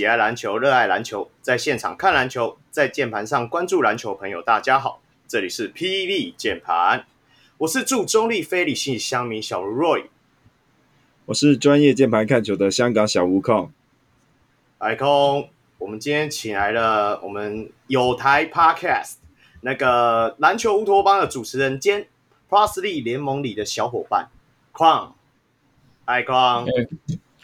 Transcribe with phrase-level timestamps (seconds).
[0.00, 7.04] 位喜爱篮球、热爱篮球，在现场看篮球，在键盘上关注篮球朋友，大家好，这里是霹雳键盘，
[7.58, 10.06] 我是驻中立非理性乡民小如 Roy，
[11.26, 13.70] 我是专业键盘看球的香港小吴控，
[14.78, 19.16] 海空，我们今天请来了我们有台 Podcast
[19.60, 22.06] 那个篮球乌托邦的主持人兼
[22.48, 24.30] Plus League 联盟里的小伙伴
[24.72, 25.14] 矿，
[26.06, 26.34] 海空。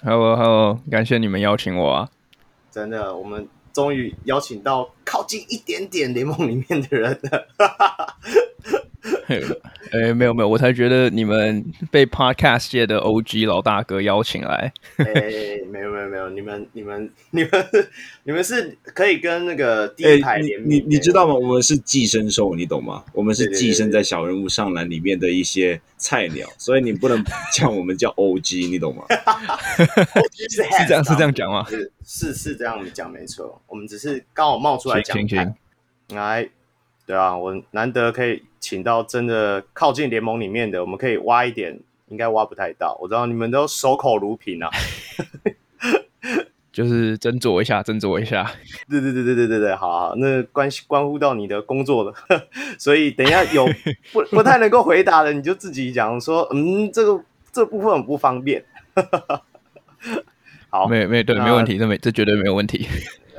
[0.02, 2.08] Hello，Hello，感谢你们邀请我啊！
[2.76, 8.14] 真的，我们终于邀请到靠近一点点联盟里面的人了。
[9.92, 14.72] 哎，没有没有，我才觉得你们被 Podcast 界的 OG 老大哥邀请来。
[14.96, 15.04] 哎，
[15.70, 17.50] 没有没有没有，你们你们你们
[18.24, 20.70] 你们是可以跟那个第一排联名。
[20.70, 21.34] 你你知道吗？
[21.34, 23.04] 我们是寄生兽，你懂吗？
[23.12, 27.22] 我们是寄生在小人物上篮里面的一些菜鸟，所以你不能
[27.54, 31.64] 叫我们叫 OG， 你懂吗？OG 是 是这样是这样讲吗？
[31.68, 35.16] 是是是这样讲没错，我们只是刚好冒出来讲。
[36.10, 36.48] 来，
[37.06, 38.42] 对啊，我难得可以。
[38.58, 42.98] 请到真的靠近联盟里面的，我们可以挖一点，应该挖不太到。
[43.00, 44.68] 我知道你们都守口如瓶啊，
[46.72, 48.50] 就是斟酌一下，斟酌一下。
[48.90, 52.12] 对对对对对对对，好，好，那关系关乎到你的工作了，
[52.76, 53.64] 所以等一下有
[54.12, 58.64] 不不太能够回答的，你就自己讲说，嗯，这个这、部分很不方便。
[60.70, 62.88] 好，没没对，没问题，这没这绝对没有问题。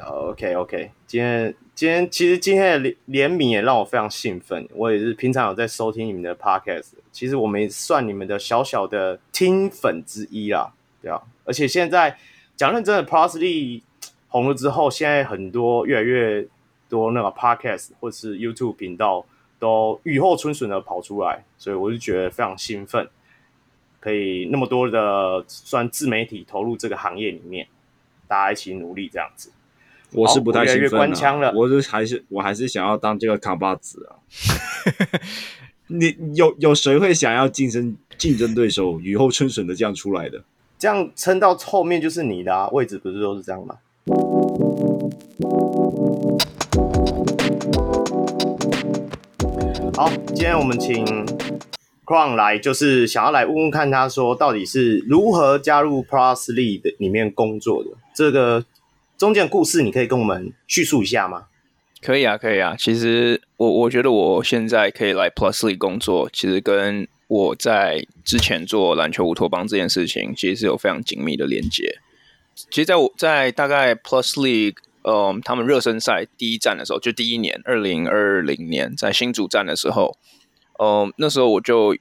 [0.05, 1.53] OK OK，今天。
[1.77, 10.73] 今天其实今天的联联名也让我非常兴奋，我也是平常有在收听你们的 podcast，其实我们算你们的小小的听粉之一啦，
[11.03, 12.17] 对啊，而且现在
[12.55, 13.83] 讲认真的，Plus League
[14.27, 16.47] 红了之后，现在很多越来越
[16.89, 19.23] 多那个 podcast 或是 YouTube 频道
[19.59, 23.07] 都雨后春笋的跑出来，所以我就觉得非常兴奋，
[23.99, 27.67] 可以那么多的算自媒体投入这个行业里面，
[28.27, 29.51] 大家一起努力这样子。
[30.13, 34.16] 我是不太兴奋了，我是还是我还是想要当这个扛把子啊！
[35.88, 40.41] 你有有谁会想要竞争竞争对手雨后春笋的这样出来的？
[40.79, 43.75] 这样撑到后面就是你的啊，位置不是都是这样吗？
[49.96, 51.06] 好，今天我们请
[52.06, 58.63] Crown 来，就是想要来问问看，他说到底是如何加入 Plus League 的里面工作的这个。
[59.17, 61.47] 中间的故事，你可以跟我们叙述一下吗？
[62.01, 62.75] 可以啊，可以啊。
[62.78, 71.97] 其实我我觉得我现在可以来 Plusly 工作，其实跟我在之前做篮球乌托邦这件事情，其实是有非常紧密的连接。
[72.69, 80.16] 其实在我在大概 Plus League，嗯，他们热身赛第一站的时候，就第一年，二零二零年在新主站的时候，
[80.79, 81.97] 嗯，那时候我就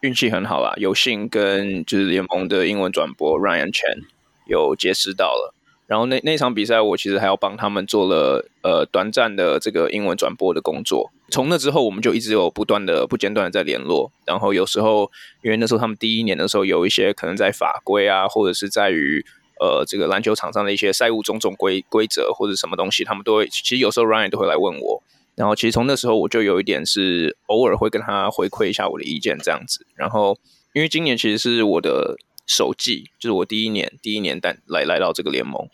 [0.00, 4.04] 运气很好啦，有幸跟就是联盟的英文转播 Ryan Chen
[4.46, 5.54] 有结识到了。
[5.88, 11.10] 然后那那场比赛，我其实还要帮他们做了呃短暂的这个英文转播的工作。
[11.30, 14.12] 从那之后，我们就一直有不断的、不间断的在联络。
[14.26, 15.10] 然后有时候，
[15.42, 19.24] 因为那时候他们第一年的时候，有一些可能在法规啊，或者是在于
[19.60, 25.02] 呃这个篮球场上的一些赛务种种规规则或者什么东西，他们都会其实有时候 Ryan 都会来问我。
[25.36, 29.86] 然后其实从那时候，我就有一点是偶尔会跟他回馈一下我的意见这样子。
[29.94, 30.38] 然后
[30.74, 32.18] 因为今年其实是我的。
[32.48, 35.68] 首季就是我第一年，第一年但来来到这个联盟，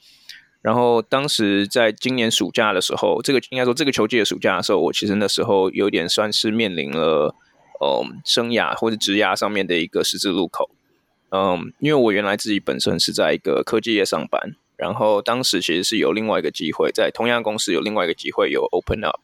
[0.61, 7.35] 然后当时在今年暑假的时候，这个应该说这个球季的暑假的时候，我其实那时候有点算是面临了，
[7.81, 10.69] 嗯，生涯或者职涯上面的一个十字路口，
[11.31, 19.21] 嗯，因为我原来自己本身是在一个科技业上班，然后当时其实是有另外一个机会，在同样公司有另外一个机会有 open up。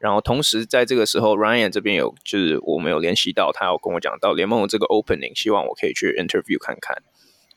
[0.00, 7.02] 然后同时在这个时候，Ryan 这边有就是我们有联系到他，有跟我讲到联盟的这个 opening，希望我可以去 interview 看看。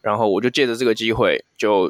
[0.01, 1.89] 然后我就借着这个机会，就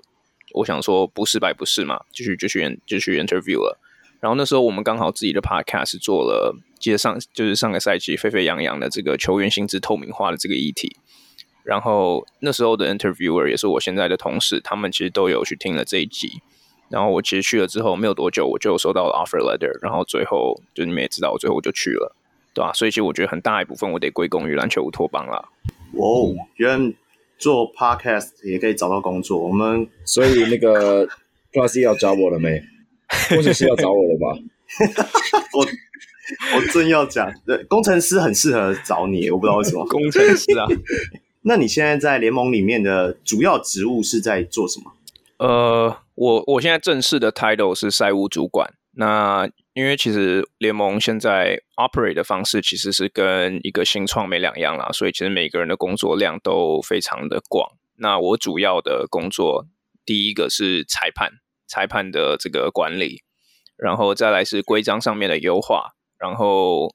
[0.53, 3.79] 我想说不是白不是嘛，继续继续继续 interview 了。
[4.19, 10.95] 然后那时候我们刚好自己的 podcast 做了，记得上就是上个赛季沸沸扬扬的这个球员薪资透明化的这个议题。
[11.63, 16.43] 然后那时候的 interviewer 也是我现在的同事，他们其实都有去听了这一集。
[16.93, 22.15] 然后我其实去了之后没有多久，我就收到了 offer letter，然后最后就你们也知道，我最后我就去了，
[22.53, 22.71] 对吧？
[22.71, 25.43] 所以其实我觉得很大一部分我得归功于篮球乌托邦啦。
[25.97, 26.93] 哦，原来
[27.39, 31.07] 做 podcast 也可以找到工作，我们 所以那个
[31.51, 32.61] Plus 要找我了没？
[33.29, 34.37] 工程师要找我了吧？
[35.57, 35.65] 我
[36.55, 39.83] 我正要讲，对，工程师很适合找你，我不知道为什么。
[39.89, 40.67] 工程师啊，
[41.41, 44.93] 那你现在在联盟里面的主要职务是在做什么？
[45.39, 45.97] 呃。
[46.15, 48.73] 我我现在正式的 title 是赛务主管。
[48.95, 57.71] 那因为其实联盟现在 operate 的方式其实是跟一个新创没两样啦，所以其实每个人的工作量都非常的广。
[57.95, 59.65] 那我主要的工作
[60.05, 61.31] 第一个是裁判，
[61.65, 63.23] 裁判的这个管理，
[63.75, 66.93] 然后再来是规章上面的优化，然后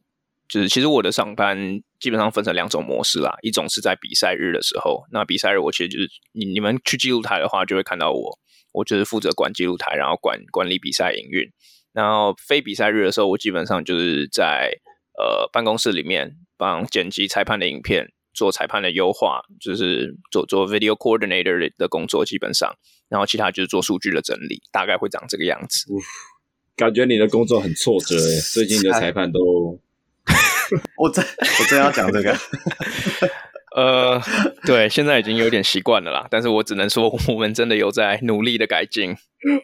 [0.49, 8.39] 就是其实我的上班基本上分成两种模式啦，一种是在比赛日的时候，那比赛日我其实就是你你们去记录台的话就会看到我，
[8.73, 11.51] 我就是负责管记录台，然后管管理比赛营运，
[11.93, 14.73] 然后非比赛日的时候，我基本上就是在
[15.19, 18.13] 呃办公室里面帮剪辑裁判的影片。
[18.35, 22.73] 做裁判的优化，就是做做 video coordinator 的工作，基本上，
[23.09, 25.87] 然后其他就是做数据的整理，大概会长这个样子。
[26.77, 29.81] 感觉你的工作很挫折耶，最近的裁判都，
[30.99, 32.33] 我真我真要讲这个，
[33.79, 34.21] 呃，
[34.67, 39.15] 对，现在已经有点习惯了啦，但是我只能说，我们真的有在努力的改进。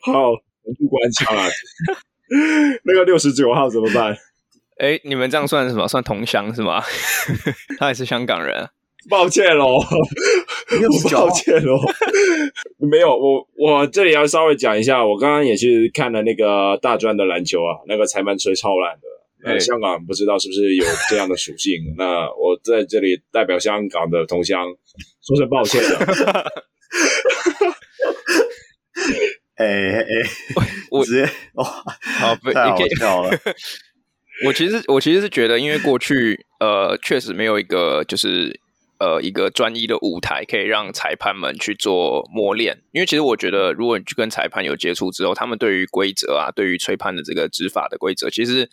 [0.02, 1.42] 好，我不关枪了，
[2.84, 4.16] 那个六十九号怎么办？
[4.78, 5.88] 哎，你们这样算什么？
[5.88, 6.80] 算同乡是吗？
[7.78, 8.68] 他也是香港人。
[9.10, 9.80] 抱歉喽，
[11.10, 11.78] 抱歉喽。
[12.78, 19.02] 没有，我我这里要稍微讲一下，我刚刚也是看了那个大专的篮球啊，那个裁判吹超烂的。
[19.44, 21.74] 呃，香港不知道是不是有这样的属性？
[21.98, 24.64] 那我在这里代表香港的同乡
[25.26, 25.98] 说声抱歉了。
[29.56, 30.06] 哎哎，
[30.90, 31.22] 我直接
[31.54, 33.30] 哇，好，太好笑了。
[34.44, 38.58] 我其实我其实是觉得，因为过去呃确实没有一个就是
[38.98, 42.82] 呃一个专一的舞台可以让裁判们去做磨练。
[42.90, 48.68] 因为其实我觉得，如果你去跟裁判有接触之后，他们对于规则啊，对于吹判的这个执法的规则，其实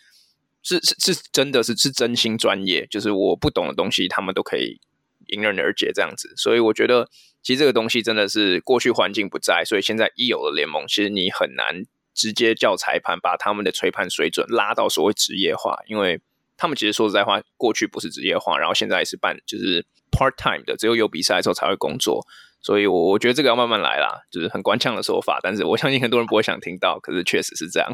[0.62, 2.86] 是是是真的是是真心专业。
[2.86, 4.80] 就是我不懂的东西，他们都可以
[5.28, 6.32] 迎刃而解这样子。
[6.36, 7.08] 所以我觉得，
[7.42, 11.84] 其实这个东西真的是过去环境不在，所以现在一有了联盟，其实你很难。
[12.14, 16.20] 直接叫裁判把他们的吹判水准拉到所谓职业化，因为
[16.58, 22.22] 他们其实说实在话，过去不是职业化，然后现在是办就是 part time 的，只有有比赛的时候才会工作，
[22.60, 27.90] 所以我我觉得这个要慢慢来啦，就是很官腔的说法，但是我相信很多人不会想听到，可是确实是这样。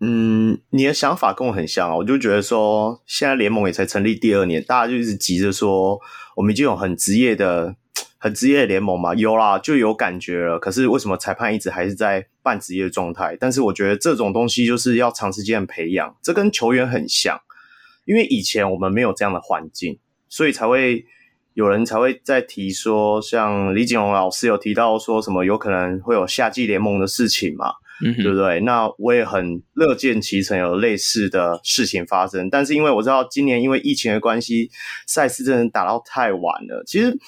[0.00, 6.00] 嗯，你的想法跟我很像啊，我就觉得说，现在联盟也才成立第二年，大家就一直急着说，
[6.36, 7.76] 我们已经有很职业的。
[8.20, 10.58] 很职业的联盟嘛，有啦，就有感觉了。
[10.58, 13.36] 可是为什么裁判一直还是在半职业状态？
[13.38, 17.40] 但是我觉得这种东西就是要长时间培养，这跟球员很像。
[18.06, 21.06] 因为以前我们没有这样的环境，所以才会
[21.54, 27.74] 有人才会在提说，像李景龙老师有提到说什么有可能会有夏季联盟的事情嘛，
[28.04, 28.60] 嗯，对不对？
[28.60, 32.48] 那我也很乐见其成，有类似的事情发生。
[32.50, 34.70] 但是因为我知道今年因为疫情的关系，
[35.06, 37.18] 赛事真的打到太晚了，其实。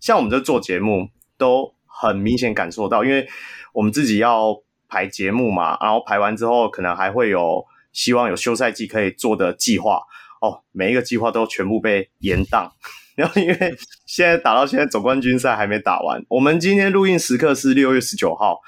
[0.00, 3.28] 像我们这做节目，都很明显感受到，因为
[3.74, 4.56] 我们自己要
[4.88, 7.62] 排节目嘛，然后排完之后，可能还会有
[7.92, 10.00] 希望有休赛季可以做的计划
[10.40, 12.70] 哦，每一个计划都全部被延宕。
[13.14, 13.76] 然后因为
[14.06, 18.58] 现在打到现在总冠军赛还没打完，我们今天录音时刻是六月十九号，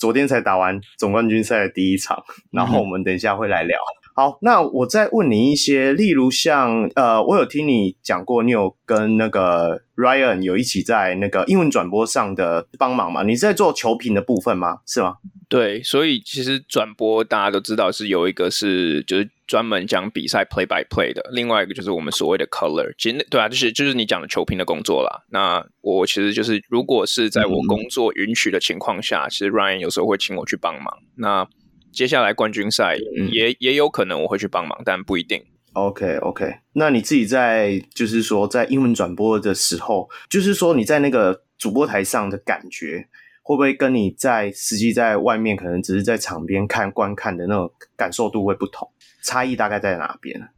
[0.00, 3.78] 昨天才打完总冠军赛的第一场，然后我们等一下会来聊。
[4.20, 13.22] 好，那我再问你一些，例如像呃，我有听你讲过，你有跟那个 Ryan 有一起在那个英文转播上的帮忙吗？
[13.22, 14.80] 你是在做球评的部分吗？
[14.86, 15.16] 是吗？
[15.48, 22.92] 对，所以其实转播大家都知道是有一个是就是专门讲比赛 play by play 的，另外一个就是我们所谓的 color。
[22.98, 25.24] 其实对啊，就是就是你讲的球评的工作啦。
[25.30, 30.94] 那我其实就是如果是在我工作允许的情况下，嗯、其实 Ryan 有时候会请我去帮忙。
[31.16, 31.48] 那
[31.92, 35.44] 接下来冠军赛也、嗯、也有可能我会去帮忙，但不一定。
[35.72, 43.08] OK OK，那你自己在就是说在英文转播的时候，就是说你在那个主播台上的感觉，
[43.42, 48.90] 会不会跟你在实际在外面可能只是在场边看观看的那种感受度会不同？
[49.22, 50.48] 差异大概在哪边？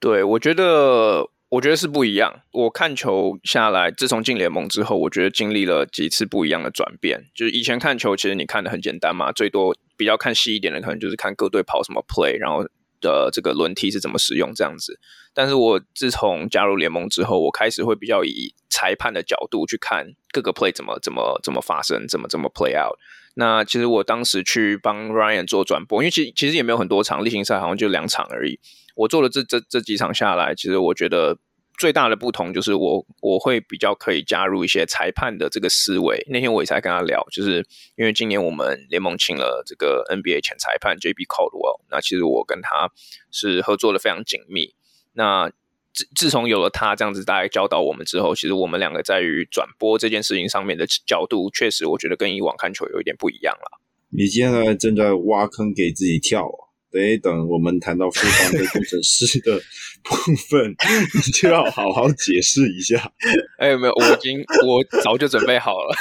[0.00, 1.28] 对，我觉得。
[1.56, 2.42] 我觉得是不一样。
[2.52, 7.24] 我看球下来，自从进联盟之后，我觉得经历了几次不一样的转变。
[7.34, 12.62] 就是以前看球，其实你看得很简单嘛，最多比较看细一点的，可能就是看各队跑什么 play，然后
[13.00, 15.00] 的这个轮替是怎么使用这样子。
[15.32, 22.98] 但是我自从加入联盟之后，我开始会比较以裁判的角度去看各个 play 怎么怎么怎么发生，怎么怎么 play out。
[23.38, 28.58] 那其实我当时去帮 Ryan 做转播，因为其其实也没有很多场例行赛，好像就两场而已。
[28.94, 31.36] 我做了这这这几场下来，其实我觉得
[31.78, 36.24] 最大的不同就是我我会比较可以加入一些裁判的这个思维。
[36.28, 37.66] 那天我也才跟他聊，就是
[37.96, 42.90] 因为今年我们联盟请了这个 NBA 前裁判 JB Caldwell，那其实我跟他
[43.30, 44.74] 是合作的非常紧密。
[45.12, 45.50] 那
[45.92, 53.80] 自自从有了他这样子大概教导我们之后，其实我们两个在于转播这件事情上面的角度，确实我觉得跟以往看球有一点不一样了。
[54.10, 56.65] 你现在正在挖坑给自己跳啊！
[56.90, 59.60] 等一等，我们谈到复方的工程师的
[60.02, 60.14] 部
[60.48, 60.70] 分，
[61.14, 63.12] 你 就要好好解释一下。
[63.58, 65.96] 哎，没有，我已经 我早就准备好了。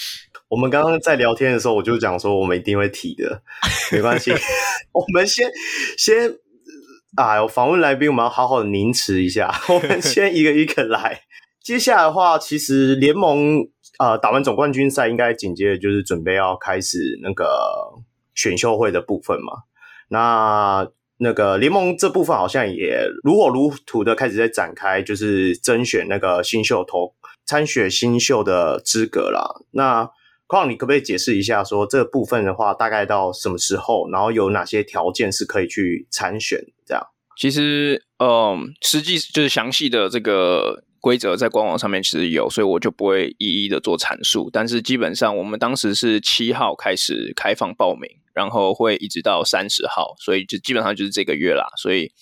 [0.48, 3.42] 我们刚刚在聊天的时候，我就讲说我们一定会提的，
[3.92, 4.32] 没关系。
[4.92, 5.48] 我们先
[5.96, 6.34] 先，
[7.16, 11.20] 哎呦，访问来宾我们要好好的凝持一下，我们先一个一个来。
[11.62, 13.60] 接下来的话，其实联盟
[13.98, 17.46] 啊、呃、打完总冠军赛，应该紧接着就是准备要开始那个
[18.34, 19.52] 选秀会的部分嘛。
[20.10, 20.86] 那
[21.16, 27.14] 那个联盟这部分好像也如火如荼的开始在展开，就是甄选那个新秀投
[27.46, 29.48] 参选新秀的资格啦。
[29.70, 30.10] 那
[30.46, 37.06] 况你可不可以解释一下说，说这部分的话大概到什么时候，然后有哪些条件是可以去参选这样？
[37.38, 40.84] 其实，嗯，实际就是详细的这个。
[41.00, 44.50] 规则在官网上面其实有，所以我就不会一一的做阐述。
[44.52, 51.64] 但是基本上，我们当时是七号开始开放报名，然后会一直到三十号，所以就基本上就是这个月啦。
[51.78, 52.12] 所以，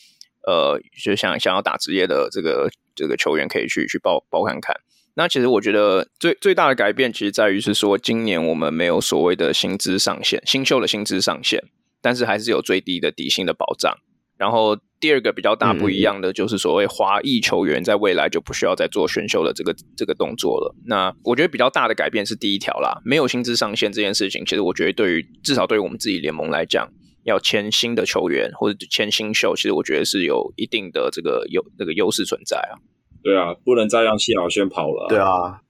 [0.47, 4.76] 呃，就想想要打职业的这个这个球员可以去去报报看看。
[5.14, 11.64] 那其实我觉得最最大的改变，其实在于是说，今年我们没有所谓的薪资上限，新秀的薪资上限，
[12.00, 13.99] 但是还是有最低的底薪的保障。
[14.38, 20.75] 然后第二个比较大不一样的就是所谓华裔球员在未来就不需要再做选秀的这个这个动作了。
[20.87, 26.88] 那我觉得比较大的改变是第一条啦，没有薪资上限这件事情，其实我觉得对于至少对于我们自己联盟来讲，
[27.25, 32.78] 要签新的球员或者签新秀，其实我觉得是有一定的这个优那个优势存在啊。
[33.21, 35.09] 对啊，不能再让谢晓轩跑了啊。
[35.09, 35.61] 对啊。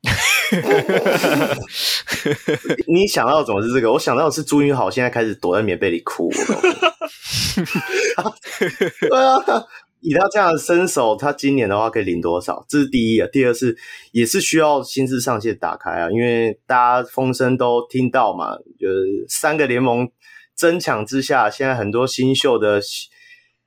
[2.86, 3.90] 你想到的怎么是这个？
[3.92, 6.30] 我想到的是朱云豪现在开始躲在棉被里哭。
[9.08, 9.64] 对啊，
[10.00, 12.64] 以他这样的身手，他今年的话可以领多少？
[12.68, 13.28] 这是第一啊。
[13.32, 13.76] 第二是
[14.12, 20.08] 也是需要薪资上限打开啊，因为大家风声都听到嘛，就是三个联盟
[20.56, 22.80] 争抢之下，现在很多新秀的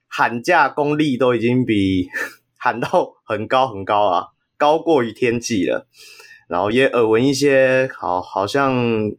[0.07, 2.07] 喊价功力都已经比
[2.57, 5.87] 喊到很高很高啊，高过于天际了。
[6.51, 9.09] 然后也耳闻一些好，好像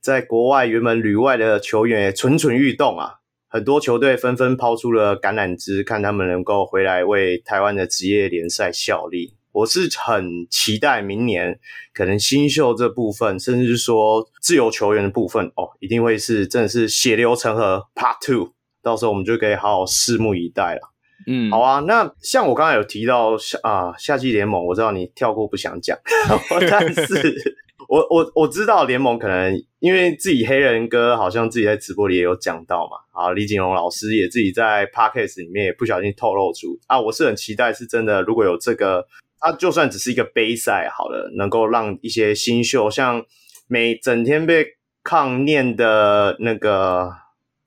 [0.00, 3.16] 在国外原本旅外的球员也蠢蠢欲动啊，
[3.50, 9.34] 很多球队纷纷抛出了橄榄枝，看他们能够回来为台湾的职业联赛效力。
[9.52, 11.60] 我是很期待明年
[11.92, 20.89] 可能新秀这部分，甚至是说自由球员的部分哦，一定会是真的是血流成河 Part Two，到时候我们就可以好好拭目以待了。
[21.26, 21.80] 嗯，好啊。
[21.80, 25.98] 那像我刚才有提到夏啊夏季联盟，我知道你跳过不想讲，
[26.70, 27.56] 但是
[27.88, 32.98] 我我我知道联盟可能因为自己黑人哥好像自己在直播里也有讲到嘛。
[33.12, 39.06] 啊，李锦龙老师也自己在 podcast 里面也不小心透露出啊，我是很期待是真的，如果有这个，
[39.38, 43.22] 他就算只是一个杯赛好了，能够让一些新秀，像
[43.66, 44.64] 每整天被
[45.02, 47.10] 抗念的那个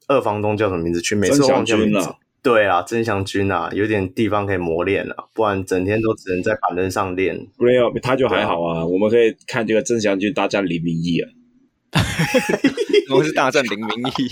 [0.07, 1.01] 二房东叫什么名字？
[1.01, 2.10] 去每次忘记名字。
[2.44, 7.36] 对啊，曾祥军啊，有点地方可以磨练啊，不然整天都只能在板凳上练。
[7.58, 8.80] 没有，他就还好啊。
[8.80, 11.30] 啊我们可以看这个曾祥军大战林明义啊。
[13.12, 14.28] 我们是大战林明义。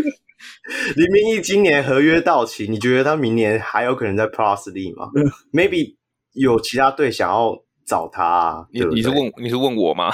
[0.96, 5.08] 林明义今年合约到期，你觉得他明年还有可能在 Plus League 吗？
[5.52, 5.96] Maybe
[6.32, 7.56] 有其他队想要
[7.86, 8.66] 找他啊？
[8.72, 10.10] 你你是问你是问我吗？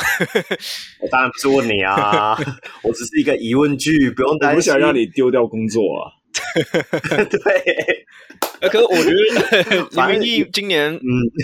[1.01, 2.37] 我当然不是问你啊，
[2.83, 4.57] 我只是一个疑问句，不用担心。
[4.57, 6.13] 我不想让你丢掉工作啊。
[7.31, 8.07] 对，
[8.69, 11.01] 可是我觉得李明义今年，嗯，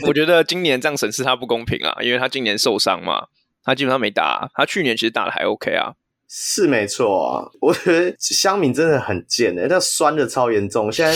[0.06, 3.26] 我觉得今年这样审视他不公平啊，因为他今年受伤嘛，
[3.64, 5.94] 他基本上没打，他去年其实打的还 OK 啊，
[6.28, 11.14] 是没错啊，我觉得香敏真的很贱的，那酸的超严重，现在。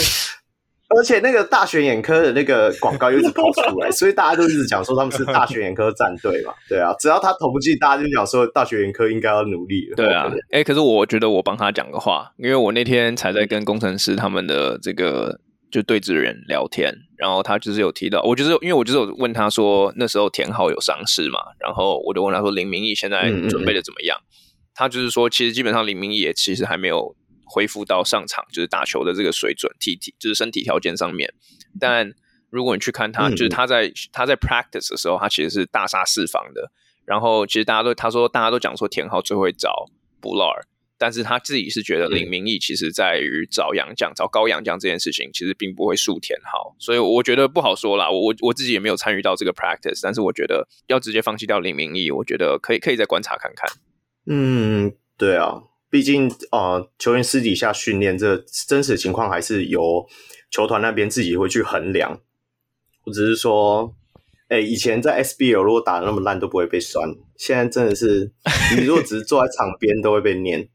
[0.88, 6.54] 而且那个大学眼科的那个广告又一直跑出来， 所以大家都一直讲说他们是大学眼科战队嘛。
[6.68, 9.96] 对啊，只要他投不进，大家就讲说大学眼科应该要努力了。
[9.96, 15.40] 对啊，哎、欸，可是我觉得我帮他讲个话，因为我那天才在跟工程师他们的这个
[15.72, 24.16] 就对峙人聊天，然后他就是有提到，我就是因为我就是有问他说那时候田浩有伤势嘛，然后我就问他说林明义现在准备的怎么样？
[24.20, 24.34] 嗯嗯
[24.78, 27.16] 他就是说其实基本上林明义也其实还没有。
[27.46, 31.32] 恢复到上场就是打球的这个水准，体体就是身体条件上面。
[31.80, 32.12] 但
[32.50, 36.70] 如果你去看他，嗯、就是他在他在 practice 的时候，他其实是大杀四方的。
[37.04, 39.86] 然后其实大家都他说大家都讲说田浩最会找
[40.20, 40.62] Butler，
[40.98, 46.74] 但是他自己是觉得林明义其实在于找洋将、找高洋将这件事情，其实并不会输田浩。
[46.80, 48.10] 所以我觉得不好说啦。
[48.10, 53.70] 我我我自己也没有参与到这个 practice，但是我觉得要直接放弃掉林明义，我觉得可以可以再观察看看。
[54.28, 55.62] 嗯，对啊。
[55.88, 58.36] 毕竟，呃，球员私底下训练，这
[58.68, 60.06] 真实情况还是由
[60.50, 62.20] 球团那边自己会去衡量。
[63.04, 63.94] 我只是说，
[64.48, 68.32] 哎、欸，以前在 SBL 如果打得那么烂都不会被酸，现在真的是，
[68.76, 70.68] 你如果只是坐在场边都会被念，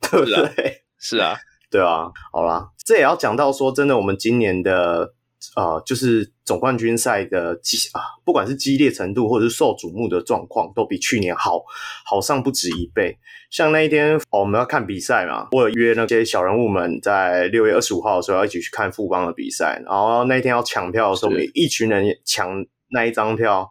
[0.00, 0.82] 对不对？
[0.98, 1.36] 是啊，
[1.70, 2.10] 对啊。
[2.32, 5.14] 好啦，这也要讲到说，真的，我们今年的
[5.56, 11.62] 呃，就是总冠军赛的激啊，不管是激烈程度或者是受瞩目的状况，都比去年好
[12.04, 13.16] 好上不止一倍。
[13.50, 23.70] 像那一天，哦，我们要看比赛嘛，我有约那些小人物们在六月二十五号的时候要一起去看富邦的比赛，然后那一天要抢票的时候，我们一群人抢那一张票，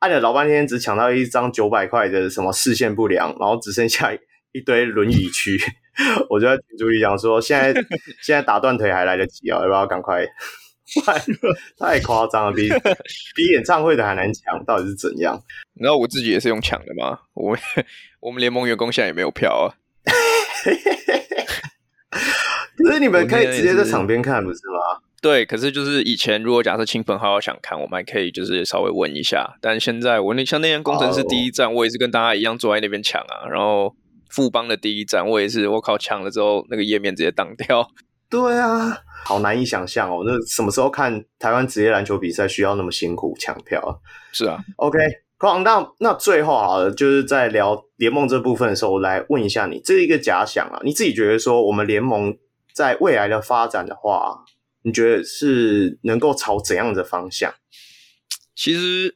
[0.00, 4.12] 按了老半天，只抢到一张九百块的什么视线不良，然后只剩下
[4.52, 5.58] 一堆轮椅区。
[6.28, 7.72] 我就在群组里讲说，现在
[8.22, 10.26] 现在打断腿还来得及啊，要不要赶快？
[11.04, 11.18] 太
[11.78, 12.68] 太夸张了，比
[13.36, 15.40] 比演唱会的还难抢，到底是怎样？
[15.74, 17.58] 然后我自己也是用抢的嘛，我们
[18.20, 19.74] 我们联盟员工现在也没有票啊。
[22.76, 25.02] 可是你们可以直接在场边看，不是吗？
[25.20, 29.58] 对，可是就是以前如果假设亲朋好友想看，我们还可以就是稍微问一下。
[29.60, 33.48] 但现在我那像那天工程师第一站，我也是跟大家一样坐在那边抢啊。
[33.50, 33.94] 然后
[34.30, 37.90] 富邦的第一站，我也是我靠抢了之后，那个页面直接当掉。
[38.28, 39.02] 对啊。
[39.24, 44.00] 好难以想象哦，那什么时候看台湾职业篮球比赛需要那么辛苦抢票？
[44.32, 44.96] 是啊，OK，
[45.36, 52.38] 好那那最后好了，就是在聊联盟这部分的时候，我来问一下你，这一个假想啊，你自己觉得说我们联盟
[52.72, 54.44] 在未来的发展的话，
[54.82, 57.52] 你觉得是能够朝怎样的方向？
[58.54, 59.14] 其实，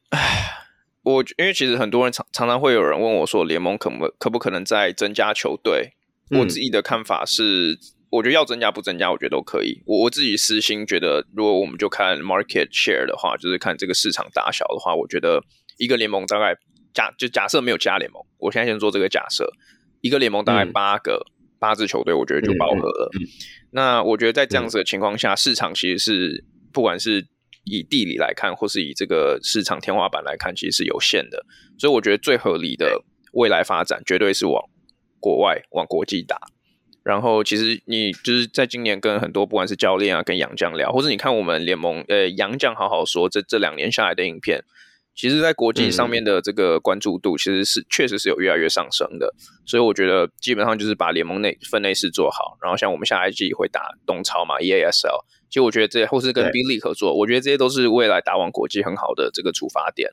[1.05, 5.95] 我因为其实很多人常常常会有人问我说，联盟可不可不可能再增加球队？
[6.31, 7.79] 嗯、我自己的看法是。
[8.13, 9.83] 我觉得要增加不增加，我觉得都可以。
[9.87, 15.43] 我我自己私心觉得，如果我们就看 market share 的话，就是看这个市场大小的话，我觉得
[15.79, 16.55] 一个联盟大概
[16.93, 19.51] 假就假设没有加联盟，我现在先做这个假设，
[20.03, 23.11] 一个联盟大概八个、嗯、八支球队，我觉得就饱和了。
[23.15, 23.29] 嗯嗯嗯、
[23.71, 27.27] 那我觉得在这样子的情况下，嗯、市场其实是不管是
[27.65, 31.47] 以地理来看，或是以这个市场天花板来看，其实是有限的。
[31.79, 34.63] 所以我觉得最合理的未来发展，绝对是往
[35.19, 36.39] 国外、往国际打。
[37.05, 44.63] 然后，其实你就是在今年跟很多不管是教练啊，跟杨将聊，或者你看我们联盟呃杨将好好说，这这两年下来的影片，
[45.15, 49.35] 其实，在国际上面的这个关注度，其实是、嗯、确实是有越来越上升的。
[49.67, 52.57] 所以我觉得基本上就是把联盟内分内事做好。
[52.63, 60.13] 然后像我们下一季会打东超嘛，EASL，其实我觉得这些或是跟 B League 合作，我觉得这些都是未来打往国际很好的这个出发点。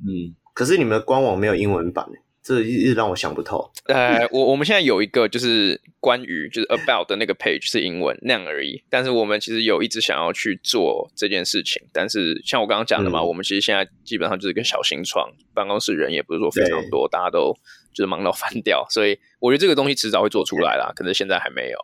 [0.00, 2.04] 嗯，可是你们的官网没有英文版
[2.48, 3.70] 这一直让我想不透。
[3.84, 8.82] 呃，我我们现在有一个就是关于就是 about 的那个 page 是英文那样而已。
[8.88, 11.82] 但是我们其实有一直想要去做这件事情。
[11.92, 17.52] 但是像我刚刚讲的嘛，嗯、我们其实现在基本上就是个小型创，办公室人也不是说非常多，大家都
[17.92, 18.86] 就是忙到 翻掉。
[18.88, 21.78] 所以我觉得这个东西迟早会做出来啦，可能现在还没有。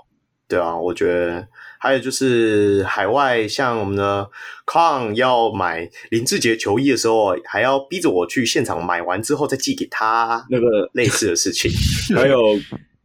[0.47, 4.29] 对啊，我觉得还有就是海外，像我们的
[4.67, 11.71] Kong 要买林志杰球衣的时候，还要逼着我去现场买完之后再寄给他，那个类似的事情。
[12.15, 12.39] 还有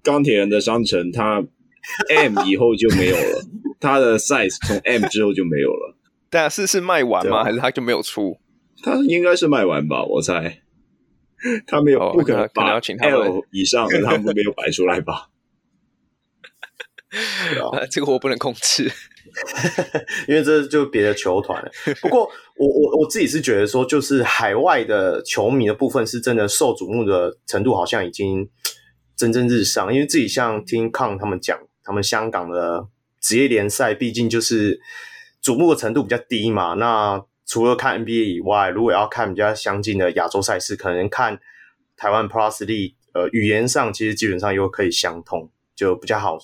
[0.03, 1.41] 钢铁人的商城，他
[2.09, 3.45] M 以后就没有了，
[3.79, 5.95] 他的 size 从 M 之后就没有了。
[6.29, 7.37] 但是是卖完吗？
[7.37, 8.37] 啊、还是他就没有出？
[8.83, 10.61] 他应该是卖完吧，我猜。
[11.65, 15.28] 他没有，哦、不可能把 L 以上的他们没有摆出来吧。
[17.71, 18.91] 啊，这个我不能控制，
[20.27, 21.71] 因为这就别的球团了。
[22.01, 28.47] 不过我我我自己是觉得说，就是海外的球迷的部分是真的受瞩目的程度好像已经
[29.15, 29.91] 蒸蒸日上。
[29.93, 32.87] 因为自己像听康他们讲，他们香港的
[33.19, 34.79] 职业联赛毕竟就是
[35.43, 36.75] 瞩目的程度比较低嘛。
[36.75, 41.39] 那除了看 NBA 以外，如果要看比较相近的亚洲赛事，可能看
[41.97, 46.37] 台湾 Plus League，呃，语言上其实基本上又可以相通，就比较好。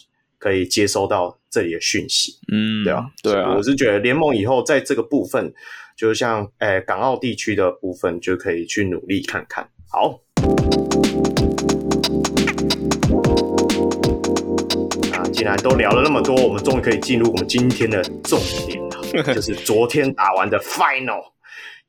[0.46, 5.52] 可以接收到这里的讯息，嗯，对啊，对啊，我是觉得联盟以后在这个部分，
[5.98, 9.68] 就像诶、欸、港澳地区的部分，就可以去努力看看。
[9.90, 10.22] 好，
[15.12, 18.80] 那既然都聊了那么多，我们终于可以进入我们今天的重点
[19.26, 21.24] 了， 就是昨天打完的 Final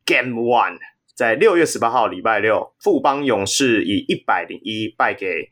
[0.06, 0.78] Game One，
[1.14, 5.50] 在六月十八号礼拜六，富邦勇士以一百零一败给。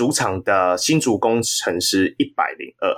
[0.00, 2.88] 主场的新竹工程师一百零二。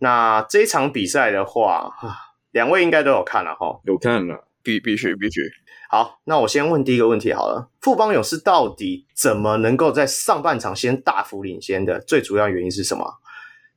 [0.00, 1.88] 那这一场比赛的话，
[2.50, 5.40] 两位应该都有看了哈，有看了，必必须必须。
[5.88, 12.00] 好，那我先问第一个问题好了，富邦勇士到底怎么能够在上半场先大幅领先的？
[12.00, 13.06] 最主要原因是什么？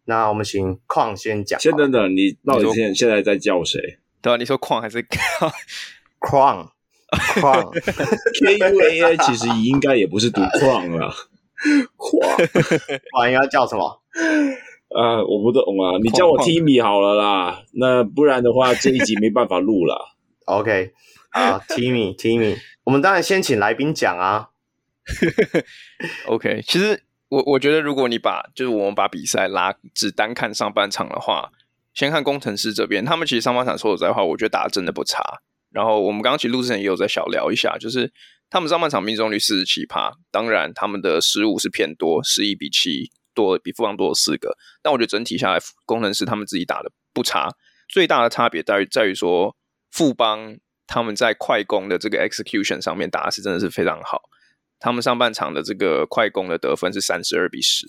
[0.06, 1.60] 那我们请矿先讲。
[1.60, 3.80] 先等等，你到底现在现在在叫谁？
[4.24, 5.06] 对啊，你说矿还是
[5.38, 5.52] 矿？
[6.18, 6.72] 矿
[7.42, 7.72] 矿
[8.42, 11.14] K U A A 其实应该也不是读矿了。
[13.18, 14.02] 哇， 应该叫什么？
[14.94, 17.64] 啊，我不懂啊，你叫我 Timmy 好了啦。
[17.74, 20.18] 那不然的话，这一集没办法录了。
[20.46, 20.92] OK，
[21.30, 24.50] 啊、uh,，Timmy，Timmy，我们当然先请来宾讲啊。
[26.26, 31.52] OK，其实我我觉得，如果你把就是我们把比赛拉只单看上半场的话，
[31.94, 35.42] 先看工程师这边，他们其实上半场说实在话，我觉得打得真的不差。
[35.72, 38.12] 然后我们刚刚其实录之前也有在小聊一下，就是
[38.52, 44.58] 他们上半场命中率四十七趴，当然他们的失误是偏多，十一比七多，比富邦多了四个。
[44.84, 47.56] 但我觉得整体下来，攻城狮他们自己打得不差，
[47.88, 49.56] 最大的差别在于在于说
[49.90, 54.30] 富邦他们在快攻的这个 execution 上面打的是真的是非常好。
[54.80, 57.88] 他们上半场的这个快攻的得分是三十二比十。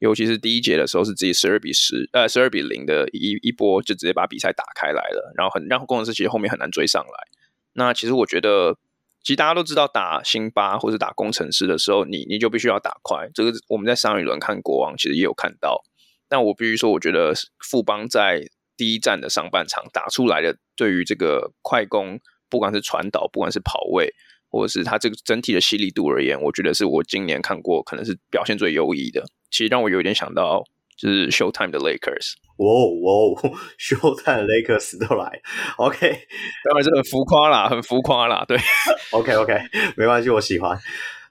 [0.00, 7.28] 尤其是第一节的时候是直接十二比十，呃，十二比零的一一波就直接把比赛打开来了，然后很让工程师其实后面很难追上来。
[7.74, 8.78] 那其实我觉得，
[9.22, 13.28] 其实大家都知道打辛巴或者打工程师的时候，你你就必须要打快。
[13.34, 15.82] 这个我们在上一轮看国王其实也有看到。
[16.28, 18.42] 但我必须说，我觉得富邦在
[18.76, 24.14] 第一战的上半场打出来的对于这个快攻，不管是传导，不管是跑位，
[24.48, 29.26] 或者是他这个整体的犀利度而言，我觉得是我今年看过可能是表现最优异的。
[29.50, 30.64] 其实让我有点想到，
[31.00, 32.34] 就是 Showtime 的 Lakers。
[32.56, 33.40] 哇哇，
[33.78, 35.40] Showtime 的 Lakers 都来
[35.78, 35.98] ，OK，
[36.68, 38.58] 当然是很浮夸啦，很浮夸啦，对，
[39.12, 39.58] OK OK，
[39.96, 40.78] 没关系，我喜欢。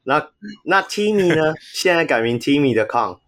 [0.04, 0.28] 那
[0.66, 1.54] 那 Timmy 呢？
[1.74, 3.20] 现在改名 Timmy 的 Con，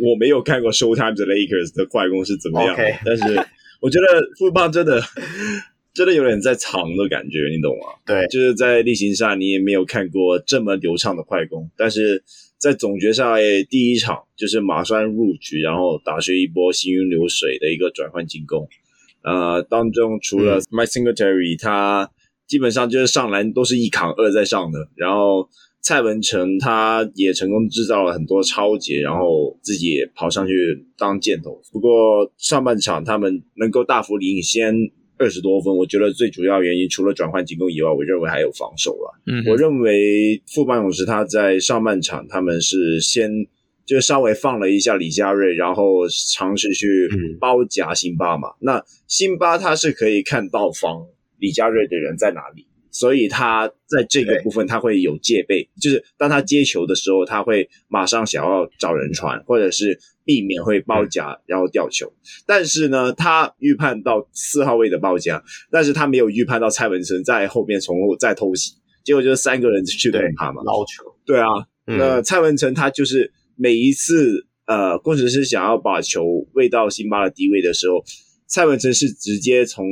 [0.00, 2.98] 我没有看过 Showtime 的 Lakers 的快攻是怎么样，okay.
[3.04, 3.24] 但是
[3.80, 4.06] 我觉得
[4.38, 5.02] 富邦真的。
[5.94, 7.92] 真的有点在藏的感觉，你懂吗？
[8.06, 12.24] 对，就是在例行赛你也没有看过这么流畅的快攻，但是
[12.62, 18.68] 在总决赛第一场就是马上入局，然后打出一波行云流水的一个转换进攻。
[19.24, 22.08] 呃，当中除了 Mike Singletary，他
[22.46, 25.48] 基本上就是上篮都是一扛二在上的，然后
[25.80, 30.52] 蔡文成他也成功制造了很多抄截，然后自己也跑上去
[30.96, 31.60] 当箭头。
[31.72, 34.72] 不过上半场他们能够大幅领先。
[35.22, 39.22] 二十多分，我觉得最主要原因除了转换进攻以外，我认为还有防守了。
[39.26, 43.30] 嗯，我认为富邦勇士他在上半场他们是先
[43.86, 47.08] 就稍微放了一下李佳瑞，然后尝试去
[47.38, 48.48] 包夹辛巴嘛。
[48.48, 51.06] 嗯、那辛巴他是可以看到防
[51.38, 59.96] 李佳瑞的人在哪里，所以他在这个部分他会有戒备，就是当他接球的时候，他会马上想要找人传，或者是。
[60.24, 62.12] 避免会包夹，然后掉球。
[62.46, 71.04] 但是呢，他预判到四号位的包夹，但是他没有预判到蔡文诚在后面从后再偷袭，结果就是三个人去跟他嘛捞球。
[71.26, 71.46] 对啊，
[71.86, 78.04] 嗯、那蔡文成他就是每一次呃，工程师想要把球喂到辛巴的低位的时候，
[78.46, 79.86] 蔡文成是直接从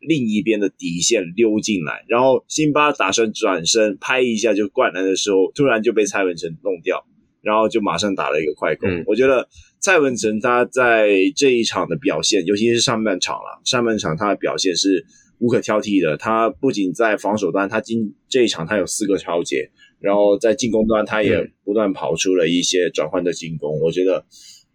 [0.00, 7.04] 另一边的底线溜进来，然后辛巴打算转身拍一下就灌篮的时候，突然就被蔡文成弄掉，
[7.42, 8.88] 然后就马上打了一个快攻。
[8.90, 9.46] 嗯、我觉得。
[9.84, 15.04] 蔡文成他在这一场的表现，尤其是上半场了，上半场他的表现是
[15.40, 16.16] 无可挑剔的。
[16.16, 19.70] 他不仅在防守端，他今这一场他有四个抄截，
[20.00, 23.78] 然后在进攻端他也不断跑出了一些转换的进攻。
[23.78, 24.24] 我觉得，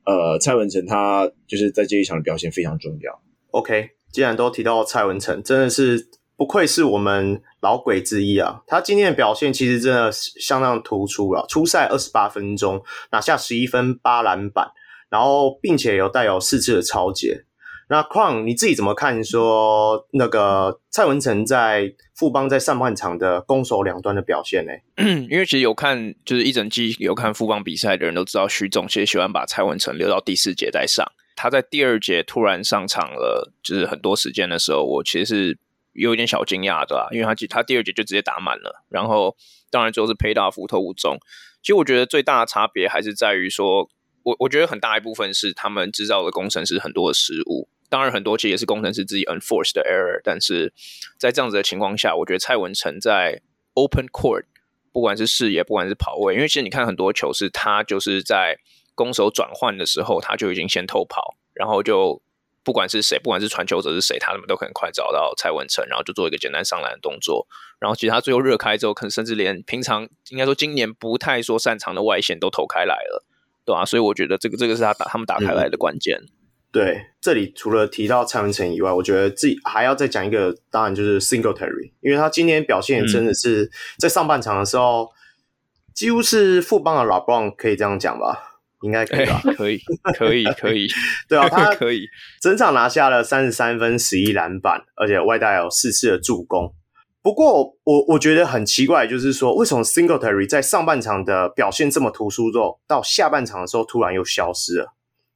[0.06, 3.20] 呃，蔡文成他就是在这一场的表现非常重要。
[3.50, 8.62] OK，既然都提到蔡文成，真的是不愧是我们老鬼之一啊！
[8.68, 12.80] 他今天的表现其实真的相当突出了，初赛二十八分钟
[13.12, 14.68] 拿下十一分八篮板。
[15.10, 17.46] 然后，并且有带有四次的超节。
[17.92, 19.24] 那况你自己怎么看？
[19.24, 24.72] 说那个蔡文成在富邦在上半场的攻守两端的表现呢？
[25.28, 31.04] 因为其实有看，就是一整季有看富邦比赛的人都知道，许总其实喜欢把蔡文成留到第四节再上。
[31.36, 35.58] 他在第二节突然上场了，就是很多时间的时候，我其实是
[35.94, 39.36] 有一点小惊讶的啦，因为他他第二节就直接打满了，然后
[39.72, 41.18] 当然最后是 paid off 投五中。
[41.64, 43.90] 其实我觉得最大的差别还是在于说。
[44.30, 50.22] 我我觉得很大一部分是他们制造的工程师很多的失误，当然很多其实也是工程师自己 unforced 的 error。
[50.24, 50.72] 但是
[51.18, 53.42] 在这样子的情况下，我觉得蔡文诚在
[53.74, 54.44] open court，
[54.94, 58.60] 不管是视野，不管是跑位，因为其实你看很多球是他就是在
[58.94, 62.22] 攻守转换的时候，他就已经先偷跑，然后就
[62.64, 67.48] 不管是谁，不管是传球者是谁，他们都很快找到蔡文诚，然后就做一个简单上篮的动作。
[67.80, 73.26] 然后其实他最后热开之后，可能甚至连平常应该说今年不太说擅长的外线都投开来了。
[73.70, 76.18] 对啊，所以我觉得这个这个是他打他们打开来的关键。
[76.18, 76.30] 嗯、
[76.72, 85.10] 对，这里除了提到蔡文成以外，我觉得自己还要再讲一个，当然就是 Singletary，因为他今天表现真的是在上半场的时候，嗯、
[85.94, 88.46] 几乎是富邦的 LeBron，可以这样讲吧？
[88.82, 89.42] 应该可以吧？
[89.56, 89.80] 可以，
[90.18, 90.88] 可以，可以。
[91.28, 92.08] 对啊，他 可以
[92.42, 96.74] 整场拿下了三十三分、十一篮板，而且外带有四次的助攻。
[97.30, 104.96] 不过我我觉得很奇怪，就是说为什么 Singletary 在上半场的表现这么突出之后，到下半场的时候突然又消失了？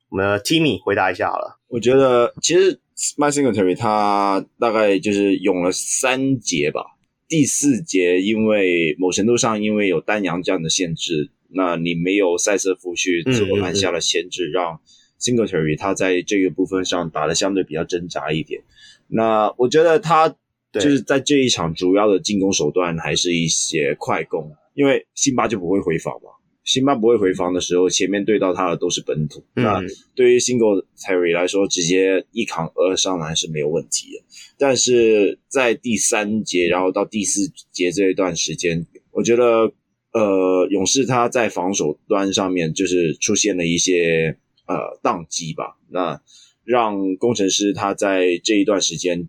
[0.10, 1.60] 我们的 Timmy 回答一下好了。
[1.67, 2.79] 我觉得其实
[3.15, 6.84] My Singletary 他大概就是用了三节吧，
[7.27, 14.79] 第四节因为某程度上因为有丹阳这样的限制，那你没有塞瑟夫去自我篮下的限制，让
[15.21, 18.63] Singletary 他在这个部分上打的相对比较挣扎一点。
[19.10, 20.36] 那我觉得他
[20.81, 26.29] 就是在这一场主要的进攻手段还是一些快攻，因为辛巴就不会回防嘛。
[26.63, 29.43] 辛巴不会回防的时候，前面对到他的都是本土。
[29.55, 29.81] 嗯、那
[30.15, 34.23] 对于 Single Terry 来说，直接一扛二上篮是没有问题的。
[34.57, 39.73] 但是在第三节，然后到第四节这一段时间，我觉得
[40.13, 45.77] 呃，勇士他在防守端上面就是出现了一些呃宕机吧。
[45.89, 46.21] 那
[46.63, 49.27] 让工程师他在这一段时间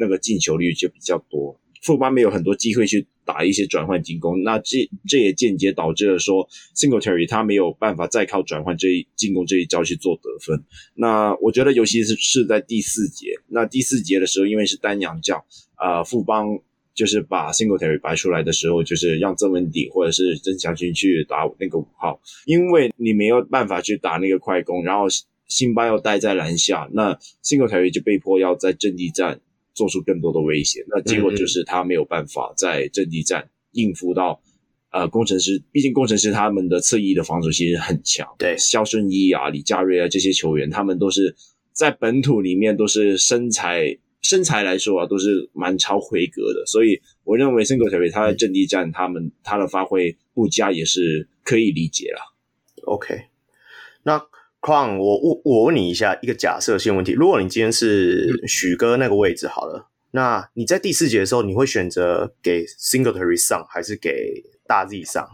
[0.00, 1.60] 那个进球率就比较多。
[1.82, 10.62] 富邦没有很多机会去打一些转换进攻，那这这也间接导致了说，Singletary 他没有办法再靠转换这一进攻这一招去做得分。
[10.94, 15.42] 那我觉得尤其是是在第四节，那第四节的时候，因为是单阳教，
[15.76, 16.58] 啊、呃，富邦
[16.94, 25.06] 就是把 Singletary 摆出来的时候，就是让曾文鼎或者是曾祥钧去打那个五号，因为你没有办法去打那个快攻，然后
[25.46, 29.40] 辛巴要待在篮下，那 Singletary 就被迫要在阵地战。
[29.80, 34.38] 做出更多的威胁，那结果就是他没有办法在阵地战应付到，
[34.90, 35.62] 嗯、呃，工程师。
[35.72, 41.34] 毕竟工程师他们的侧翼的防守其实很强，对，肖顺义啊、李佳瑞啊这些球员，他们都是
[41.72, 46.66] 在本土里面都是身材身材来说啊，都是蛮超规格的。
[46.66, 52.20] 所以我认为 Singletary 他在阵地战他们、嗯、他的发挥不佳也是可以理解啦。
[52.84, 53.29] OK，那。
[54.60, 65.28] 况，我我，我问你一下一个假设性问题：如果你今天是许哥那个位置好了，那你在第四节的时候，你会选择给 Singletary 上，还是给大 Z 上？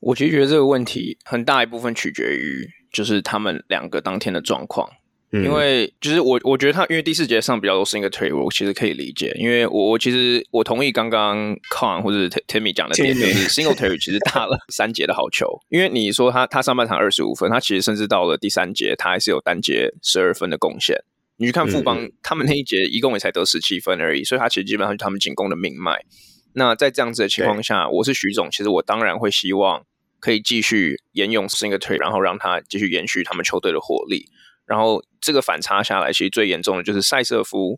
[0.00, 4.88] 我其实觉得这个问题很大一部分取决于就是他们两个当天的状况。
[5.32, 9.34] 因为就是我，我觉得他因为第四节上比较多 Singletary，我其实可以理解。
[9.38, 15.46] 因为我我其实我同意刚刚 Kong 或者 Timmy 讲的点，就是 Singletary 其实打了三节的好球。
[15.70, 20.98] 因为你说他他上半场二十五分，他其实甚至到了第三节，他还是有单节十二分的贡献。
[21.38, 26.04] 你去看富邦，嗯、他们那一节一共也才得十七分而已，所以他其实基本上是他们进攻的命脉。
[26.52, 29.82] 那在这样子的情况下，我是徐总，其实我当然会希望
[30.20, 34.26] 可以继续沿用 Singletary，然后让他继续延续他们球队的火力。
[34.66, 37.76] 然后这个反差下来，其实最严重的就是塞瑟夫。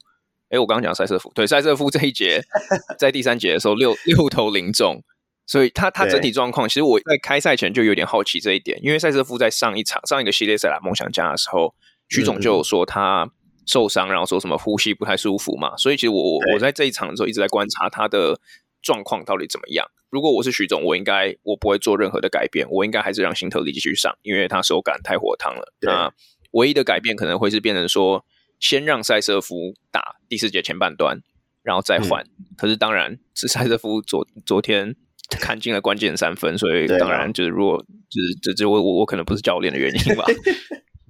[0.51, 2.41] 诶，我刚刚讲赛瑟夫，对，塞瑟夫这一节
[2.99, 5.03] 在第三节的时候六六投零中，
[5.47, 11.75] 所以他他整体状况，其实我在开赛前就有点好奇这一点，因为塞瑟夫在上一场上一个系列赛打，梦想家的时候，
[12.09, 13.29] 徐总就有说他
[13.67, 18.39] 受伤，然后说什么呼吸不太舒服嘛，所以其实我我在这一场的时候一直在观察他的
[18.81, 19.91] 状况到底怎么样。
[20.11, 25.73] 如果我是徐总，我应该我不会做任何的改变，我应该还是让辛特利继续上，因为他手感太火烫了。
[25.81, 26.13] 那
[26.55, 28.25] 唯一的改变可能会是变成说，
[28.59, 31.19] 先让赛瑟夫打第四节前半段，
[31.63, 32.25] 然后再换。
[32.25, 34.95] 嗯、可是当然是赛瑟夫昨昨天
[35.29, 40.25] 砍进了关键三分，所以当然就是如果就是这这我我我可能不是教练的原因吧。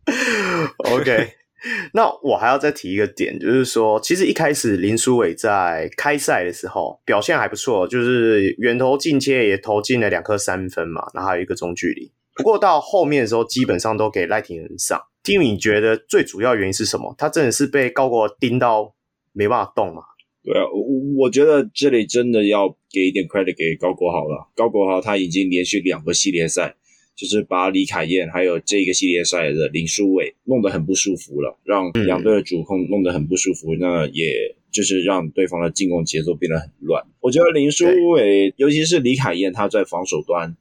[0.90, 1.33] OK，
[1.92, 12.12] 那我还要再提一个点，就是说，其实一开始林书伟在开赛的时候表现还不错，就是远投近切也投进了两颗三分嘛，然后还有一个中距离。
[12.35, 15.00] 不过到后面的时候，基本上都给赖廷恩上。
[15.24, 17.14] Tim，你觉得最主要原因是什么？
[17.16, 18.94] 他真的是被高国盯到
[19.32, 20.02] 没办法动吗？
[20.44, 24.46] 对啊，我我觉得这里真的要给一点 credit 给高国豪了。
[24.54, 26.76] 高国豪他已经连续两个系列赛，
[27.16, 33.74] 就是把李凯燕还有这个系列赛的林书伟弄得很不舒服了，让两队的主控弄得很不舒服。
[33.74, 37.02] 嗯、那也就是让对方的进攻节奏变得很乱。
[37.20, 40.54] 我觉得林书伟，尤其是李凯燕，他在防守端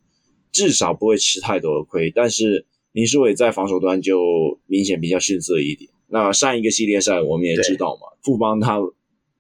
[0.54, 2.66] 至少不会吃太多的亏，但是。
[2.94, 5.90] 林书伟在防守端就明显比较逊色一点。
[6.10, 8.80] 那上一个系列赛我们也知道嘛，富邦他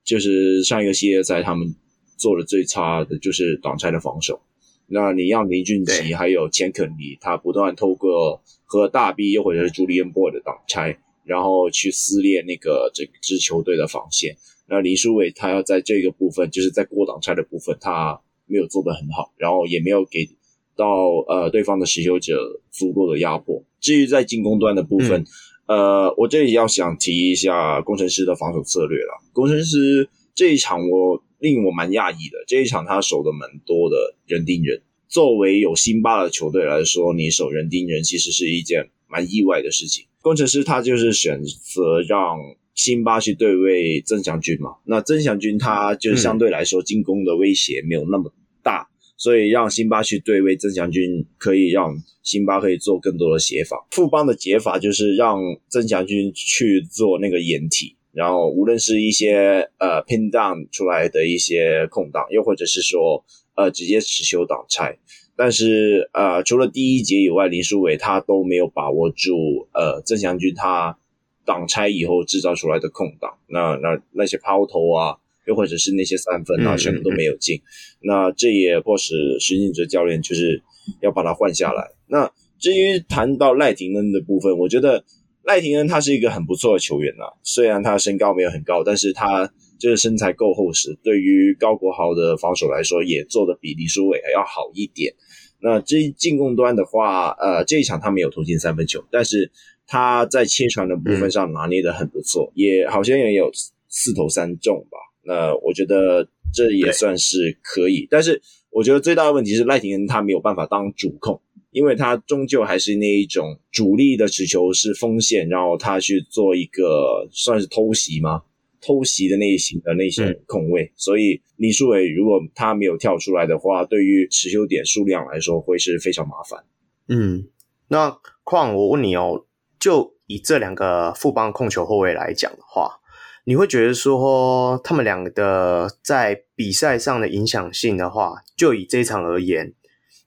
[0.03, 1.75] 就是上一个系列赛他们
[2.17, 4.41] 做的最差的就是挡拆的防守。
[4.87, 14.35] 那你让林俊杰还有钱肯尼，他不断透过和大 B 又或者是朱利安波的挡拆，然后去撕裂那个整支球队的防线。
[14.67, 20.27] 那林书伟他要在这个部分，就是在过挡拆的部分，他没有做得很好，然后也没有给。
[20.75, 20.85] 到
[21.27, 23.63] 呃，对方的持球者足够的压迫。
[23.79, 25.25] 至于在进攻端的部分，
[25.67, 29.21] 嗯、呃，我这里要想提一下工程师的防守策略了。
[29.33, 34.81] 工程师这一场我令我蛮讶异的，这一场他守的蛮多的人盯人。
[35.07, 40.05] 作为有辛巴的球队来说，你守人盯人其实是一件蛮意外的事情。
[40.21, 42.37] 工程师他就是选择让
[42.73, 48.33] 辛巴去对位曾祥军嘛，那曾祥军他就是相对来说进攻的威胁没有那么
[48.63, 48.87] 大。
[48.89, 53.79] 嗯所以让辛巴去对位曾祥军，可以让辛巴可以做更多的协防。
[53.91, 63.23] 富邦的解法就是让曾祥军去做那个掩体，然后无论是一些呃 pin down 出来的一些空档，又或者是说
[63.55, 64.97] 呃直接持球挡拆。
[65.35, 70.95] 但是呃，除了第一节以外，林书伟他都没有把握住呃郑祥军他
[71.43, 77.57] 挡拆以后制造出来的空档，那那那些抛投啊，又或者是那些三分啊，什么都没有进。
[77.57, 80.61] 嗯嗯嗯，那这也迫使施晋哲教练就是
[81.01, 81.91] 要把他换下来。
[82.07, 85.03] 那至于谈到赖廷恩的部分，我觉得
[85.43, 95.13] 赖廷恩他是一个很不错的球员呐，虽然他身高没有很高，但是他就是身材够厚实，对于高国豪的防守来说，也做的比李书伟还要好一点。
[95.59, 99.51] 那至于进攻端的话，呃，这一场他没有投进三分球，但是
[99.87, 103.51] 他在切传的部分上拿捏的很不错，嗯、也好像也有
[103.89, 104.97] 四投三中吧。
[105.23, 111.41] 那我觉得这也算是可以，但是我觉得最大的问题是赖廷恩他没有办法当主控。
[111.71, 118.43] 因为他终究还是那一种主力的持球是锋线，然后他去做一个算是偷袭吗？
[118.79, 126.63] 偷袭的类型的那些控卫，嗯、所以李书伟如果他没有跳出来的话，对于持球点数量来说会是非常麻烦。
[127.07, 127.47] 嗯，
[127.87, 129.43] 那况我问你哦，
[129.79, 132.99] 就以这两个副帮控球后卫来讲的话，
[133.45, 139.73] 你会觉得说他们两个的在比赛上的影响性的话，就以这一场而言？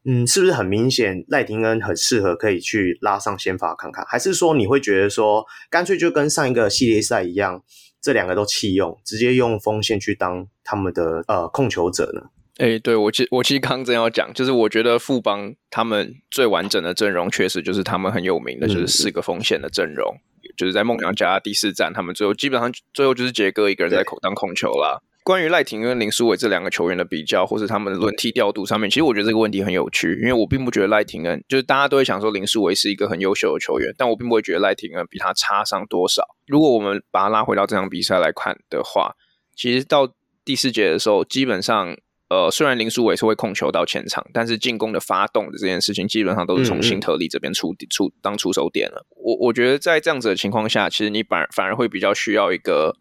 [0.09, 4.05] 嗯，是不是很明显赖廷恩很适合可以去拉上先发看看？
[4.07, 7.62] 还是说你会觉得说干脆就跟上一个系列赛一样，
[8.00, 12.31] 这两个都弃用，直接用锋线去当他们的呃控球者呢？
[12.59, 25.00] 哎、欸，对，我其我其实刚刚正要讲，就是我觉得富邦他们最完整的阵容，确实就是他们很有名的，就是四个锋线的阵容，嗯、就是在梦想家第四站，他们最后基本上最后就是杰哥一个人在口当控球啦。
[25.24, 36.22] 关于赖廷恩跟林书伟这两个球员的比较，或是他们的轮替调度上面，其实我觉得这个问题很有趣，因为我并不觉得赖廷恩就是大家都会想说林书伟是一个很优秀的球员，但我并不会觉得赖廷恩比他差上多少。
[36.46, 39.16] 如果我们把他拉回到这场比赛来看的话，
[39.56, 40.09] 其实到
[40.44, 41.96] 第四节的时候，基本上
[42.28, 49.06] 呃，虽然林书伟是会控球到前场，但是进攻的发动的这件事情，基本上都是从新特利这边出出当出手点了。
[49.10, 52.96] 我我觉得在这样子的情况下，其实你反而反而会比较需要一个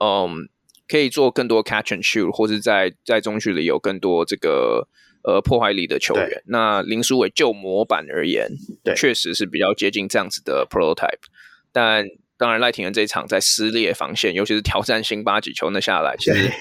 [0.00, 0.48] 嗯。
[0.86, 4.86] 可以做更多 catch and shoot，或是在在中距离有更多这个
[5.22, 6.42] 呃破坏力的球员。
[6.46, 8.50] 那林书伟就模板而言，
[8.84, 11.24] 对确实是比较接近这样子的 prototype。
[11.72, 12.06] 但
[12.36, 16.52] 当然，赖廷恩这一场在撕裂防线，尤其是挑战辛巴几球那下来，其实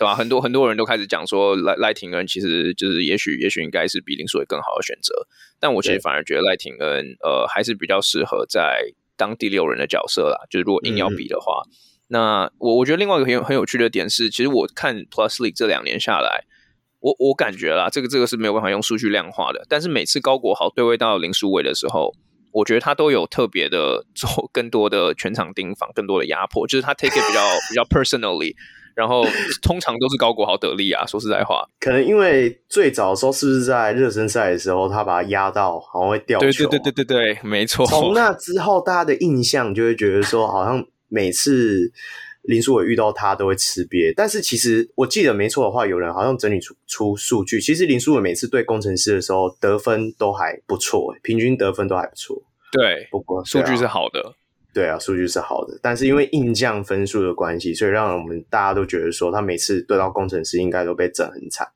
[0.00, 0.14] 对，对吧？
[0.16, 5.14] 很多很多人都开始讲说赖赖廷恩其实就是也许也许应该是比林书伟更好的选择。
[5.60, 10.46] 但我其实反而觉得赖廷恩呃还是比较适合在当第六人的角色啦。
[10.48, 11.62] 就是如果硬要比的话。
[11.68, 11.70] 嗯
[12.12, 16.42] 那我我觉得另外一个很有很有趣的点是，其实我看 Plus League 这两年下来，
[16.98, 19.64] 我我感觉啦，这个这个是没有办法用数据量化的。
[19.68, 22.12] 但是每次高国豪对位到林书伟的时候，
[22.50, 28.56] 我觉得他都有特别的做更多的全场盯防，更多的压迫，就是他 take it 比较 比较 personally，
[29.00, 29.24] 然后
[29.62, 31.06] 通常都是高国豪得利啊。
[31.06, 36.46] 说实在话，可能因为最早的时候是不是在热身赛的时候，他把他压到好像会掉球？
[36.46, 37.86] 对对对对对对，没错。
[37.86, 40.86] 从那之后，大家的印象就会觉得说，好像。
[41.12, 41.90] 每次
[42.42, 52.40] 林书伟遇到他都会吃瘪，但是其实我记得没错的话，有人好像整理出出数据，其实林书伟每次对工程师的时候得分都还不错，平均得分都还不错。
[52.70, 54.36] 对，不过数据是好的。
[54.72, 61.66] 对啊，数据是好的，但是因为硬降分数的关系，所以让我们大家都觉得说他每次对到工程师应该都被整很惨。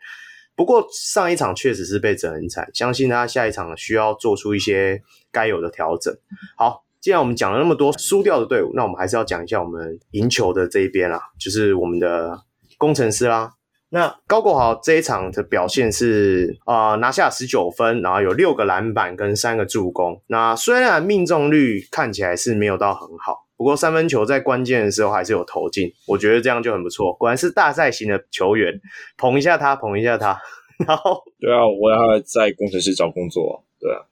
[0.57, 6.15] 不过上一场确实是被整很惨，相信他下一场需要做出一些该有的调整。
[6.57, 6.83] 好。
[7.05, 12.41] 既然我们讲了那么多输掉的队伍，那我们还是要讲一下我们赢球的这一边啦，就是我们的
[12.79, 13.53] 工程师啦。
[13.95, 20.21] 那高国豪这一场的表现是啊、呃，拿下十九分，然后有六个篮板跟三个助攻。
[20.27, 27.13] 那虽然命中率看起来是没有到很好，不过三分球在关键的时候还是有投进，我觉得这样就很不错。
[27.13, 28.75] 果然是大赛型的球员，
[29.17, 30.37] 捧一下他，捧一下他。
[30.85, 34.03] 然后，对啊，我要在工程师找工作，对啊。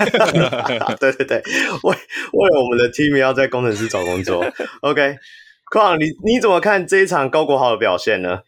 [1.00, 1.38] 对对对，
[1.82, 1.96] 为
[2.34, 4.44] 为了我们的 team 要在工程师找工作。
[4.82, 5.16] OK，
[5.72, 8.40] 况你你怎么看这一场高国豪的表现呢？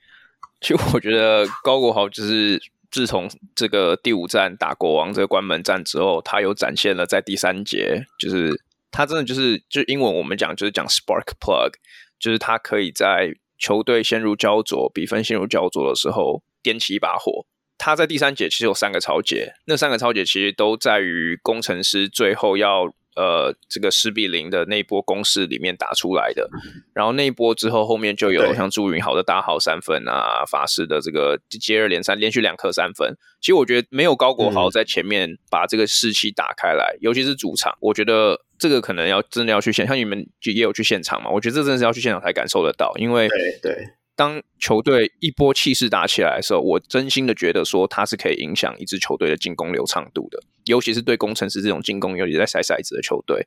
[0.61, 11.73] 其实我觉得高国豪就是自从这个第五战打国王这个关门战之后，他有展现了在第三节，就是他真的就是就英文我们讲就是讲 spark plug，
[12.19, 17.47] 就是他可以在球队陷入焦灼、比分陷入焦灼的时候点起一把火。
[17.79, 26.49] 他在第三节其实有三个抄截，那三个抄截其实都在于工程师最后要呃这个十比零的那一波攻势里面打出来的。
[26.95, 33.17] 然后那一波之后，后面就有像朱云豪的大号三分啊，法师的这个接二连三连续两颗三分。
[33.41, 41.31] 其实我觉得没有高国豪在前面把这个士气打开来，嗯、尤其是主场，我觉得这个可能要真的要去现，像你们就也有去现场嘛？
[41.31, 43.89] 我觉得这真的是要去现场才感受得到，因为对对。
[44.17, 53.47] 当球队一波气势打起来的时候，我真心的觉得说他是可以影响一支球队的进攻流畅度的，尤其是对工程师这种进攻尤其在筛骰子的球队，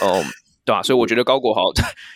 [0.00, 0.22] 嗯，
[0.64, 0.82] 对吧？
[0.82, 1.62] 所以我觉得高国豪，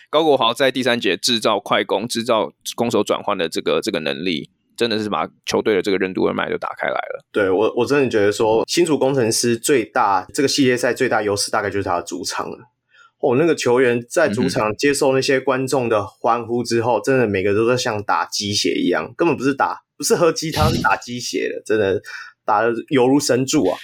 [0.09, 7.25] 高国豪在第三节制造快攻、制造攻守转换的这个这个能力，真的是把球队的这个任督二脉就打开来了。
[7.33, 12.57] 对我，我真的觉得说，新竹工程师最大这个系列赛最大优势，大概就是他的主场了。
[13.19, 22.01] 哦，那个球员在主场接受那些观众的欢呼之后，嗯、真的每个都在像打鸡血一样，根本不是打，不是喝鸡汤，是打鸡血的，真的
[22.45, 23.77] 打的犹如神助啊！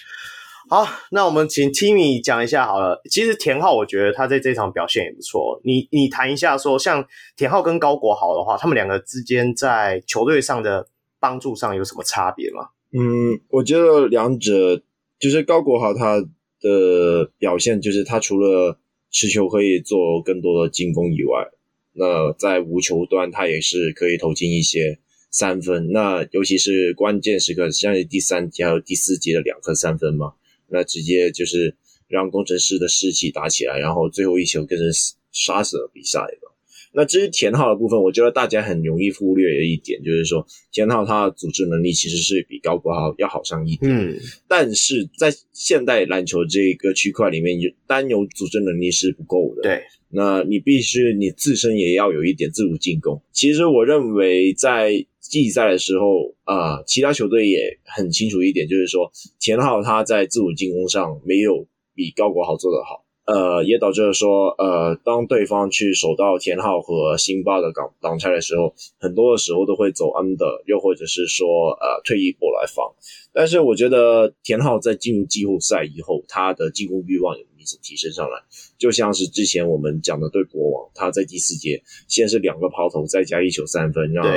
[0.67, 2.99] 好，那我们请 Timmy 讲一下好了。
[3.11, 5.61] 其实田浩，我觉得他在这场表现也不错。
[5.63, 7.05] 你你谈一下说，像
[7.35, 10.87] 田浩跟高国豪的话，他们两个之间在球队上的
[11.19, 12.69] 帮助上有什么差别吗？
[12.93, 14.81] 嗯，我觉得两者
[15.19, 16.19] 就是高国豪他
[16.61, 18.79] 的表现，就是他除了
[19.15, 21.49] 持球可以做更多的进攻以外，
[21.93, 24.99] 那在无球端他也是可以投进一些
[25.31, 25.89] 三分。
[25.93, 30.33] 那尤其是关键时刻，像第三节还有第四节的两颗三分嘛，
[30.67, 31.77] 那直接就是
[32.09, 36.54] 让工程师的士气打起来，然后最后一球更是杀死了比赛了。
[36.95, 43.91] 那至于田浩的部分，我觉得大家很容易忽略的一点，就是说田浩他的组织能力其实是比高国豪要好上一点。
[43.91, 44.17] 嗯，
[44.47, 49.63] 但是在现代篮球这个区块里面，单有组织能力是不够的。
[49.63, 53.21] 对，那你必须你自身也要有一点自主进攻。
[53.33, 63.04] 其实我认为在季赛的时候啊、呃，其他球队也很清楚一点，就是说田浩他在自主进攻上没有比高国豪做得好。
[63.25, 72.85] 呃，也导致了说，呃，当对方去守到田浩和辛巴的挡挡拆的时候，很多的时候都会走 under，又或者是说，呃，退一步来防。
[73.33, 78.39] 但是我觉得田浩在进入季后赛以后，他的进攻欲望有明显提升上来，
[78.77, 84.29] 就像是之前我们讲的对国王，他在第四节先是两个抛投，再加一球三分，然后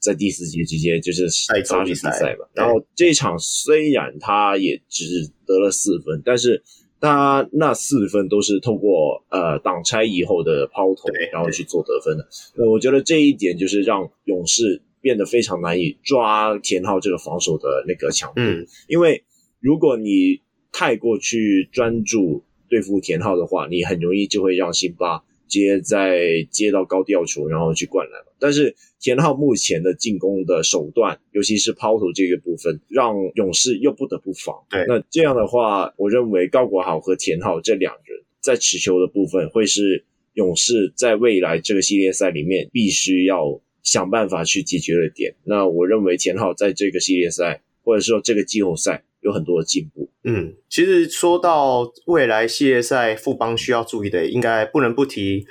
[0.00, 2.44] 在第四节直接就是杀比赛嘛。
[2.54, 6.60] 然后这一场虽然他也只得了四分，但是。
[7.02, 12.24] 他那四分都是透过呃挡拆以后的抛投，然后去做得分的。
[12.54, 18.34] 那我觉得这一点就是让勇士变得非常难以抓田浩这个防守的那个强度。
[18.36, 19.24] 嗯，因为
[19.58, 20.40] 如果你
[20.70, 28.22] 太过去专注对付田浩的话，你很容易就会让辛巴接在接到高吊球，然后去灌篮。
[28.38, 34.56] 但是田浩目前的进攻的手段，尤其是抛投这个部分，让勇士又不得不防。
[34.70, 45.34] 对，那这样的话，我认为高国豪和田浩这两人在持球的部分，会是勇士在未来这个系列赛里面必须要想办法去解决的点。
[45.44, 50.10] 那我认为田浩在这个系列赛，或者说这个季后赛，有很多的进步。
[50.24, 55.46] 嗯，其实说到未来系列赛，富邦需要注意的，应该不能不提。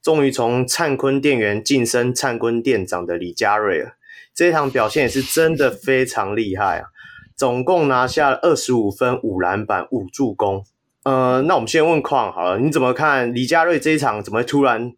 [0.00, 3.96] 终于从灿坤店员晋升灿坤店长的李佳瑞了，
[4.34, 6.88] 这一场表现也是真的非常厉害啊！
[7.34, 10.64] 总共拿下了二十五分、五篮板、五助攻。
[11.04, 14.92] 呃，那我们先问矿好了，你怎么看李佳瑞这一场怎么突然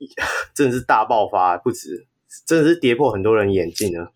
[0.54, 1.56] 真的是大爆发？
[1.58, 2.06] 不止，
[2.46, 4.08] 真的是跌破很多人眼镜呢？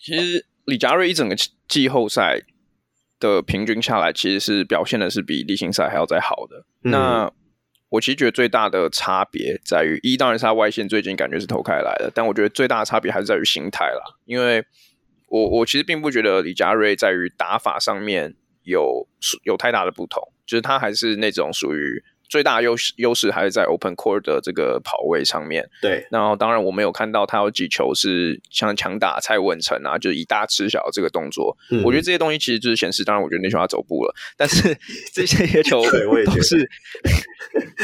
[0.00, 1.36] 其实李佳瑞一整个
[1.68, 2.40] 季后赛
[3.20, 6.64] 的平均下来，其实是表现的是比例行赛还要再好的。
[6.82, 7.32] 嗯、那
[7.90, 14.02] 我其实觉得最大的差别在于，一当然是他外线最近感觉是投开来的，但我觉得最大的差别还是在于心态啦。
[14.24, 14.64] 因为
[15.28, 19.06] 我我其实并不觉得李佳瑞在于打法上面有
[19.44, 22.02] 有太大的不同，就是他还是那种属于。
[22.30, 25.68] 最大优势优势还是在 open court 的这个跑位上面。
[25.82, 31.56] 对，然后当然我们有看到他有几球是像强打蔡文成啊，就是以大吃小这个动作。
[31.70, 34.74] 嗯、我觉得这些东西其实就是显示，当然我觉得那球他走步了，但是
[35.12, 36.70] 这些球对我也觉得是。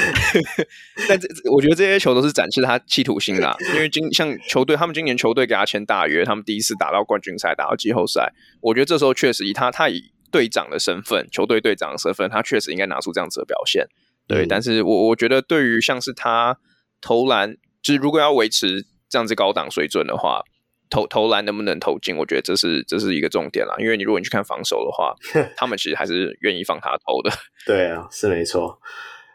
[1.09, 13.88] 但这我觉得这些球都是展示他企图心啦， 因为今像球队他们今年球队给他签大约，他们第一次打到冠军赛，打到季后赛，我觉得这时候确实以他他以队长的身份，球队队长的身份，他确实应该拿出这样子的表现。
[14.27, 16.59] 对，嗯、但是我我觉得对于像是他
[17.01, 20.43] 投篮，就是如果要维持这样子高档水准的话，
[20.91, 23.74] 投投篮能不能投进，我觉得这是这是一个重点啦。
[23.79, 25.14] 因为你如果你去看防守的话，
[25.57, 27.31] 他们其实还是愿意放他投的。
[27.66, 28.79] 对啊，是没错。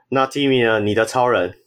[0.10, 0.80] 那 Timmy 呢？
[0.80, 1.58] 你的超人？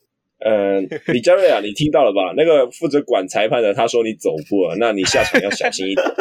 [0.40, 2.34] 呃，李佳瑞啊，你听到了吧？
[2.36, 6.04] 那个负责管裁判的，他说你走步了，那你下场要小心一点。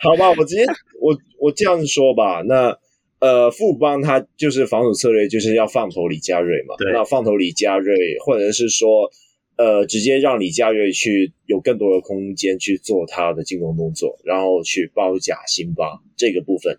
[0.00, 0.64] 好吧，我直接
[1.00, 2.78] 我我这样说吧，那。
[3.18, 6.74] 呃，富邦他就是防守策略，就是要放投李佳瑞嘛。
[6.78, 6.92] 对。
[6.92, 9.10] 那放投李佳瑞，或者是说，
[9.56, 16.78] 呃，直接让李佳瑞去有更多的空间去做他的进攻动作，然后去包夹辛巴这个部分。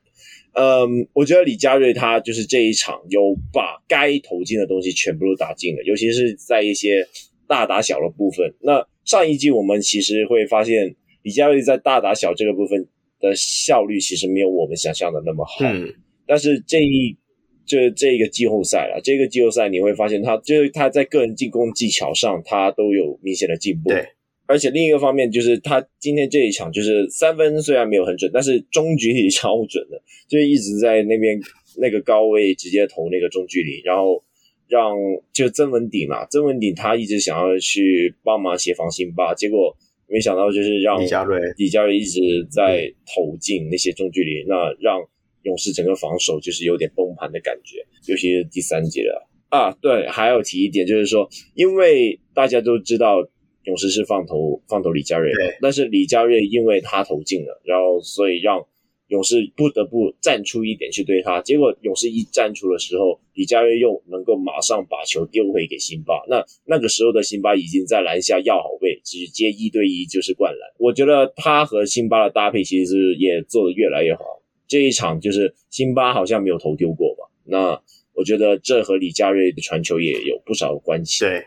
[0.54, 7.08] 嗯，我觉得李佳瑞他就是这一场有把该投进的东西全部都打进了，尤其是在一些
[7.48, 8.56] 大打小的部分。
[8.62, 12.88] 那上一季我们其实会发现李佳瑞在大打小这个部分
[13.20, 15.64] 的效率其实没有我们想象的那么好。
[15.64, 15.94] 嗯，
[16.28, 17.18] 但是这一
[17.66, 23.90] 这这一个季后赛了，这个季后赛你会发现他就是他在个人进攻技巧上他都有明显的进步。
[23.90, 24.06] 对。
[24.50, 31.38] 而且另一个方面就是，他今天这一场就是三分虽然没有很准，但是中距离超准的，就一直在那边
[31.82, 34.24] 那个高位直接投那个中距离，然后
[34.70, 34.96] 让
[35.34, 39.76] 就曾文鼎嘛，曾文鼎他一直想要去帮忙协防辛巴，结果
[40.08, 45.02] 没想到就是让李佳瑞李佳瑞一直在投进那些中距离，那让
[45.48, 49.72] 勇士整个防守就是有点崩盘的感觉，尤其是第三节了啊。
[49.82, 53.28] 对，还要提一点就是说，因为大家都知道。
[53.68, 58.66] 勇士是放投放投李佳瑞，对，但是李佳瑞因为他投进了，然后所以让
[59.08, 61.42] 勇士不得不站出一点去对他。
[61.42, 66.14] 结果勇士一站出的时候，李佳瑞又能够马上把球丢回给辛巴。
[66.30, 70.62] 那那个时候的辛巴已经在篮下要好位，直接一对一就是灌篮。
[70.80, 74.24] 我觉得他和辛巴的搭配其实是也做得越来越好。
[74.68, 77.30] 这一场就是辛巴好像没有投丢过吧？
[77.46, 77.82] 那
[78.14, 81.24] 我觉得这和李佳瑞的传球也有不少关系。
[81.24, 81.46] 对。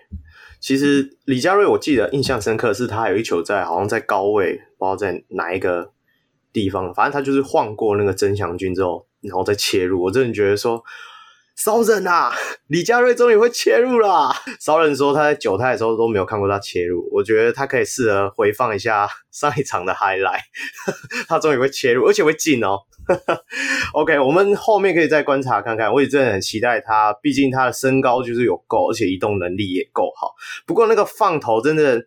[0.61, 5.91] 其实李佳瑞，我记得印象深刻是他有一球在好像在高位，不知道在哪一个
[6.53, 10.03] 地方，反正他就是晃过那个曾祥军之后，然后再切入。
[10.03, 10.85] 我真的觉得说，
[11.63, 12.33] 骚人啊，
[12.69, 14.35] 李佳瑞终于会切入啦！
[14.59, 20.41] 骚人说他在九泰的时候都没有看过他切入，我觉得他可以试着回放一下 上一场的 highlight，
[21.29, 22.79] 他终于会切入，而且会进哦。
[23.93, 25.93] OK，我们后面可以再观察看看。
[25.93, 30.33] 我也真的很期待他，毕竟他的身高就是有够，而且移动能力也够好。
[30.65, 32.03] 不过那个放头真的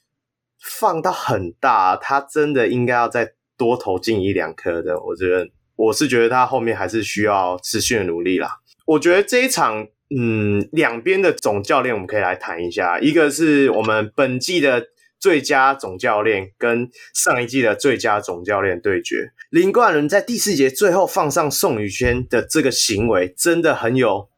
[0.58, 4.98] 放到很大，他真的应该要再多投进一两颗的。
[5.02, 8.48] 我觉得，我是觉得他后面还是需要持续的努力啦。
[8.86, 14.88] 我觉得这一场，嗯，两边的总教练我们可以来谈一下，一个是我们本季的。
[15.18, 24.28] 最佳总教练跟上一季的最佳总教练对决，林冠伦在第四节最后放上宋宇轩的这个行为，真的很有，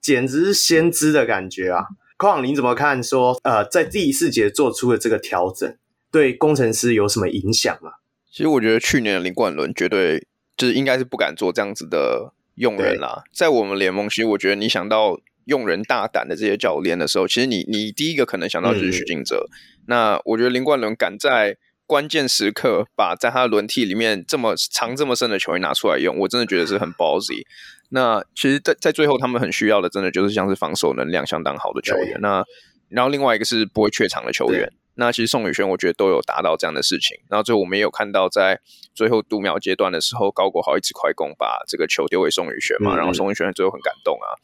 [0.00, 1.86] 简直是先知的感觉啊！
[2.16, 3.38] 况你怎么看说？
[3.42, 5.76] 呃，在第四节做出的这个调整，
[6.12, 7.90] 对工程师有什么影响吗？
[8.30, 10.24] 其实我觉得去年的林冠伦绝对
[10.56, 15.18] 就是应该是不敢做这样子的用人啦，在我们联盟，其实我觉得你想到。
[15.48, 19.48] 用人大胆的这些教练的时候，其实你你第一个可能想到就是许晋哲。
[19.48, 21.56] 嗯、那我觉得林冠伦敢在
[21.86, 27.44] 关键时刻把在他的轮替里面这么长这么深的球员拿出来用，我真的觉得是很 ballsy。
[27.88, 32.18] 那其实在，在在最后他们很需要的，真的就是像是防守能量相当好的球员。
[32.20, 32.44] 那
[32.90, 34.70] 然后另外一个是不会怯场的球员。
[34.98, 37.16] 那其实宋宇轩我觉得都有达到这样的事情。
[37.30, 38.60] 然后最后我们也有看到，在
[38.94, 44.34] 最后读秒阶段的时候，高国豪一直快攻把这个球丢给宋宇轩嘛，嗯、然后宋宇轩最后很感动啊。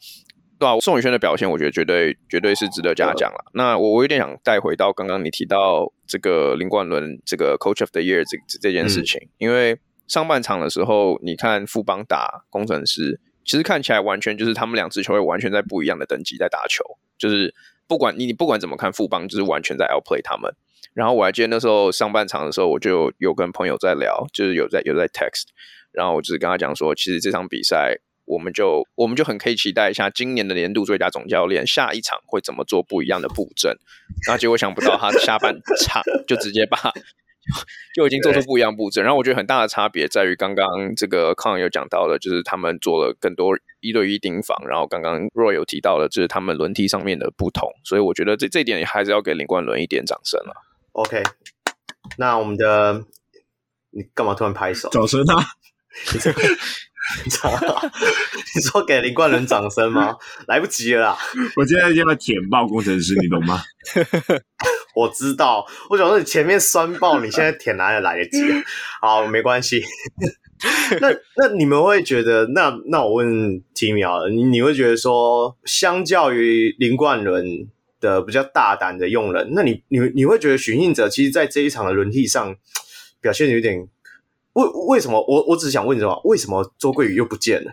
[0.57, 3.51] 对啊，宋宇轩的表现，我觉得绝对绝对是值得嘉奖了。
[3.53, 9.77] 那我我有点想带回到刚刚你提到这个林冠伦这个 Coach of the Year 这这件事情，嗯、因为
[10.07, 16.85] 上半场的时候，你看富邦打工程师，其实看起来完全就是他们两支球队完全在不一样的等级在打球，
[17.17, 17.53] 就是
[17.87, 20.53] 不管你你不管怎么看富邦，就是完全在 outplay 他们。
[20.93, 25.45] 然后我还记得那时候上半场的时候，我就有跟朋友在聊，就是有在有在 text，
[25.91, 27.99] 然后我就是跟他讲说，其实这场比赛。
[28.27, 33.77] 我们就我们就很可以期待一下今年的年度最佳总教练下一场会怎么做不一样的布阵，
[34.25, 36.75] 然后结果想不到他下半场就直接把
[37.93, 50.53] 就已经做出不一样布阵，然后我觉得很大的差别在于刚刚这个康有讲到的，就是他们做了更多一对一盯防，然后刚刚 Roy 有提到的，就是他们轮替上面的不同，所以我觉得这这一点也还是要给林冠伦一点掌声了。
[50.93, 51.23] OK，
[52.17, 53.05] 那我们的
[53.91, 54.89] 你干嘛突然拍手？
[54.89, 55.43] 掌声啊！
[58.55, 60.15] 你说给林冠伦掌声吗？
[60.47, 61.17] 来不及了啦！
[61.55, 63.61] 我现在就要舔爆工程师，你懂吗？
[64.95, 68.39] 我知道，我想说你前面酸爆，你现在舔哪里来得及？
[69.01, 69.83] 好，没关系。
[70.99, 73.27] 那那你们会觉得，那那我问
[73.75, 77.67] Timmy 啊，你你会觉得说，相较于林冠伦
[77.99, 82.55] 的比较大胆的用人，那你你你会觉得许晋哲其实在这一场的轮替上
[83.21, 83.87] 表现有点？
[84.55, 86.19] 为为什么我我只想问什么？
[86.25, 87.71] 为什么周桂宇又不见了？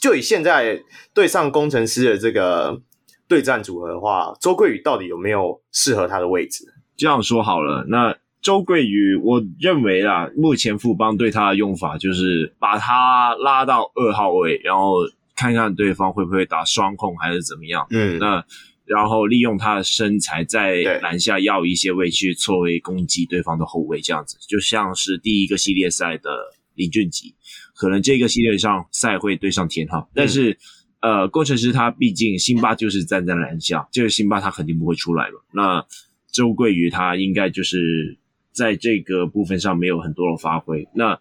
[0.00, 2.80] 就以现在对上工程师的这个
[3.26, 6.64] 对战组合的话，周桂宇到底有没有适合他的位置？
[6.96, 14.94] 这样说好了，那周桂宇，我认为啊，目前富邦对他的用法就是把他拉到二号位，然后
[15.34, 17.86] 看看对方会不会打双控还是怎么样。
[17.90, 18.44] 嗯，那。
[18.88, 26.30] 然后利用他的身材在篮下要一些位去错位攻击对方的后卫，这样子就像是第一个系列赛的
[26.74, 27.28] 林俊杰，
[27.74, 30.56] 可能这个系列上赛会对上天浩，但是
[31.00, 35.44] 呃，工程师他毕竟辛巴就是站在篮下，这个辛巴他肯定不会出来了。
[35.52, 35.84] 那
[36.32, 38.18] 周桂瑜他应该就是
[38.52, 40.88] 在这个部分上没有很多的发挥。
[40.94, 41.20] 那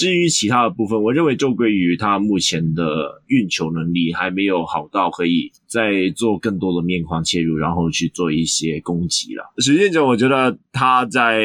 [0.00, 9.52] 至于其他的部分，我认为周桂瑜他目前的运球能力还没有好到可以再做更多的面框切入，然后去做一些攻击了。
[9.58, 11.42] 实践者，我觉得他在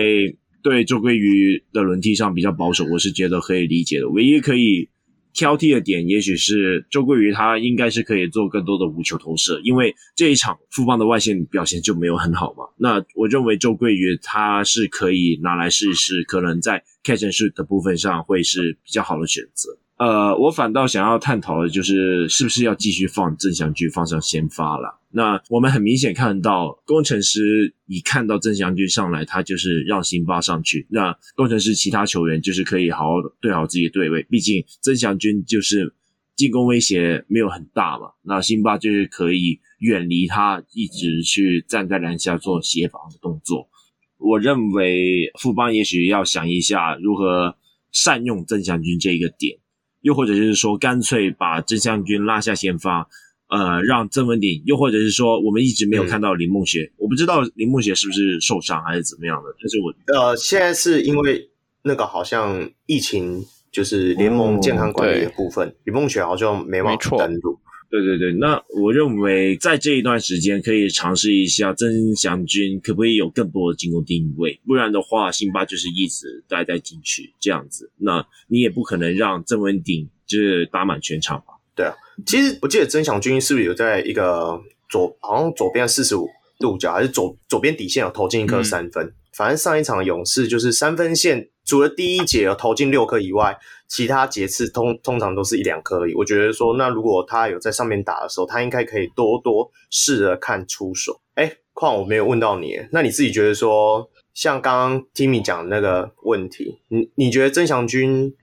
[0.63, 4.07] 对周桂瑜的轮替上比较保守，我是觉得可以理解的。
[4.07, 4.87] 唯一可以
[5.35, 12.63] 挑剔的点，也许是周桂瑜他应该是可以做更多的无球投射，因为这一场富邦的外线表现就没有很好嘛。
[12.77, 19.77] 那我认为周桂瑜他是可以拿来试一试，可能在 catch and shoot 的部分上会是比较好的选择。
[19.97, 24.99] 呃，我反倒想要探讨的就是，是不是要继续放曾祥军放上先发了？
[25.11, 30.85] 那我们很明显看到，工程师一看到曾祥军上来，他就是让辛巴上去。
[30.89, 35.93] 那工程师其他球员就是可以好好对好自己的队位，毕竟曾祥军就是
[36.35, 38.09] 进攻威胁没有很大嘛。
[38.23, 43.69] 那辛巴就是可以远离他，一直去站在篮下做协防的动作。
[44.17, 47.55] 我认为富邦也许要想一下如何
[47.93, 49.57] 善用曾祥军这一个点。
[50.05, 53.09] 又或者是说，干脆把郑相军拉下先发，
[53.49, 59.49] 呃，让曾文鼎；又或者是说，我们一直没有看到林梦雪，嗯、我不知道林梦雪是不是受伤还是怎么样的。
[59.59, 61.49] 但是我呃，现在是因为
[61.81, 67.59] 那个好像疫情，就是联盟健康管理的部分，嗯、林梦雪好像没办法登录。
[68.01, 81.53] 对对对，那我认为在这一段时间可以尝试一下曾祥军可不可以有更多的进攻定位，不然的话，辛巴就是一直待在禁区这样子，那你也不可能让郑文鼎就是打满全场吧？
[81.75, 81.93] 对啊，
[82.25, 86.27] 其实我记得曾祥军是不是有在一个左，好像左边四十五
[86.59, 89.05] 度角，还是左左边底线有投进一颗三分？
[89.05, 91.49] 嗯、反正上一场勇士就是三分线。
[91.67, 96.13] 除了第一节有投进六颗以外，其他节次通通常都是一两颗而已。
[96.15, 101.21] 我觉得说，那如果他有在上面打的时候，他应该可以多多试着看出手。
[101.35, 108.33] 哎，况我没有问到你，那你自己觉得说，像刚刚 Timmy 讲的那个问题，你你觉得曾祥钧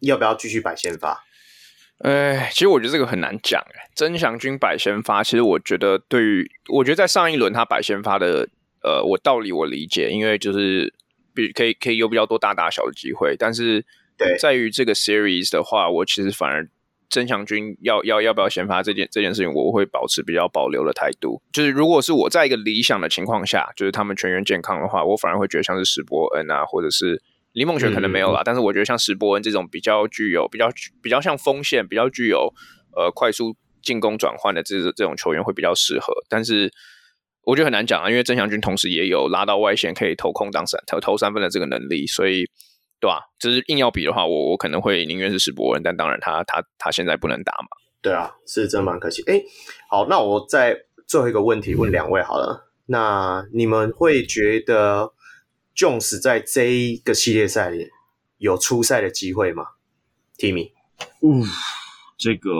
[0.00, 1.24] 要不要继续摆先发？
[1.98, 3.60] 哎，其实我觉得这个很难讲。
[3.60, 8.48] 哎，曾祥钧摆先发，其实我觉得对于，我觉得在上一轮他摆先发的，
[8.82, 10.94] 呃，我道理我理解，因为就是。
[11.36, 13.84] 比可以可以有比较多大大小的机会，但是
[14.38, 16.68] 在于这个 series 的话，我其实反而
[17.10, 21.42] 曾祥军要要要不要先发这件这件事情，我会保持比较保留的态度。
[21.52, 30.68] 就是如果是我在一个理想的情况下，就是他们全员健康的话，我反而会觉得像是史伯恩啊，或者是林梦璇可能没有啦，嗯、但是我觉得像史伯恩这种比较具有比较
[31.02, 32.52] 比较像锋线，比较具有
[32.96, 36.70] 呃快速进攻转换的这这种球员会比较适合，但是。
[37.46, 42.46] 我觉得很难讲啊，因为曾祥军同时也有拉到外线可以投空档三投投三分的这个能力，所以
[43.04, 43.20] 对吧、啊？
[43.38, 47.68] 就是硬要比的话，我我可能会宁愿是史伯恩，但当然他他他现在不能打嘛。
[48.00, 49.22] 对啊，是真蛮可惜。
[49.26, 49.42] 哎，
[49.90, 50.74] 好，那我再
[51.06, 52.64] 最后一个问题问两位好了。
[52.64, 55.12] 嗯、那你们会觉得
[55.76, 57.90] Jones 在这一个系列赛里
[58.38, 59.64] 有出赛的机会吗
[60.38, 60.72] ？Timmy，
[61.20, 61.44] 嗯，
[62.16, 62.50] 这个。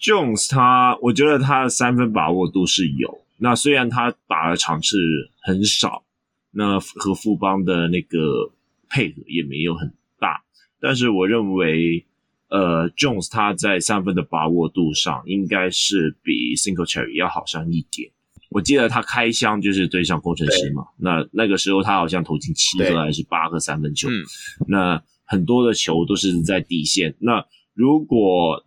[0.00, 3.22] Jones 他，我觉得他的三分把握度是有。
[3.38, 4.96] 那虽然他打的场次
[5.42, 6.02] 很少，
[6.50, 8.50] 那和富邦的那个
[8.88, 10.42] 配合也没有很大，
[10.80, 12.04] 但是我认为，
[12.48, 18.10] 呃，Jones 他在三分的把握度上应该是比 Singletary 要好上一点。
[18.48, 24.24] 我记得他开箱就是对上工程师嘛，那那个时候他好像投进七个还是八个三分球，嗯、
[24.68, 27.14] 那很多的球都是在底线。
[27.18, 28.64] 那如果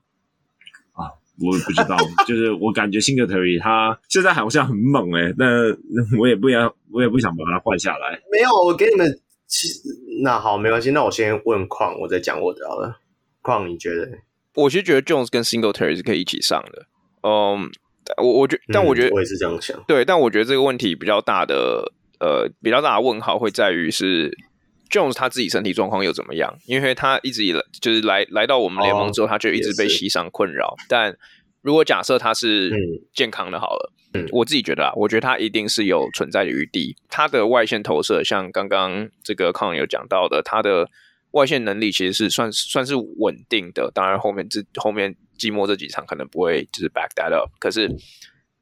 [0.92, 1.08] 啊
[1.40, 1.96] 我也不知道，
[2.28, 5.46] 就是我感觉 Singletary 他现在好像很猛诶、欸、那
[6.20, 8.20] 我也不要，我也不想把他换下来。
[8.30, 9.20] 没有，我给你们，
[9.50, 9.82] 其实
[10.24, 13.02] 那好，没关系，那我先问矿，我再讲我的好了。
[13.42, 14.10] 矿，你觉得？
[14.56, 16.86] 我其实觉得 Jones 跟 Singletary 是可以一起上的。
[17.24, 17.70] 嗯，
[18.18, 19.84] 我我觉，但我觉得、嗯、我也是这样想。
[19.88, 21.92] 对，但我觉得这个问题比较大的，
[22.22, 24.38] 呃，比较大的问号会在于是。
[24.90, 26.52] Jones 他自己身体状况又怎么样？
[26.66, 30.76] 因为他一直以来就是来来到我们联盟之后，他就一直被膝伤困扰。
[30.88, 31.16] 但
[31.62, 32.72] 如果假设他是
[33.14, 33.99] 健康的，好了，嗯，
[34.32, 36.96] 我自己觉得啊，我觉得他一定是有存在的余地。
[37.10, 40.90] 他的外线投射，像刚刚这个康有讲到的，他的
[41.32, 43.92] 外线能力其实是算算是稳定的。
[43.94, 47.90] 当然后面这后面季末这几场可能不会就是 back that up，可是。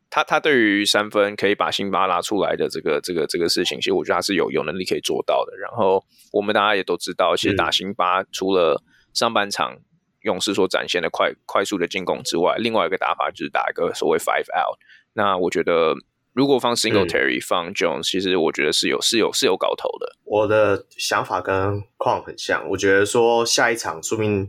[0.10, 5.52] 他他对于三分可以把辛巴拉出来的这个这个这个事情，其实我觉得他是有有能力可以做到的。
[5.58, 8.82] 然后我们大家也都知道，其实打辛巴除了
[9.14, 9.78] 上半场
[10.22, 14.80] 勇士所展现的快快速的进攻之外，另外一个打法就是打一个所谓 five out。
[15.18, 15.96] 那我觉得
[16.32, 20.16] 如果放 Singletary、嗯、放 Jones，其实我觉得是有是有是有搞头的。
[20.24, 24.48] 我的想法跟矿很像，我觉得说下一场说明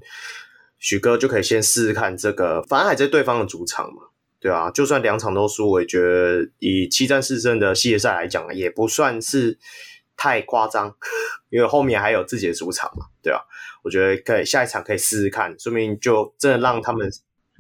[0.79, 4.03] 许哥就可以先试试看这个，反正还在对方的主场嘛，
[4.39, 9.59] 对啊，就算两场都输，我也觉得以七战四胜的系列赛来讲，也不算是
[10.19, 10.95] 太夸张，
[11.49, 13.41] 因为后面还有自己的主场嘛，对啊，
[13.83, 17.11] 我觉得可以下一场可以试试看，说明就真的让他们。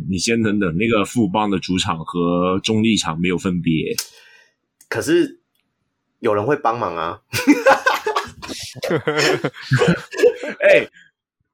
[0.08, 3.94] 你先等等，那个富邦的主场和中立场没有分别，
[4.88, 5.40] 可是
[6.20, 7.20] 有人会帮忙啊。
[10.60, 10.90] 哎、欸。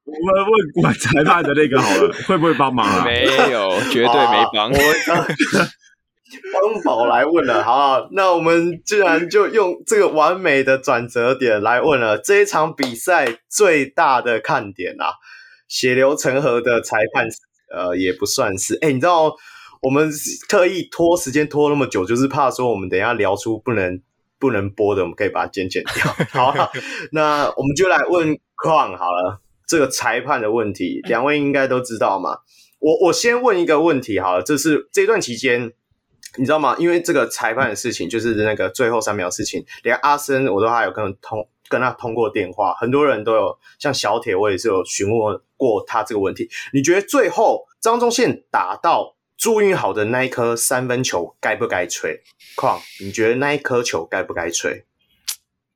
[0.07, 3.03] 我们问管裁判的那个好了，会不会帮忙啊？
[3.07, 4.71] 没有，绝对没帮。
[4.71, 4.77] 我
[6.53, 15.15] 帮宝来问了，好，那我们既然就用这个完美的转折点来问了这一场比赛最大的看点啊，
[15.69, 17.27] 血流成河的裁判，
[17.75, 18.79] 呃，也不算是。
[18.81, 19.35] 哎，你知道
[19.83, 20.11] 我们
[20.49, 24.01] 特意拖时间拖那么久，就是怕说我们等一下聊出不能
[24.39, 26.05] 不能播的，我们可以把它剪剪掉。
[26.31, 26.55] 好，
[27.13, 29.41] 那我们就来问矿好了。
[29.67, 32.37] 这个裁判的问题，两位应该都知道嘛。
[32.81, 35.73] 我我先问一个问题好了，这是这段期间，
[36.37, 36.77] 你知道吗？
[36.79, 46.51] 因为这个裁判的事情，就是那个最后三秒的事情，连阿森我都还有跟他通跟他通过电话，很多人都有，像小铁我也是有询问过他这个问题。
[46.73, 52.21] 你觉得最后张忠宪打到朱云好的那一颗三分球该不该吹？
[52.57, 54.85] 况你觉得那一颗球该不该吹？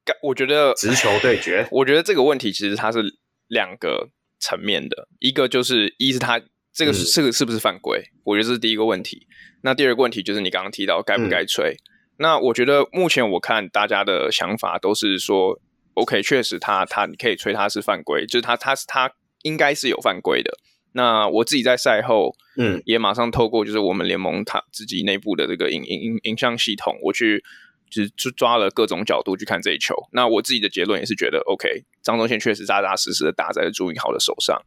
[0.04, 3.18] 该，我觉得直球对决， 我觉得这个问题其实它是。
[3.50, 6.38] 两个层面的，一个就是一是他
[6.70, 8.04] 这个是、嗯、这个是不是犯规？
[8.24, 9.26] 我觉得这是第一个问题。
[9.62, 11.70] 那第二个问题就是你刚刚提到该不该吹？
[11.70, 11.80] 嗯、
[12.18, 15.58] 那我觉得目前我看大家的想法都是说
[15.94, 19.10] ，OK，确实他他你可以吹他是犯规，就是他他他
[19.48, 20.52] 应该是有犯规的。
[20.92, 27.42] 那我自己在赛后，嗯，也马上透过就是我们联盟他自己内部的这个影影影影像系统，我去。
[27.90, 34.60] 就是就抓了各种角度去看这一球，那我自己的结论也是觉得，OK，张宗宪确实扎扎实实的打在了朱云豪的手上。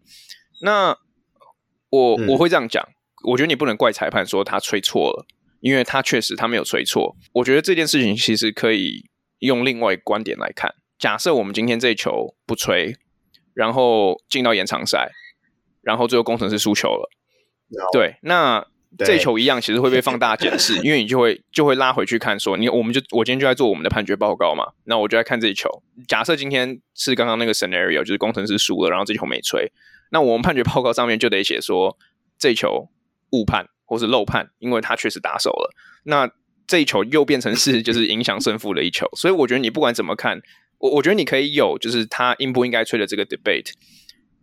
[0.63, 0.97] 那
[1.91, 2.83] 我、嗯、我会这样讲，
[3.29, 5.27] 我觉得你不能怪裁判说他吹错了，
[5.59, 7.15] 因为他确实他没有吹错。
[7.33, 9.05] 我觉得这件事情其实可以
[9.37, 10.73] 用另外一个观点来看。
[10.97, 12.95] 假设我们今天这一球不吹，
[13.53, 15.11] 然后进到延长赛，
[15.81, 17.09] 然后最后工程师输球了.
[17.91, 18.65] 对，那。
[18.97, 25.81] 这球一样，其实会被放大检视， 因为你就会就会拉回去看说，你我们就我今天就在做我们的判决报告嘛，那我就在看这一球。
[26.09, 29.71] 假设今天是刚刚那个 scenario，就是工程师输了，然后这球没吹，
[30.09, 31.97] 那我们判决报告上面就得写说
[32.37, 32.89] 这球
[33.31, 35.73] 误判或是漏判，因为他确实打手了。
[36.03, 36.29] 那
[36.67, 40.41] 这一球又变成是就是影响胜负的一球，所以我觉得你不管怎么看，
[40.81, 43.71] 我我觉得你可以有就是他应不应该吹的这个 debate，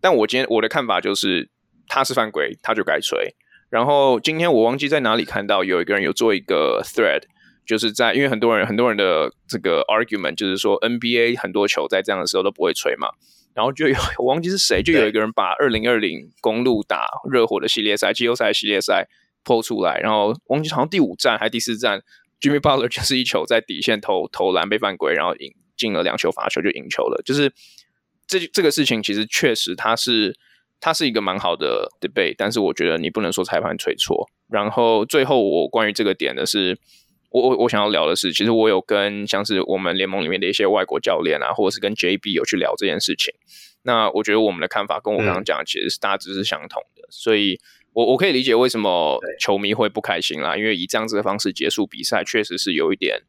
[0.00, 1.50] 但我今天我的看法就是
[1.88, 3.34] 他是犯规，他就该吹。
[3.70, 7.22] 然后今天我忘记在哪里看到有一个人有做一个 thread，
[7.66, 13.08] 就是在因为很多人很多人的这个 argument 就是说 NBA 很多球在这样的时候都不会吹嘛，
[13.54, 19.06] 然后就有 我忘记是谁，就有一个人把二零二零公路打热火的系列赛季后赛系列赛
[19.44, 22.00] po 出来，然后忘记好像第五站还是第四站
[22.40, 27.50] ，Jimmy Butler 就是一球在底线投投篮被犯规，然后赢进了两球罚球就赢球了，就是
[28.26, 30.36] 这这个事情其实确实它是。
[30.80, 34.30] 它是一个蛮好的 debate，但是我觉得你不能说裁判吹错。
[34.48, 36.78] 然后最后我关于这个点的是，
[37.30, 43.34] 我我我想要聊的是，其实我有跟像是我们联盟里面的一些外国教练啊，或者是跟 JB 有去聊这件事情。
[43.82, 47.58] 那我觉得我们的看法跟我刚刚讲的其实是大致是相同的，嗯、所以
[47.92, 53.22] 我我可以理解为什么球迷会不开心啦，因为以这样子的方式结束比赛，确实是有一点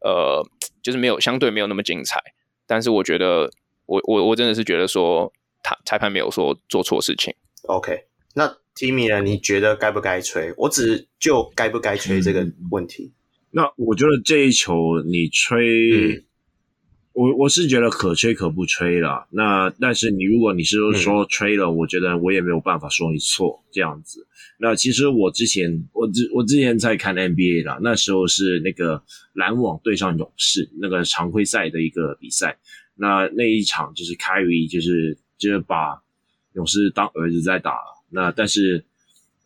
[0.00, 0.48] 呃，
[0.84, 2.22] 就是没有相对没有那么精彩。
[2.64, 3.50] 但是我觉得，
[3.86, 5.32] 我我我真的是觉得说。
[5.66, 7.34] 他裁判没有说做错事情。
[7.62, 8.04] OK，
[8.34, 9.22] 那 Timmy 呢？
[9.22, 10.52] 你觉得该不该吹？
[10.58, 13.04] 我只就该不该吹这个问题。
[13.04, 13.12] 嗯、
[13.52, 14.74] 那我觉得这一球
[15.06, 16.24] 你吹，嗯、
[17.14, 19.26] 我我是觉得可吹可不吹了。
[19.30, 24.26] 那但是你如果你是说吹了，嗯、我觉得我也没有办法说你错这样子。
[24.58, 29.02] 那其实我之前我之我之前在看 NBA 啦，那时候是那个
[29.32, 32.58] 篮网对上勇士那个常规赛的一个比赛。
[32.96, 35.16] 那那一场就是 Kyrie 就是。
[35.36, 36.00] 就是把
[36.54, 37.74] 勇士当儿子在打，
[38.08, 38.82] 那但是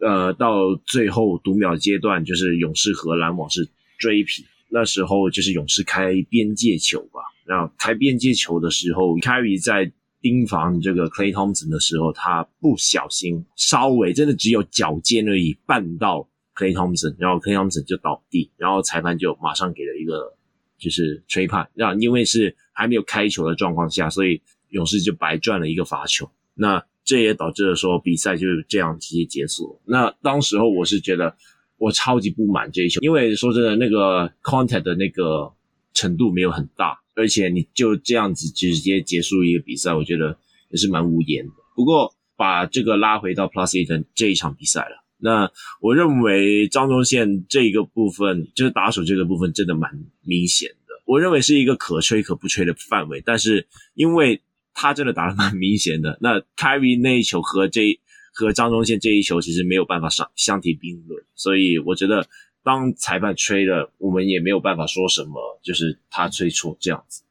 [0.01, 3.67] 呃到最后读秒阶段，就是勇士和篮网是
[3.99, 9.91] 追平，那时候就是勇士开边界球吧，然后开边界球的时候，Kyrie 在
[10.21, 20.37] 盯防这个 Klay Thompson 的时候，他不小心稍微真的只有脚尖而已绊到 Klay Thompson，然后 Klay Thompson 就倒地，然后裁判就马上给了一个
[20.79, 24.41] 就是吹判，那因为是还没有开球的状况下，所以。
[24.71, 29.81] 勇士就白赚了一个罚球，那这也导致了说比赛就这样直接结束了。
[29.87, 31.35] 那当时候我是觉得
[31.79, 35.51] 我超级不满这一球，因为说真的，那个 contact 的那个
[35.95, 40.39] 程度没有很大，而且你就这样子直接结束一个比赛，我觉得
[40.71, 41.53] 也是蛮无言的。
[41.75, 45.05] 不过把这个拉回到 Plus 8这一场比赛了。
[45.21, 45.51] 那
[45.81, 49.91] 我认为张宗宪这一个部分，就是打手这个部分，真的蛮
[50.23, 51.03] 明显的。
[51.07, 54.41] 我认为是一个可吹可不吹的范围，但是因为
[54.75, 57.99] 他真的打得蛮明显的，那 Kyrie 那一球和这
[58.33, 62.29] 和张宗宪这一球其实没有办法相相提并论，所以我觉得
[62.63, 67.23] 当裁判吹了，我们也没有办法说什么，就是他吹错这样子。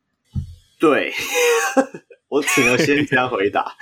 [0.79, 1.13] 对。
[2.29, 3.77] 我只能先这样回答。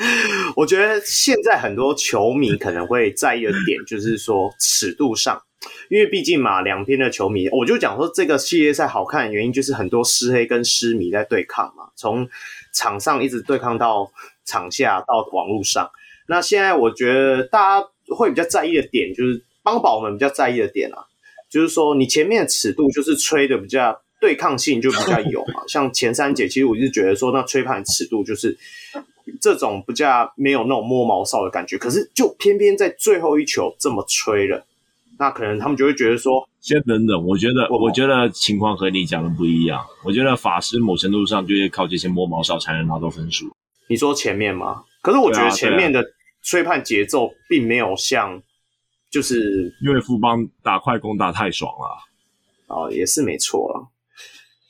[0.55, 5.41] 我觉得现在很多球迷可能会在意的点，就是说尺度上，
[5.89, 12.29] 因为毕竟嘛，两边的球迷，我就讲说这个系列赛好看的原因，就是很多狮黑跟狮迷在对抗嘛，从
[12.71, 14.11] 场上一直对抗到
[14.45, 15.89] 场下到网络上。
[16.27, 21.07] 那现在我觉得大家会比较在意的点，就是帮宝们比较在意的点啊，
[21.55, 24.01] 就是说你前面的尺度就是吹的比较。
[24.21, 28.57] 对抗性就比较有嘛， 像前三节，其实我就觉得说，那吹判尺度就是
[29.39, 34.65] 这种比较没有那种摸毛哨的感觉，可是就偏偏在最后一球这么吹了，
[35.19, 43.53] 那可能他们就会觉得说，先等等，我觉得我觉得情况和你讲的不一样，我觉得法师某程度上就是靠这些摸毛哨才能拿到分数。
[43.89, 44.83] 你说前面吗？
[45.03, 46.03] 可是我觉得前面的
[46.41, 48.41] 吹判节奏并没有像，
[49.09, 51.97] 就是因为富邦打快攻打太爽了，
[52.67, 53.87] 哦，也是没错了。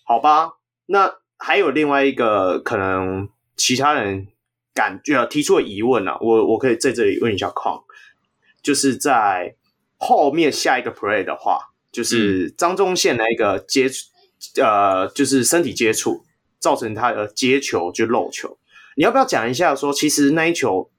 [0.03, 0.53] 好吧，
[0.85, 4.27] 那还有另外一个可能，其他人
[4.73, 7.83] 感觉提出的疑问啊，我我可以在这里问一下矿，
[8.61, 9.55] 就是在
[9.97, 11.57] 后面下一个 play 的话，
[11.91, 14.05] 就是张宗宪那一个接触，
[14.61, 16.23] 呃，就是身体接触
[16.59, 18.59] 造成他的接球就漏球，
[18.95, 20.91] 你要不要讲一下说，其实那一球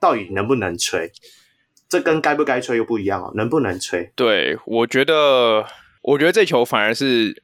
[0.00, 1.12] 到底能不能吹？
[1.94, 4.10] 这跟该不该吹又不一样啊，能不能吹？
[4.16, 5.64] 对，我觉得，
[6.02, 7.42] 我觉得这球反而是。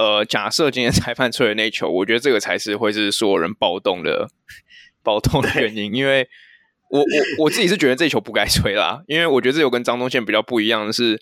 [0.00, 4.28] 呃，假设今天裁判吹的那球，我觉得这个才是会是所有人暴动的
[5.02, 6.28] 暴动的原因，因为
[6.88, 7.06] 我我
[7.46, 11.20] 我自己是觉得这球不该吹啦，因为我觉得这球跟张东宪比较不一样的是，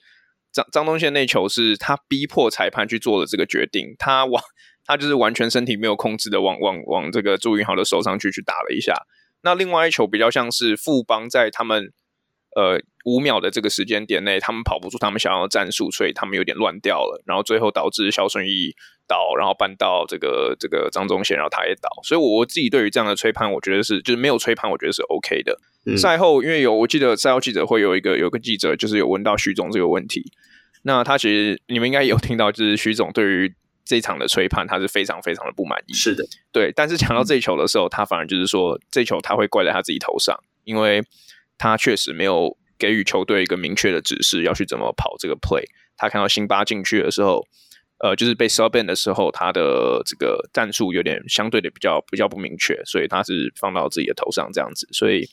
[0.52, 4.42] 张张东宪那球是他逼迫裁判去做了这个决定，他往
[4.84, 8.92] 他就是完全身体没有控制的往往往这个朱云豪的手上去去打了一下，
[9.40, 11.94] 那另外一球比较像是富邦在他们。
[12.56, 18.74] 呃，五秒的这个时间点内，他们跑不出他们想要的战术，所以他们有点乱掉了，然后最后导致肖顺义
[19.06, 25.60] 倒，然后扳到这个这个张宗宪，然后他也倒，所以我我自己对于这样的吹判，我觉得是就是没有吹判，我觉得是 OK 的。
[25.84, 30.24] 嗯、赛后因为有我记得赛后记者会有一个有个记者就是有问到徐总这个问题，
[30.84, 33.54] 那他其实你们应该有听到，就是徐总对于
[33.84, 35.92] 这场的吹判他是非常非常的不满意。
[35.92, 40.34] 是的，对，但是抢到这一球的时候，他反而就是说这球他会怪在他自己头上，
[40.64, 41.02] 因为。
[41.58, 45.64] 他确实没有给予球队一个明确的指示，要去怎么跑这个 play。
[45.96, 47.42] 他看到辛巴进去的时候，
[48.00, 54.86] 呃，就是被 sub in 的时候，他的这个战术有点相对的比较比较不明确，所以他是放到自己的头上这样子。
[54.92, 55.26] 所以，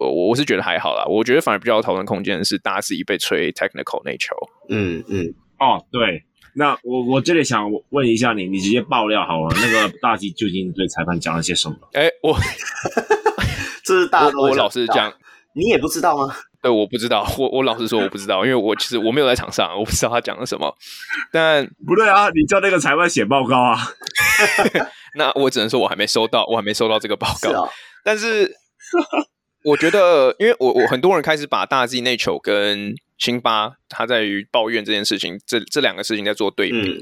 [0.00, 1.04] 我我是觉得还好啦。
[1.06, 4.34] 我觉得反而比较讨论空间的是大家自己被吹 technical 那球。
[4.68, 6.24] 嗯嗯，哦对，
[6.54, 11.76] 那我我这里想问一下你，你直接爆料好了，那个 大吉究竟对裁判讲了些什么？
[11.94, 12.36] 哎，我
[13.84, 15.14] 这是大我老实讲。
[15.58, 16.34] 你也不知道吗？
[16.62, 17.26] 对，我不知道。
[17.38, 20.72] 我我老实说，我不知道，因为我其实我没有在场上，我不知道他讲了什么。
[21.32, 23.76] 但 不对啊，你叫那个裁判写报告啊。
[25.14, 27.68] 那我只能说，我还没收到，我还没收到这个报告。
[28.04, 28.56] 但是
[29.64, 36.90] 我觉得，因为我我很多人开始把大 Z 内球跟辛巴他在于抱怨这件事情，这这两个事情在做对比。
[36.90, 37.00] 嗯、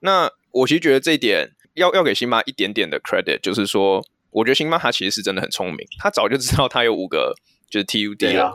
[0.00, 7.34] 那我其实觉得这一点要要给辛巴一点点的 credit，就是说，我觉得辛巴他其实是真的很聪明，他早就知道他有五个。
[7.70, 8.52] 就是 TUD 了，啊、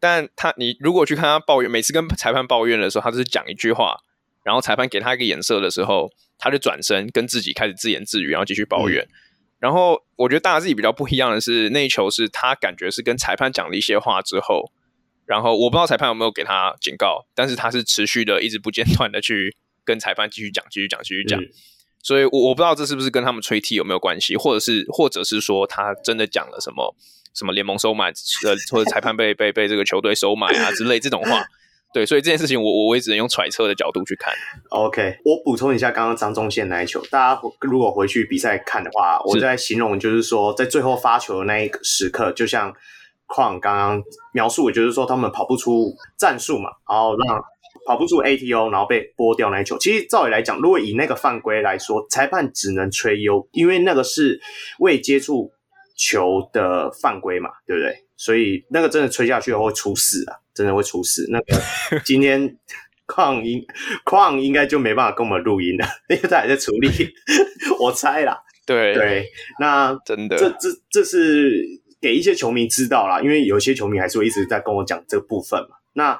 [0.00, 3.96] 但他你如果去看他抱怨，每次跟裁判抱怨的时候，他只是讲一句话，
[4.42, 9.04] 然后裁判给他一个眼色的时候，他就转身跟自己开始自言自语，然后继续抱怨。
[9.04, 9.10] 嗯、
[9.60, 14.72] 然后我觉得大家自己比较不一样的是，那一球是他感觉是跟裁判讲了一些话之后，
[15.26, 21.40] 然后我不知道裁判有没有给他警告，但是他是持续的一直不间断的去跟裁判继续讲、继续讲、继续讲。
[21.40, 21.48] 嗯、
[22.02, 26.96] 所以我我不知道这是不是跟他们吹 T 有没有关系，或者是或者是说他真的讲了什么。
[27.34, 28.06] 什么联盟收买，
[28.44, 31.44] 呃，或者裁判被被被这个球队收买啊之类这种话，
[31.94, 34.34] 对，所以这件事情我我我也只能用揣测的角度去看。
[34.70, 42.74] OK，我补充一下刚刚张宗宪那一球，大家如果回去比赛看的话，我在形容就是说，在最后发球的那一个时刻，就像
[43.26, 44.02] 矿刚刚
[44.32, 47.40] 描述，也就是说他们跑不出战术嘛，然后让
[47.86, 49.78] 跑不出 ATO，然后被拨掉那一球。
[49.78, 54.40] 其实照理来讲，如果以那个犯规来说，裁判只能吹 U，因为那个是
[54.80, 55.52] 未接触。
[56.00, 57.94] 球的犯规嘛，对不对？
[58.16, 61.26] 所以那个真的吹下去会出事啊，真的会出事。
[61.28, 61.60] 那个
[62.04, 62.56] 今天
[63.04, 63.62] 矿应
[64.04, 66.88] 矿应该就没办法跟我们录音了， 因为他还在处理。
[67.78, 69.26] 我猜啦，对对，
[69.58, 71.52] 那真的，这这这是
[72.00, 75.76] 给一些球迷知道啦，因为有些球迷还是会一直在跟我讲这个部分嘛。
[75.92, 76.18] 那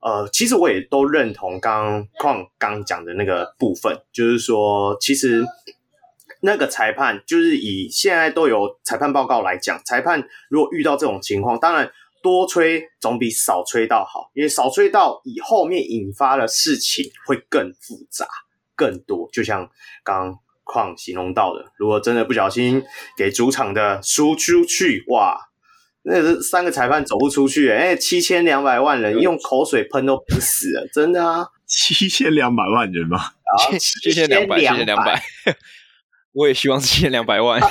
[0.00, 5.44] 呃，其实我也都认同刚刚矿刚讲的那个部分，就是说，其实
[6.40, 11.90] 那个裁判就是以现在都有裁判报告来讲，裁判如果遇到这种情况，当然
[12.22, 18.26] 多吹总比少吹到好，因为少吹到以后面引发的事情会更复杂、
[18.74, 19.28] 更多。
[19.32, 19.68] 就像
[20.02, 22.82] 刚刚矿形容到的，如果真的不小心
[23.16, 25.46] 给主场的输出去，哇！
[26.02, 31.46] 那是三个裁判走不出去，哎、欸，七千两百万人用口水喷都喷死了，真的啊！
[31.66, 33.18] 七千两百万人吗？
[33.78, 35.22] 七千两百，七千两百，
[36.32, 37.60] 我也希望是七千两百万。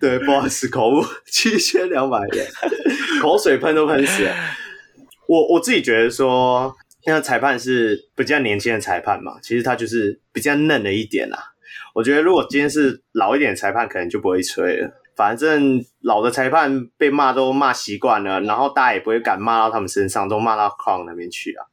[0.00, 2.46] 对，不好意思，口误，七千两百人，
[3.20, 4.28] 口水喷都喷死。
[5.26, 6.74] 我我自己觉得说，
[7.04, 11.52] 那裁判是比较年轻的裁判嘛，其实他就是比较嫩了一点啦。
[11.94, 14.90] 我觉得如果今天是老一点裁判，可能就不会吹了。
[15.16, 21.66] 反正老的裁判被骂都骂习惯了，然后大家也不会敢骂到他们身上，都骂到矿那边去啊。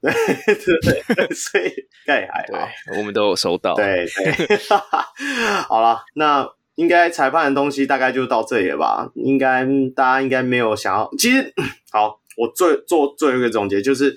[0.00, 0.12] 对
[0.54, 1.72] 对对， 所以应
[2.06, 2.68] 该还好。
[2.96, 3.74] 我们都有收到。
[3.74, 4.58] 对对，
[5.68, 9.10] 好了，那应该裁判的东西大概就到这里了吧？
[9.14, 11.10] 应该大家应该没有想要。
[11.18, 11.52] 其实
[11.90, 14.16] 好，我最做最后一个总结就是，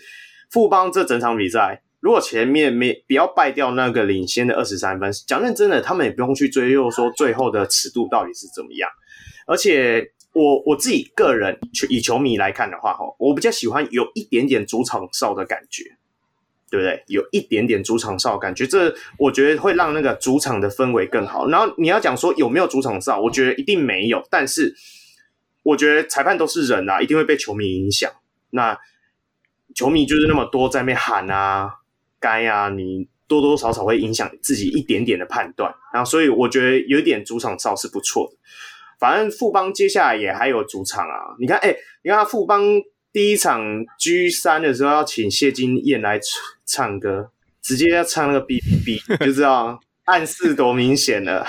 [0.52, 1.82] 富邦这整场比赛。
[2.00, 8.90] 如果前面没不要败掉那个领先的二十三分，讲认真的，他们也不用去追究说最后的尺度到底是怎么样。
[9.46, 10.04] 而且
[10.34, 11.60] 我我自己个人
[11.90, 15.84] 以球迷来看的话，哈，我比较喜欢有一点点主场哨的感觉，
[16.70, 17.04] 对不对？
[17.08, 21.48] 有一点点主场哨感觉，这我觉得会让那个主场的氛围更好。
[21.48, 24.26] 然后你要讲说有没有主场哨，我觉得一定没有。
[24.30, 24.76] 但是
[25.64, 28.12] 我觉得裁判都是人啊，一定会被球迷影响。
[28.52, 28.78] 那
[29.76, 31.76] 球迷就是那么多在那喊啊。
[32.20, 38.38] 该啊，你多多少少会影响自己一点点的判断，然后所以我觉得有点主场哨是不错的。
[39.02, 42.62] 反正富邦接下来也还有主场啊，你看，哎、欸，你看他富邦
[43.12, 43.60] 第一场
[43.98, 46.20] G 三的时候要请谢金燕来
[46.68, 47.32] 唱歌，
[47.64, 51.48] 直接要唱那个 B B B，就知道暗示多明显了。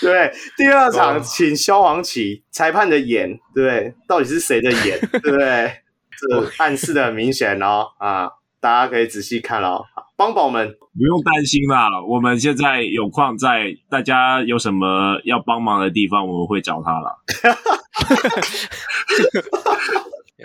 [0.00, 3.92] 对，第二场请萧煌奇裁判的眼，对？
[4.08, 5.82] 到底是谁的眼，对不对？
[6.18, 9.84] 这暗示的很明显哦，啊，大家可以仔细看哦。
[10.20, 17.16] 帮宝们不用担心啦，我们现在有矿在，大家有什么要帮忙的地方，我们会找他啦。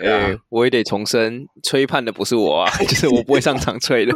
[0.02, 4.14] 哎，我也得重申，吹判的不是我啊， 就是我不会上场吹的。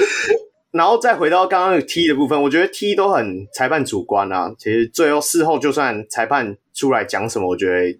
[0.72, 4.54] 然后再回到刚刚的 T 的部分，我觉得 T 都很裁判主观啊。
[4.58, 7.98] 其实最后事后就算裁判出来讲什么，我觉得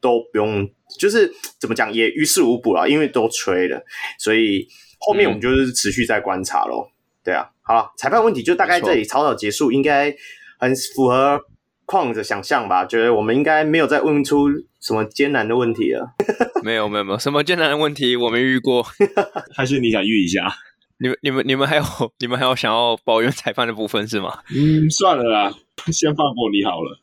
[0.00, 0.68] 都不用。
[0.98, 3.80] 就是怎么讲也于事无补了，因为都吹了，
[4.18, 4.66] 所以
[5.06, 6.90] 后面我们就是持续在观察咯。
[6.90, 6.94] 嗯、
[7.24, 10.14] 对啊，好，裁判问题就大概这里草草结束，应该
[10.58, 11.40] 很符合
[11.84, 12.84] 矿的想象吧？
[12.84, 14.48] 觉得我们应该没有再问出
[14.80, 16.14] 什么艰难的问题了。
[16.62, 18.86] 没有没有没有，什么艰难的问题我没遇过，
[19.54, 20.52] 还是你想遇一下？
[20.98, 21.82] 你们你们你们还有
[22.20, 24.38] 你们还有想要抱怨裁判的部分是吗？
[24.54, 25.52] 嗯，算了啦，
[25.92, 26.96] 先放过你好了。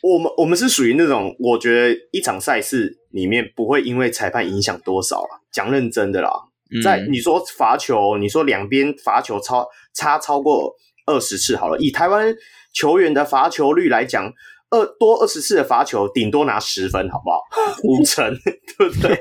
[0.00, 5.44] 我们我们是属于那种，我觉得一场赛事里面不会因为裁判影响多少啊。
[5.52, 6.47] 讲认真的啦，嗯、
[6.82, 10.72] 在你说罚球，你说两边罚球超差超过
[11.06, 12.34] 二十次好了，以台湾
[12.72, 14.32] 球员的罚球率来讲，
[14.70, 17.40] 二多二十次的罚球，顶多拿十分，好不好？
[17.84, 18.32] 五成，
[18.78, 19.18] 对不对？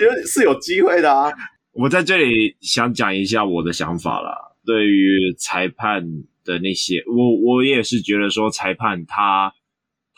[0.00, 1.32] 因为是有机会的啊。
[1.72, 4.32] 我在这里想讲一下我的想法啦。
[4.66, 6.02] 对于裁判
[6.44, 9.50] 的那些，我我也是觉得说，裁判他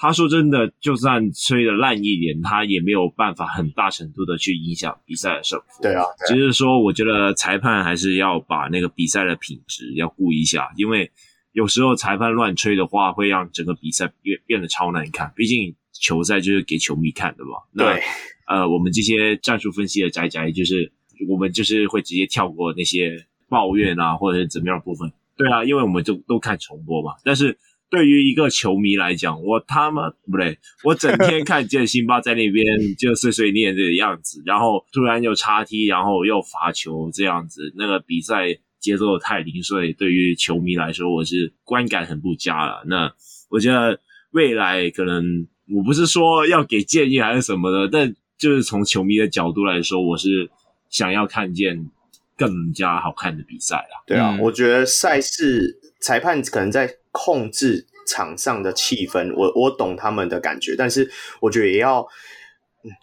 [0.03, 5.81] 他说真的，就算吹的烂一点，他也没有办法很大程度的去影响比赛的胜负。
[5.81, 11.09] 对啊，只是说，我觉得裁判还是要把那个比赛的品质要顾一下，因为
[11.53, 15.33] 有时候裁判乱吹的话，会让整个比赛变变得超难看。
[15.37, 17.51] 毕竟球赛就是给球迷看的嘛。
[17.77, 18.03] 对，
[18.49, 20.93] 呃，我们这些战术分析的宅宅就是。
[21.29, 23.17] 我们就是会直接跳过那些
[23.49, 25.09] 抱怨啊，或者是怎么样的部分。
[25.37, 27.13] 对啊，因为我们就都看重播嘛。
[27.23, 27.57] 但是
[27.93, 32.67] 对于一个球迷来讲，我他妈不对，我整天看见辛巴在那边
[32.99, 42.83] 就碎碎念这个样子，然后突然又插踢，然后又罚球这样子，那个比赛节奏太零碎，对于球迷来说，我是观感很不佳了。
[42.87, 43.13] 那
[43.51, 50.51] 我觉得未来可能我不是说要给建议还是什么的，但就是从球迷的角度来说，我是。
[50.93, 51.89] 想要看见
[52.37, 53.97] 更加好看的比赛啊！
[54.07, 62.07] 对啊，嗯、我觉得赛事裁判可能在控制场上的气氛，我我懂他们的感觉，但是我觉得也要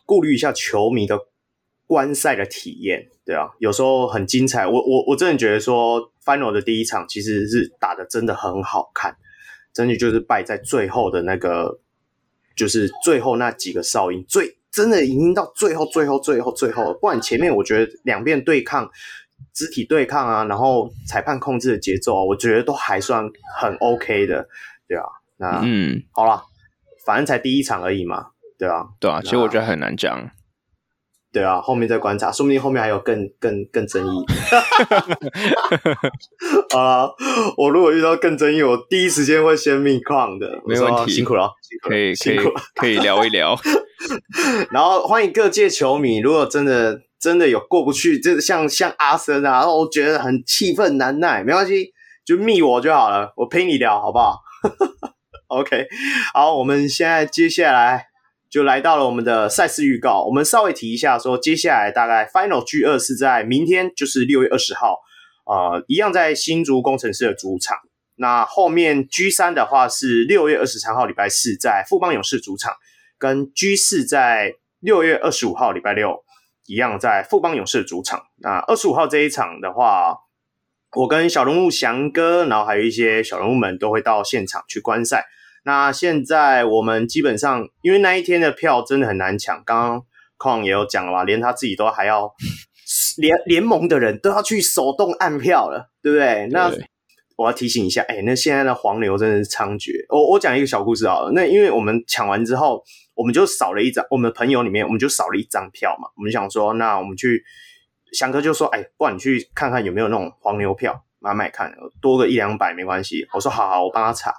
[0.06, 1.18] 顾虑一下球迷的
[1.88, 3.08] 观赛的体验。
[3.26, 9.16] 对啊，有时候很精彩，我我我真的觉得说，Final 的第一场其实是打得真的很好看，
[9.74, 11.80] 真的就是败在最后的那个，
[12.56, 18.90] 就是最后那几个哨音，最真的已经到最后最后最后最后，不然前面我觉得两边对抗。
[19.54, 23.30] 肢体对抗啊，然后裁判控制的节奏啊，我觉得都还算
[23.60, 24.48] 很 OK 的，
[24.88, 25.04] 对啊，
[25.38, 26.42] 那嗯，好了，
[27.06, 28.28] 反正才第一场而已嘛，
[28.58, 30.32] 对啊，对啊，其实我觉得很难讲，
[31.34, 34.26] 对啊，后面再观察，说不定后面还有更更更争议。
[36.76, 37.10] 啊，
[37.58, 41.52] 我如果遇到更争议，我第一时间会先命矿的，没问题，辛苦了，
[41.88, 43.58] 可以辛苦了，可以聊一聊。
[44.72, 47.02] 然后欢迎各界球迷，如果真的。
[47.20, 51.92] 真的有过不去，就像像阿森啊，然后我觉得很气愤难耐，没关系，
[52.26, 54.40] 就密我就好了，我陪你聊，好不好？
[55.48, 55.88] OK，
[56.34, 58.06] 好，我们现在接下来
[58.50, 64.98] 就来到了我们的赛事预告，我们稍微提一下说，接下来大概 Final G 二是在明天，就是六月二十号，
[65.46, 67.78] 呃，一样在新竹工程师的主场。
[68.16, 72.74] 那后面 G 三的话是六月二十三号礼拜四在富邦勇士主场，
[73.18, 76.24] 跟 G 四在六月二十五号礼拜六。
[76.70, 78.28] 一样在富邦勇士的主场。
[78.38, 80.16] 那二十五号这一场的话，
[80.96, 85.26] 我跟小人物翔哥，然后还有一些小人物们都会到现场去观赛。
[85.66, 90.04] 那现在我们基本上，因为那一天的票真的很难抢，刚刚
[90.38, 92.32] 矿也有讲了嘛，连他自己都还要
[93.18, 96.48] 联联盟的人都要去手动按票了，对不对？
[96.52, 96.72] 那
[97.36, 99.90] 我要提醒一下，哎，那现在的黄牛真的是猖獗。
[100.10, 102.84] 我我讲一个小故事好了，那因为我们抢完之后。
[103.20, 106.08] 我们就少了一张，我们的朋友里面我们就少了一张票嘛。
[106.16, 107.44] 我们想说，那我们去，
[108.14, 111.70] 翔哥就说，哎，不然你去看看有没有那种黄牛票，买买看，
[112.02, 113.28] 多个一两百没关系。
[113.34, 114.34] 我说好好，我帮他查。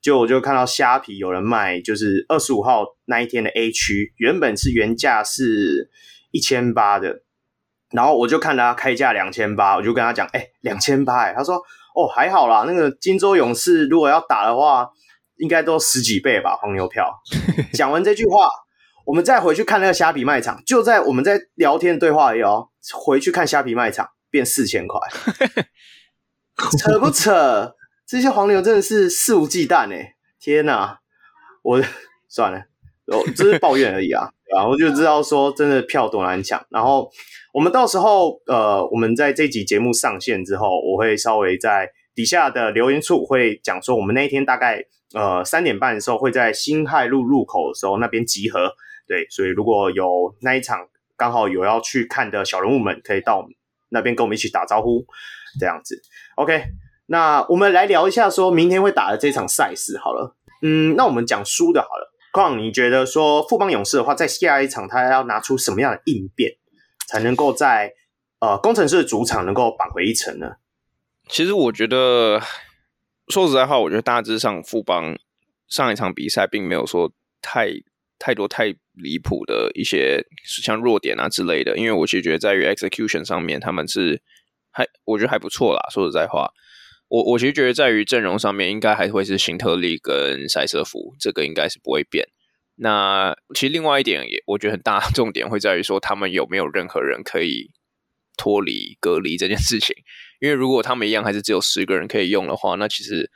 [0.00, 5.90] 就我就看到虾皮有人卖，就是二十五号那一天的 A 区，原本是原价是
[6.30, 7.24] 一千八的，
[7.90, 11.56] 然后我就看他开价两千八，我就跟他讲，哎，两千八，哎，他说，
[11.94, 14.88] 哦，还好啦，那个金州勇士如果要打的话。
[15.42, 17.12] 应该都十几倍吧，黄牛票。
[17.74, 18.48] 讲完这句话，
[19.04, 22.68] 我们再回去看那个虾皮卖场，就在我们在聊天对话里哦。
[22.94, 25.00] 回去看虾皮卖场，变四千块，
[26.78, 27.74] 扯不扯？
[28.06, 30.14] 这些黄牛真的是肆无忌惮哎！
[30.38, 31.00] 天哪，
[31.62, 31.82] 我
[32.30, 32.62] 算了，
[33.06, 34.30] 我只是抱怨而已啊。
[34.54, 36.64] 然后就知道说，真的票多难抢。
[36.70, 37.10] 然后
[37.52, 44.84] 我们到时候，呃，我们在这集节目上线之后，我会稍微在底下的留言处会讲说，我们那一天大概。
[45.14, 48.72] 呃，三点半的时候会在辛亥路入口的时候那边集合，
[49.06, 53.46] 对，所以如果有那一场刚好有要去看的小人物们，可以到
[53.90, 55.04] 那边跟我们一起打招呼，
[55.60, 56.00] 这样子。
[56.36, 56.64] OK，
[57.06, 60.34] 那我们来聊一下说明天会打的这场赛事好了。
[60.62, 62.10] 嗯，那我们讲输的好了。
[62.32, 66.52] 况你觉得说富邦勇士的话，在下一场他要拿出什么样的应变，
[67.06, 67.92] 才能够在
[68.40, 70.52] 呃工程师的主场能够扳回一城呢？
[71.28, 72.40] 其实我觉得。
[73.28, 75.18] 说实在话，我觉得大致上富邦
[75.68, 77.70] 上一场比赛并没有说太
[78.18, 84.20] 太多太离谱的一些像弱点啊之类的，因为我其实觉得在于 execution 上面他们是
[84.70, 85.80] 还我觉得还不错啦。
[85.92, 86.52] 说实在话，
[87.08, 92.28] 我我其实觉得在于阵容上面应该还会是辛特利跟塞瑟夫，这个应该是不会变。
[92.76, 97.70] 那其实另外一点也我觉得很大重点会在于说他们有没有任何人可以
[98.36, 99.94] 脱离隔离这件事情。
[100.42, 103.30] 因为如果他们一样还是只有十个人可以用的话，那其实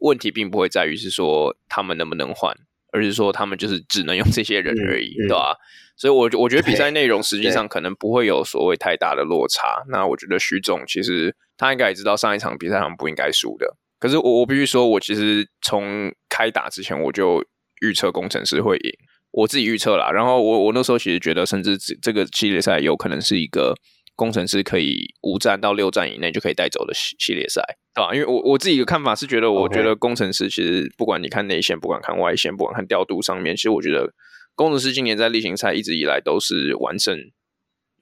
[0.00, 2.52] 问题并不会在于是说他们能不能换，
[2.92, 5.54] 而是说他们就是只能用这些人而已，对吧？
[5.96, 9.84] 所以我，我我觉得比赛内容实际上可能不会有所谓太大的落差。
[9.90, 13.76] 那我觉得徐总其实他应该也知道上一场比赛他们不应该输的。
[14.00, 17.44] 可是我我必须说，我其实从开打之前我就
[17.80, 18.90] 预测工程师会赢，
[19.30, 20.10] 我自己预测啦。
[20.10, 23.76] 然后我我那时候其实觉得，甚至这这个系列赛有可能是一个。
[24.20, 27.62] 攻城狮可以五站到六站以内就可以带走的系系列赛，
[27.94, 28.14] 对吧？
[28.14, 34.12] 因为我我自己的看法是觉得，我觉得工程师其实不管你看内线，不管看外线，不管看调度上面，其实我觉得
[34.54, 37.16] 工程师今年在例行赛一直以来都是完胜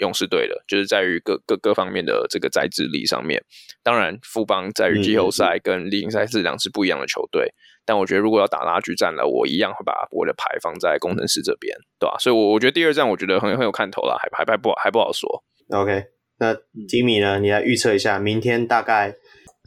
[0.01, 3.41] 勇士队的，就是在于各各各方面的这个在制力上面。
[3.85, 7.55] 当然，富邦在于季后赛跟例行赛是两支不一样的球队，
[7.87, 12.17] 但我觉得如果要打拉锯战了，我一样会把我的牌放在工程师这边，对吧？
[12.19, 15.45] 所以，我我觉得第二站我觉得很很有看头啦，还还还不好还不好说。
[15.71, 16.05] OK，
[16.39, 16.57] 那
[16.89, 17.39] 吉米呢？
[17.41, 19.15] 你来预测一下，明天大概？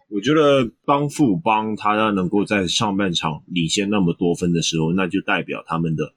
[0.10, 6.12] 我觉得当富邦他要能够在上半场领先那么多分的时候，那就代表他们的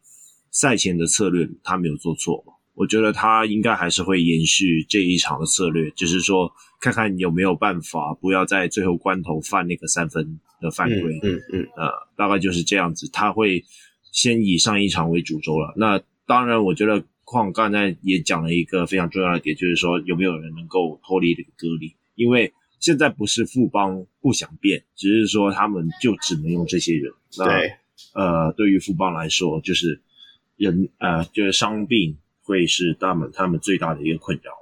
[0.51, 2.43] 赛前的策略他没有做错。
[2.75, 6.51] 我觉得他应该还是会延续这一场的策略，就是说
[6.81, 11.21] 看看有没有办法不要在最后关头犯那个三分的犯规。
[11.23, 13.63] 嗯嗯，嗯，呃，大概就是这样子，他会
[14.11, 15.75] 先以上一场为主轴了。
[15.77, 17.05] 那当然，我觉得。
[17.35, 21.93] 况刚才也讲了一个非常重要的点，就是说有没有人能够脱离这个隔离？
[22.15, 27.13] 因为现在不是富邦不想变，只是说他们就只能用这些人。
[27.37, 27.73] 对，
[28.15, 30.01] 呃，对于富邦来说，就是
[30.57, 34.53] 人呃，就是伤病会是他们他们最大的一个困扰。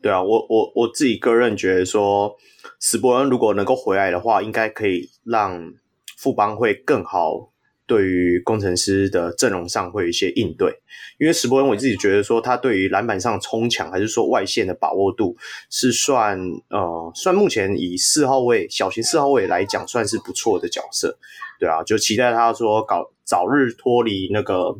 [0.00, 2.34] 对啊，我我我自己个人觉得说，
[2.80, 5.74] 史伯恩如果能够回来的话，应该可以让
[6.16, 7.52] 富邦会更好。
[7.86, 10.70] 对于工程师的阵容上会有一些应对，
[11.18, 15.36] 因为史伯恩我自己觉得说他对于篮板上冲抢还是说外线的把握度
[15.70, 16.38] 是算
[16.70, 21.18] 呃算目前以四号位小型四号位来讲算是不错的角色，
[21.58, 24.76] 对啊，就期待他说搞早日脱离那个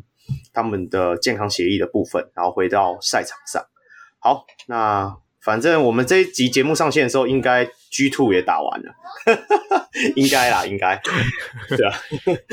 [0.53, 3.63] 他们的健康协议的部分，然后回到赛场上。
[4.19, 5.17] 好，那。
[5.45, 8.91] 反正我们这一集节目上线的时候，应该 G Two 也打完了，
[10.15, 11.01] 应该啦，应该，
[11.69, 11.93] 对啊。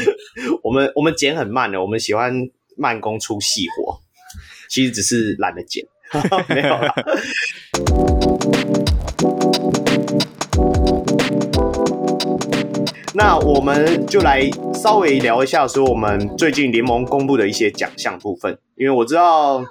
[0.62, 2.32] 我们我们剪很慢的，我们喜欢
[2.76, 3.98] 慢工出细活，
[4.68, 5.84] 其实只是懒得剪，
[6.48, 6.94] 没有啦。
[13.14, 19.62] 那我们就来稍微聊一下，说我们最近联盟公布的一些奖项部分，因为我知道。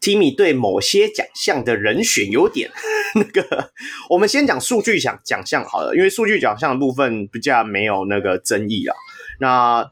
[0.00, 2.70] Timmy 对某些奖项的人选有点
[3.14, 3.70] 那个，
[4.08, 8.96] 我们先讲数据奖奖项好了，因为数据奖项的部分比较没有那个争议啊。
[9.40, 9.90] 那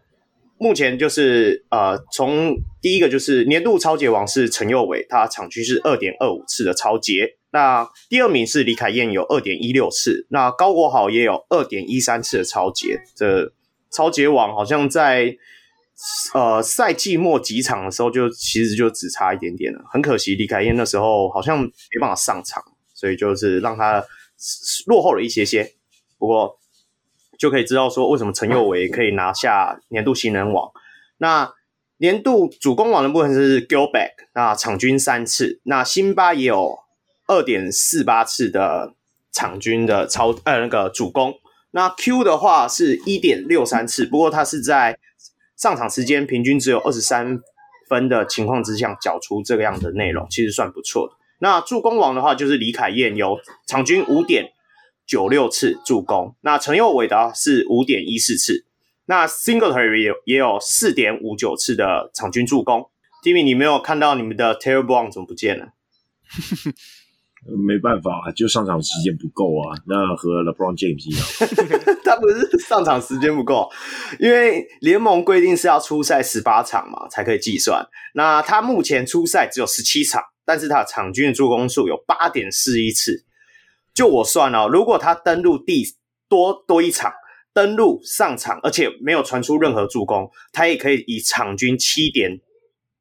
[0.57, 7.37] 目前就是呃，从第一个就是年度抄截王是陈佑伟，他场均是二点二五次的抄截。
[7.51, 10.27] 那第二名是李凯燕，有二点一六次。
[10.31, 13.01] 那高国豪也有二点一三次的抄截。
[13.15, 13.53] 这
[13.91, 15.37] 抄截王好像在。
[16.33, 19.85] 呃，赛季末几场的时候，就其实就只差一点点了。
[19.91, 21.71] 很可惜，李凯燕那时候好像没
[22.01, 22.63] 办法上场，
[22.95, 24.05] 所以就是让他
[24.87, 25.75] 落后了一些些。
[26.17, 26.57] 不过
[27.37, 30.71] 就可以知道说，为什么陈佑维可以拿下年度新人王。
[31.17, 31.53] 那
[31.97, 35.61] 年度主攻王的部分是 Gilback，那场均三次。
[35.65, 36.79] 那辛巴也有
[37.27, 38.95] 二点四八次的
[39.33, 41.35] 场均的超呃那个主攻。
[41.73, 44.97] 那 Q 的话是一点六三次，不过他是在。
[45.59, 47.41] 上场时间平均只有二十三
[47.89, 51.17] 分的情况之下，缴出这个样的内容，其实算不错的。
[51.41, 54.53] 那助攻王的话，就是李凯燕有场均五点
[55.07, 58.65] 九六次助攻，那陈佑伟的是五点一四次，
[59.07, 62.89] 那 Singletary 也也有四点五九次的场均助攻。
[63.25, 65.69] Timmy，你没有看到你们的 Taylor Brown 怎么不见了？
[67.47, 69.79] 没办法，就上场时间不够啊。
[69.87, 73.71] 那和 LeBron James 一样， 他不是上场时间不够，
[74.19, 77.87] 因为联盟规定是要出赛十八场嘛，才可以计算。
[78.15, 83.25] 那他目前出赛只有十七场，但是他场均的助攻数有八点四一次。
[83.95, 85.85] 就我算哦，如果他登录第
[86.29, 87.13] 多多一场，
[87.55, 92.41] 登录上场，而且没有传出任何助攻，他也可以以场均七点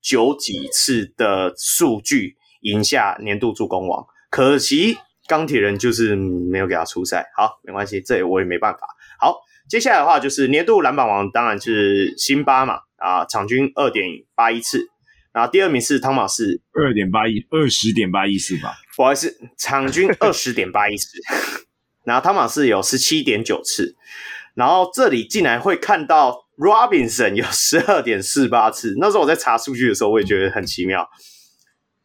[0.02, 4.06] 九几次的数据赢下年度助攻王。
[4.30, 4.98] 可惜
[5.28, 8.80] 钢铁人就是没有给他出赛，好，没关系，这我也没办法。
[9.20, 9.36] 好，
[9.70, 14.06] 接下来的话就是年度篮板王，当然是辛巴嘛，啊，场均二点
[14.36, 14.88] 八一次，
[15.34, 21.10] 然后第二名是汤马士，二点八一，二十点八一次吧，不好意思，场均 二十点八一次，
[22.06, 23.96] 然后汤马士有十七点九次，
[24.56, 31.08] 然后这里竟然会看到 Robinson 有十二点四八次，那时候我在查数据的时候，我也觉得很奇妙。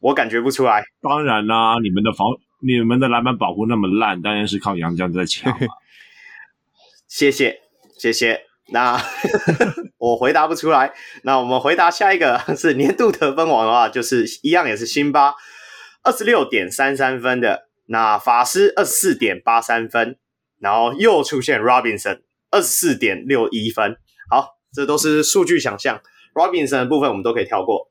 [0.03, 0.83] 我感觉不出来。
[1.01, 2.27] 当然啦，你们的防、
[2.61, 5.66] 你们的篮板保护那么烂，当然是靠杨将在抢嘛。
[7.07, 7.61] 谢谢，
[7.99, 8.43] 谢谢。
[8.73, 9.01] 那
[9.99, 10.93] 我回答不出来。
[11.23, 15.35] 那我们回答下一个 是年度得分王的话，就是一样也是辛巴，
[16.03, 17.69] 二十六点三三分的。
[17.87, 20.19] 那法师二十四点八三分，
[20.59, 23.97] 然后又出现 Robinson 二十四点六一分。
[24.31, 26.01] 好，这都是数据想象。
[26.35, 27.91] Robinson 的部分我们都可以跳过。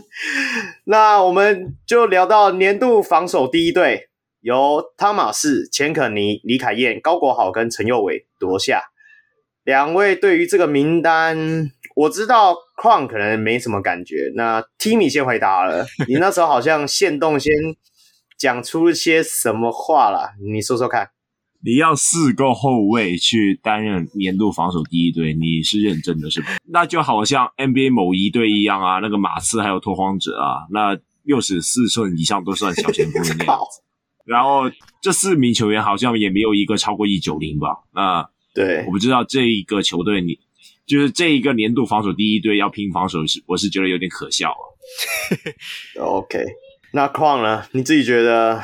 [0.84, 4.08] 那我们就聊到年度防守第一队，
[4.40, 8.82] 由汤马士、钱可尼、李凯燕、高国豪跟陈佑伟夺下。
[9.62, 14.32] 两位对于这个名单，我知道 Cron 可能没什么感觉。
[14.34, 17.52] 那 Timmy 先回答了，你那时候好像限动先
[18.38, 21.10] 讲出些什么话了，你说说看。
[21.62, 26.48] 你要四个后卫去担任年度防守第一队，你是认真的是吧？
[26.66, 33.82] 那就好像 NBA 某一队一样啊，那个马刺还有拓荒者啊，那六十四寸以上都算小前锋的那样子。
[34.24, 34.70] 然后
[35.02, 37.68] 这四名球员好像也没有一个超过一九零吧？
[37.92, 40.38] 那对，我不知道这一个球队你
[40.86, 44.62] 就是这一个年度防守第一队要拼防守是，我是觉得有点可笑啊。
[46.00, 46.42] OK，
[46.92, 47.64] 那况呢？
[47.72, 48.62] 你自己觉得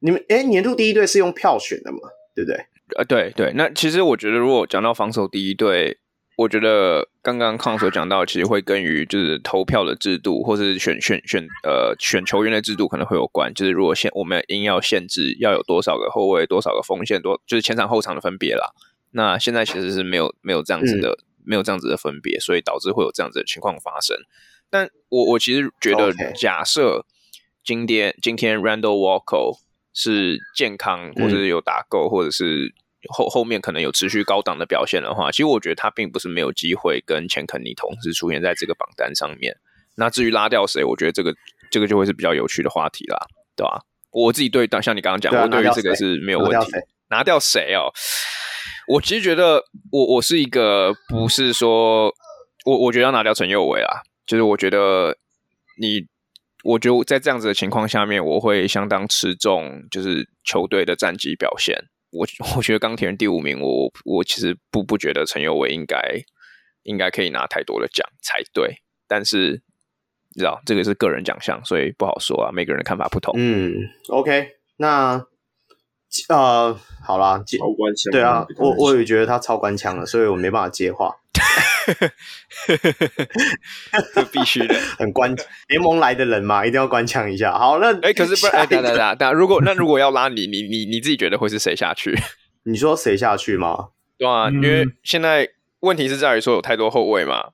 [0.00, 1.98] 你们诶年度第一队是用票选的吗？
[2.36, 2.66] 对不对？
[2.96, 5.98] 呃，对对，那其实我觉得，如果讲到防守第一队，
[6.36, 13.52] 我觉得刚刚康所讲到，其实会跟于就是投票的制度，或是选选选呃选球员的制度可能会有关。
[13.54, 18.70] 就是如果限我们硬要限制要有多少个后卫，多少个锋线，多就是前场后场的分别啦。
[19.12, 24.16] 那现在其实是没有没有这样子的，嗯、没有这样子的分别，所以导致会有这样子的情况发生。
[24.68, 27.06] 但我我其实觉得，假设
[27.64, 29.58] 今天今天 Randall Walker
[29.96, 32.72] 是健康，或者是有打够，嗯、或者是
[33.08, 39.56] 后后面可能有持续高档的表现的话，其实我觉得他并不是没有机会跟钱肯尼同时出现在这个榜单上面。
[39.96, 41.34] 那至于拉掉谁，我觉得这个
[41.70, 43.16] 这个就会是比较有趣的话题啦，
[43.56, 43.80] 对吧？
[44.10, 46.66] 我自己对像你刚刚讲，我对于这个是没有问题。
[47.08, 47.92] 拿掉谁哦？
[48.88, 52.12] 我其实觉得我，我我是一个不是说
[52.64, 55.16] 我我觉得要拿掉陈佑维啊，就是我觉得
[55.80, 56.06] 你，
[56.66, 61.76] 我觉得在这样子的情况下面，我会相当吃重就是球队的战绩表现。
[62.10, 62.26] 我
[62.56, 65.98] 我觉得钢铁人第五名，我我其实不不觉得陈宥维应该
[66.82, 68.82] 应该可以拿太多的奖才对。
[69.06, 69.62] 但是
[70.34, 73.34] 你知道这个是个人奖项，所以不好说啊，每个人的看法不同。
[73.36, 73.74] 嗯
[74.08, 75.26] ，OK，那。
[76.30, 76.72] 呃，
[77.04, 78.10] 好啦，超官腔。
[78.10, 81.14] 对啊，我我也觉得他超官腔了，所以我没办法接话。
[84.14, 85.34] 这必须的，很关。
[85.68, 87.52] 联盟来的人嘛，一定要官腔一下。
[87.56, 92.18] 好，那哎、欸，可是不，哎，等等等等，如果 那如果要拉你，你你你自己觉得会是谁下去？
[92.64, 93.88] 你说谁下去吗？
[94.18, 95.48] 对啊，嗯、因为现在
[95.80, 97.50] 问题是在于说有太多后卫嘛。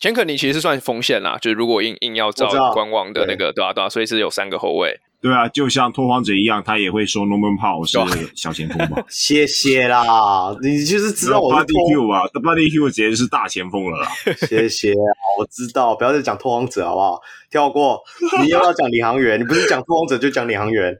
[0.00, 5.00] 钱可尼其实是算锋线啦，就是如果硬硬要照官网的那个，对啊对啊，所以是有三个后卫。
[5.22, 9.00] 对啊，就像拓荒者一样，他也会说 Norman Powell 是小前锋嘛。
[9.08, 14.08] 谢谢啦，你就是知道我是 Buddy Hield 吧？Buddy Hield 直接是大前锋了啦。
[14.48, 14.92] 谢谢，
[15.38, 17.20] 我知道，不要再讲拓荒者好不好？
[17.50, 18.02] 跳过，
[18.42, 19.38] 你要不要讲领航员？
[19.40, 20.98] 你不是讲拓荒者就讲领航员，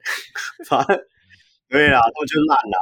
[0.69, 0.97] 反正
[1.69, 2.79] 对啦，都就烂啦。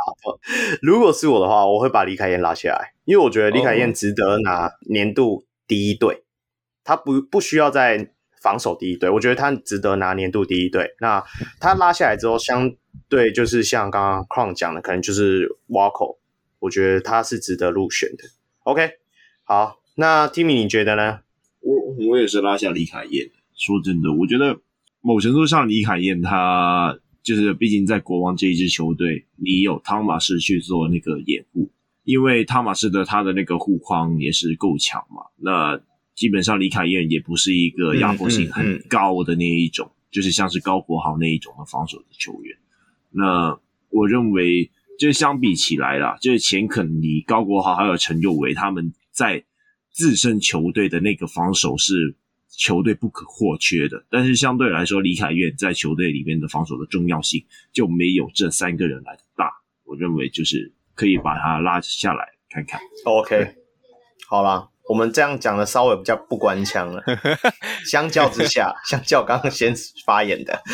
[0.83, 6.23] 如果是我的话，我会把李凯燕拉下来，因为我觉得李凯燕值得拿年度第一队，
[6.85, 8.13] 他不不需要在。
[8.41, 10.95] 防守第一队，我觉得他值得拿年度第一队。
[11.01, 11.23] 那
[11.61, 12.73] 他拉下来之后，相
[13.09, 16.17] 对就是像刚刚 Crown 讲的，可能就是 Walker，
[16.59, 18.25] 我觉得他是值得入选的。
[18.65, 18.91] OK，
[19.45, 21.21] 好，那 Timmy 你觉得呢？
[21.61, 23.31] 我我也是拉下李凯燕。
[23.55, 24.59] 说真的，我觉得
[25.03, 31.71] 某程度上李凯燕他就是，毕竟在国王这一支球队，你有汤马士去做那个掩护，
[32.05, 35.25] 因为汤马士的他的那个护框也是够强嘛。
[35.37, 35.79] 那
[36.15, 42.57] 基本上，李凯燕也不是一个压迫性很高的那一种，嗯嗯嗯、就是像是高国豪那一种的防守的球员。
[43.11, 43.59] 那
[43.89, 49.43] 我认为，就相比起来啦，就是钱肯尼、高国豪还有陈佑维，他们在
[49.91, 52.15] 自身球队的那个防守是
[52.49, 54.05] 球队不可或缺的。
[54.11, 57.43] 但是相对来说，李凯燕在球队里面的防守的重要性
[57.73, 59.51] 就没有这三个人来的大。
[59.85, 62.81] 我认为就是可以把他拉下来看看。
[63.05, 63.55] OK，
[64.29, 64.69] 好啦。
[64.91, 67.01] 我们这样讲的稍微比较不官腔了，
[67.89, 69.73] 相较之下， 相较刚刚先
[70.05, 70.53] 发言的，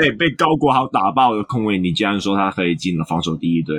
[0.00, 3.76] 哎、欸，被高国豪打爆的控卫，你竟然说他可以进了防守第一队，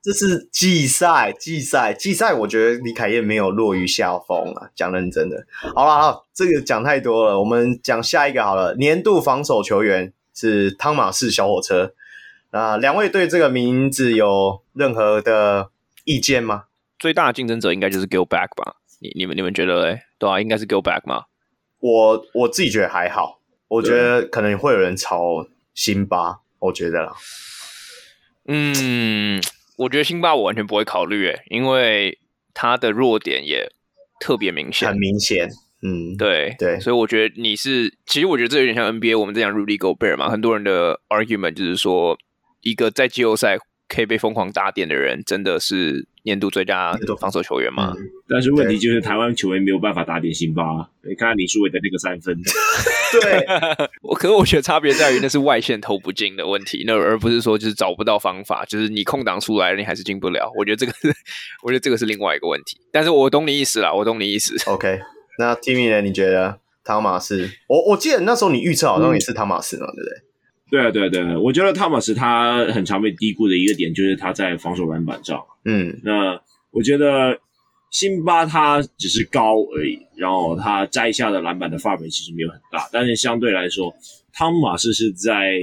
[0.00, 5.44] 这是季赛，季赛，季赛，我觉得李凯燕没有落于下风啊，讲认真的。
[5.74, 11.92] 好了，好，这个讲太多了，我们讲下一个好了，年度防守球员是汤马士小火车。
[12.54, 15.70] 啊，两位对这个名字有任何的
[16.04, 16.66] 意见吗？
[17.00, 18.76] 最大的竞争者应该就是 Gilback 吧？
[19.00, 20.02] 你、你们、你们觉得嘞？
[20.20, 21.24] 对啊，应该是 Gilback 吗？
[21.80, 25.44] 我我自己觉得还好，我觉得可能会有人炒
[25.74, 27.12] 辛巴，我觉得啦。
[28.46, 29.42] 嗯，
[29.78, 32.20] 我觉得辛巴我完全不会考虑，诶，因为
[32.54, 33.68] 他的弱点也
[34.20, 35.50] 特别明显，很明显。
[35.82, 42.16] 嗯，对对，所以我觉得你是，其实我觉得这有点像 NBA，我们在讲 Rudy Gobert 嘛，很多人的 argument 就是说。
[42.64, 43.58] 一个在季后赛
[43.88, 47.92] 可以被疯狂打点的人，真的是年度最佳防守球员吗？
[47.96, 50.62] 嗯、但是问题就是台湾球员没有办法打点辛巴。
[51.02, 52.34] 你看李书伟的那个三分，
[53.20, 53.46] 对，
[54.02, 60.50] 我可是我觉得差别在于那是外线投不进的问题，那而不是说就是找不到方法，就是你空档出来你还是进不了。
[60.56, 61.14] 我觉得这个是，
[61.62, 62.78] 我觉得这个是另外一个问题。
[62.90, 64.56] 但是我懂你意思啦，我懂你意思。
[64.70, 64.98] OK，
[65.38, 66.00] 那 Timmy 呢？
[66.00, 67.50] 你觉得汤马斯？
[67.68, 70.24] 我我记得那时候你预测好像也是汤马斯嘛，嗯、对不对？
[70.70, 75.40] 对啊，对啊，对啊，我觉得汤马斯他很常被低估的一个点就是他在防守篮板上。
[75.64, 77.38] 嗯，那我觉得
[77.90, 83.94] 辛巴他只是高而已，然后他摘下的篮板的范围其实没有很大，但是相对来说，
[84.32, 85.60] 汤马斯是在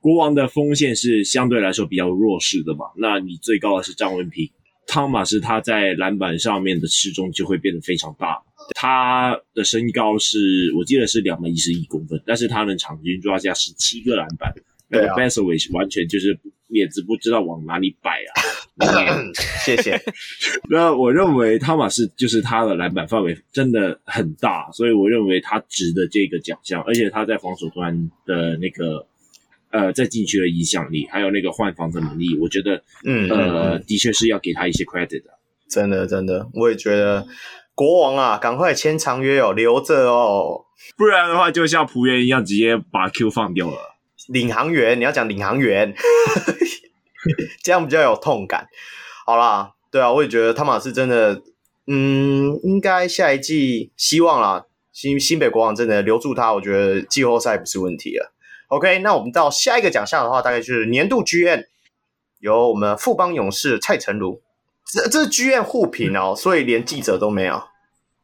[0.00, 2.86] 国王的锋线是相对来说比较弱势的嘛。
[2.96, 4.48] 那你最高的是张文平，
[4.86, 8.42] 汤马斯他在篮板上面的吃重就会变得非常大。
[8.74, 14.52] 他的身高是我记得是两百一十一公分，但是他能场均抓下十七个篮板，
[14.88, 18.32] 那个 Bledsoe 完全就是面子不知道往哪里摆啊。
[19.64, 20.00] 谢谢。
[20.68, 29.06] 那我认为汤马斯就是他的篮板范围真的很大，所以我认为他值得这个奖项，而且他在防守端的那个
[29.70, 35.30] 呃在禁区的影响力，还有那个换防的能力，我觉得嗯呃的确是要给他一些 credit 的。
[35.68, 37.24] 真的真的，我也觉得
[37.74, 40.64] 国王啊，赶快签长约哦，留着哦，
[40.96, 43.96] 不然的话就像璞园一样，直接把 Q 放掉了。
[44.28, 45.94] 领航员，你要讲领航员，
[47.62, 48.68] 这样比较有痛感。
[49.26, 51.42] 好啦，对啊，我也觉得汤马士真的，
[51.86, 58.32] 嗯，应该下一季希望啦，新新北国王真的留住他，我觉得季后赛不是问题了。
[58.68, 61.64] OK，那我们到下一个奖项的话，大概就是年度 GM，
[62.38, 64.40] 由我们富邦勇士蔡成儒，
[64.92, 67.62] 这这是 GM 互评哦，所以连记者都没有。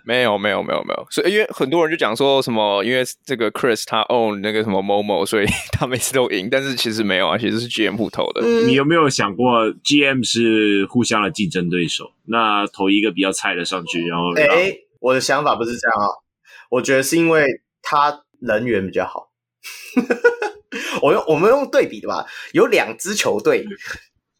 [0.03, 8.41] 没有没有没有没有，所以因为很多人就讲说什么，因为这个 Chris 他 own 那个什么 Momo，所以 他每次都赢，但是其实没有啊，其实是 GM 互投的。
[8.43, 12.11] 嗯、你有没有想过 GM 是互相的竞争对手？
[12.25, 16.09] 那投一个比较菜的上去，然后哎，我的想法不是这样啊，
[16.71, 17.47] 我觉得是因为
[17.83, 19.31] 他人缘比较好。
[21.03, 23.67] 我用我们用对比的吧，有两支球队，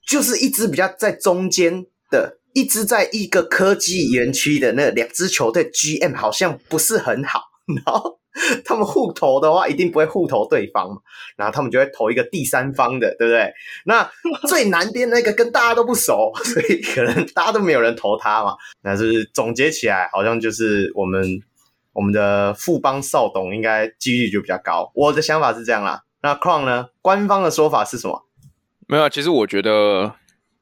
[0.09, 2.39] 就是一支比较在中间的。
[2.53, 7.45] 一支在一个科技园区的那两支球队 GM 好像不是很好，
[7.85, 8.19] 然后
[8.65, 10.97] 他们互投的话一定不会互投对方嘛，
[11.37, 13.53] 然后他们就会投一个第三方的，对不对？
[13.85, 14.03] 那
[14.51, 18.57] 最南边那个跟大家都不熟，所以可能大家都没有人投他嘛。
[18.83, 21.23] 那就是总结起来，好像就是我们
[21.93, 24.91] 我们的富邦少董应该几率就比较高。
[24.97, 26.03] 我的想法是这样啦。
[26.21, 26.89] 那 Crown 呢？
[27.01, 28.27] 官方的说法是什么？
[28.89, 30.17] 没有，其实我觉得。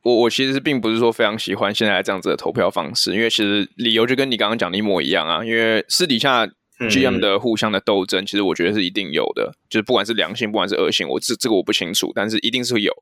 [0.08, 5.44] 我我其实并不是说非常喜欢现在这样子的投票方式，因为其实理由就跟你刚刚讲的一模一样啊。
[5.44, 6.46] 因为私底下
[6.78, 12.92] GM 的互相的斗争，其实我觉得是一定有的，就是不管是良性，不管是恶性，我这这个我不清楚，但是一定是会有。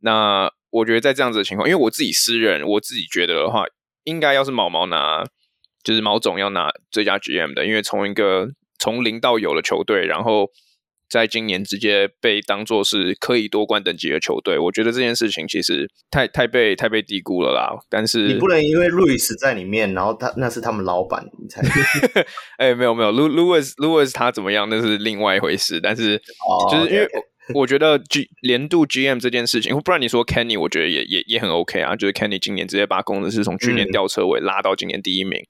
[0.00, 3.64] 那我觉得在这样子的情况，因为我自己私人，我自己觉得的话，
[4.04, 5.24] 应该要是毛毛拿，
[5.82, 8.48] 就是毛总要拿最佳 GM 的，因为从一个
[8.78, 10.50] 从零到有的球队，然后。
[11.14, 17.70] 在今年直接被当做是可以夺冠等级的球队，我觉得这件事情其实太太被太被低估了啦。
[17.88, 21.62] 但是你不能因为路易斯在里面，然后他那是他们老板，你才
[22.58, 25.80] 哎、欸、没有没有，路路易斯路易斯他怎么样那是另外一回事。
[25.80, 26.20] 但是
[26.72, 27.08] 就是因为
[27.54, 31.94] 我觉得 G 年度 GM 这件事情，不然你说 Kenny，我觉得也也也很 OK 啊。
[31.94, 35.38] 就是 Kenny 今年直接把工程师从去年吊车尾拉到今年第一名。
[35.38, 35.46] 嗯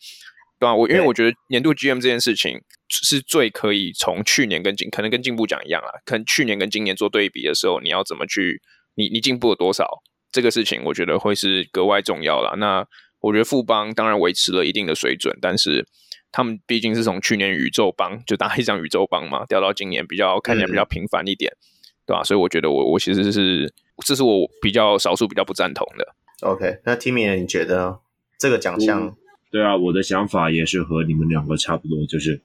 [0.61, 2.61] 对啊，我因为我觉得年度 GM 这件事情
[3.03, 8.61] 是最可以从去年跟今可能跟进步奖一样啊，可能去年跟今年做对比的时候，你要怎么去
[8.95, 10.03] 你你进步了多少？
[10.31, 12.55] 这个事情我觉得会是格外重要啦。
[12.59, 12.87] 那
[13.21, 15.87] 我觉得富邦当然维持了一定的水准，但是
[16.31, 22.23] 他们毕竟是从去年宇宙帮就打一张宇宙帮嘛，掉到今年比较看起来比较平凡一点，嗯、对吧、啊？
[22.25, 23.73] 所以我觉得我我其实是
[24.05, 26.15] 这是我比较少数比较不赞同的。
[26.43, 28.01] OK，那 Timmy 你觉得
[28.39, 29.07] 这个奖项？
[29.07, 29.17] 嗯
[29.55, 32.05] 对啊，我的想法也是和你们两个差不多。
[32.07, 32.43] 就是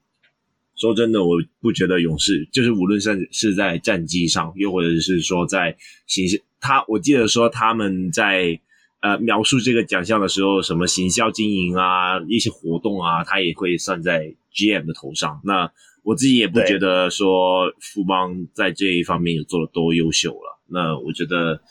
[0.79, 5.75] 说真的，我不觉得勇士就是无论是是在战绩上，又或者是说在
[6.07, 8.57] 形象，他我记得说他们在
[9.01, 15.41] 呃描述这个奖项的时候，什么行销经营啊，一些活动啊，他也会算在 GM 的头上。
[15.43, 15.69] 那
[16.03, 20.61] 我自己也不觉得说富邦在这一方面有做的多优秀了。
[20.67, 21.61] 那我觉得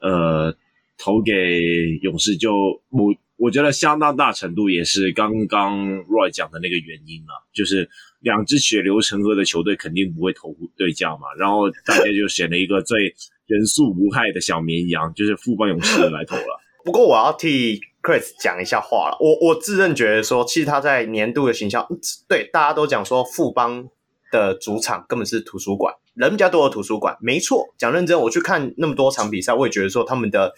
[0.00, 0.52] 呃
[0.98, 1.60] 投给
[2.02, 2.52] 勇士就
[2.90, 3.14] 我。
[3.42, 7.90] 我觉得相当大程度也是刚刚 Roy 讲的那个原因啊，就是
[8.20, 13.12] 两支血流成河的球队肯定不会投对价嘛，然后大家就选了一个最
[13.46, 16.60] 人畜无害的小绵羊，就是富邦勇士来投了。
[16.84, 21.84] 不过我要替 Chris 讲一下话了，我我自认觉得说，其实他在年度的形象，
[22.28, 23.88] 对大家都讲说富邦
[24.30, 27.74] 的主场根本是图书馆，人比较多的图书馆，没错。
[27.76, 30.54] 讲认真，我去看那么多场比赛，我也觉得说他们的。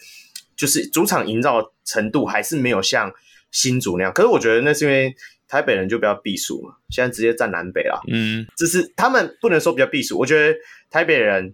[0.55, 3.11] 就是主场营造程度还是没有像
[3.51, 5.15] 新竹那样，可是我觉得那是因为
[5.47, 8.01] 台北人就比较避暑嘛，现在直接站南北了。
[8.11, 10.57] 嗯，只是他们不能说比较避暑，我觉得
[10.89, 11.53] 台北人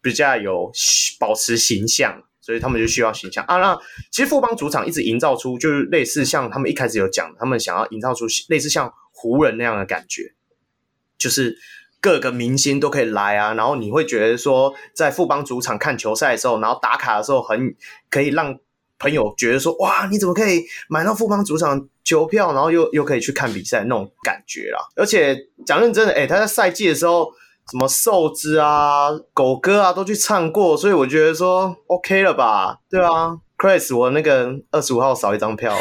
[0.00, 0.70] 比较有
[1.18, 3.58] 保持形象，所以他们就需要形象啊。
[3.58, 3.78] 那
[4.10, 10.32] 其实富邦主场一直营造出就是类似像他们一开始有讲，他们想要营造出类似像湖人那样的感觉，
[11.16, 11.58] 就是。
[12.00, 17.74] 各个明星都可以来啊，然后你会觉得说，在富邦主场看球赛的时候，然后打卡的时候，很
[18.08, 18.56] 可以让
[18.98, 24.78] 朋友觉得说，哇，你怎么可以买到富邦主场球票，然后又又可以去看比赛那种感觉啦。
[24.96, 27.32] 而且讲认真的，诶、他在赛季的时候，
[27.70, 32.78] 什么瘦子啊、狗哥啊都去唱过，所以我觉得说，OK 了吧？
[32.88, 35.76] 对啊，Chris，我那个二十五号少一张票，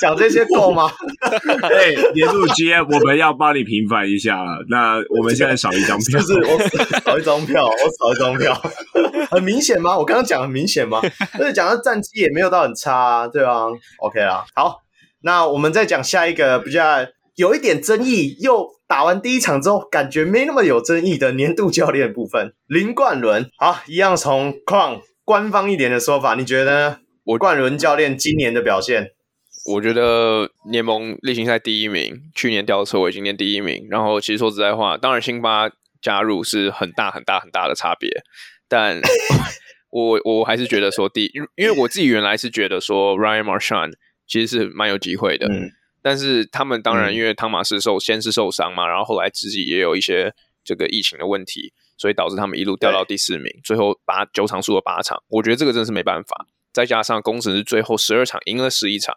[0.00, 0.90] 讲这些够吗？
[1.70, 4.64] 哎，年度 GM，我们要帮你平反一下了。
[4.70, 6.58] 那我们现在少一张票，就是我
[7.04, 8.54] 少一张票，我少一张票，
[9.30, 9.98] 很明显吗？
[9.98, 10.98] 我刚刚讲很明显吗？
[11.38, 13.66] 而且讲到战绩也没有到很差啊，对吧
[13.98, 14.78] ？OK 啦，好，
[15.22, 23.50] 那我们再讲下一个比较有一点争议，又打完第一场之后感觉没那么有争议的年度教练部分，林冠伦。
[23.58, 25.02] 好，一样从矿。
[25.32, 26.98] 官方一点的说法，你觉得呢？
[27.24, 29.12] 我冠伦教练今年的表现，
[29.64, 33.86] 我觉得联盟例行赛第一名，去年吊车尾，今年第一名。
[33.88, 35.70] 然后其实说实在话，当然辛巴
[36.02, 38.10] 加入是很大很大很大的差别，
[38.68, 39.00] 但
[39.88, 43.94] 我我还是觉得说第，因因为我自己原来是觉得说 Ryan Marchand
[44.26, 45.70] 其实是蛮有机会的，嗯、
[46.02, 51.72] 但是他们当然因为汤马斯受先是受伤嘛，然后后来自己也有一些这个疫情的问题。
[51.96, 56.46] 所以导致他们一路掉到第四名，最后八九场输了八场，我觉得这个真的是没办法。
[56.72, 59.14] 再加上工程师最后十二场赢了十一场，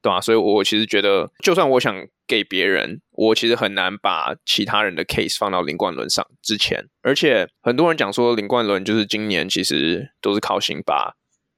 [0.00, 0.18] 对吧？
[0.18, 1.94] 所以我其实觉得，就算我想
[2.26, 6.88] 给别人，我其实很难把其他人的 case 放到林冠伦上之前。
[7.02, 11.16] 而且很多人讲说林冠伦就是今年其实都是靠辛巴，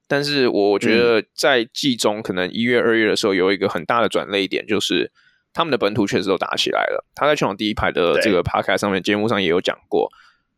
[0.09, 5.13] 但是我觉得在季中可能一月二月的时候有一个很大的转捩点，就是
[5.53, 7.07] 他们的本土确实都打起来了。
[7.15, 10.11] 他在全场第一排的这个 podcast 上面节目上也有讲过。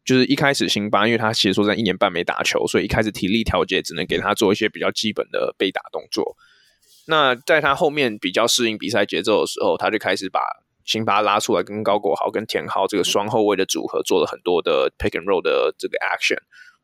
[0.04, 6.36] 就是一开始辛巴，因为他其实说在一年半没打球，所以一开始体力调节只能给他做一些比较基本的被打动作。
[7.06, 10.40] 那在他后面比较适应比赛节奏的时候，他就开始把
[10.84, 16.38] 辛巴拉出来，跟高国豪、跟田浩这个双后卫的组合做了很多的 pick and roll 的这个 action。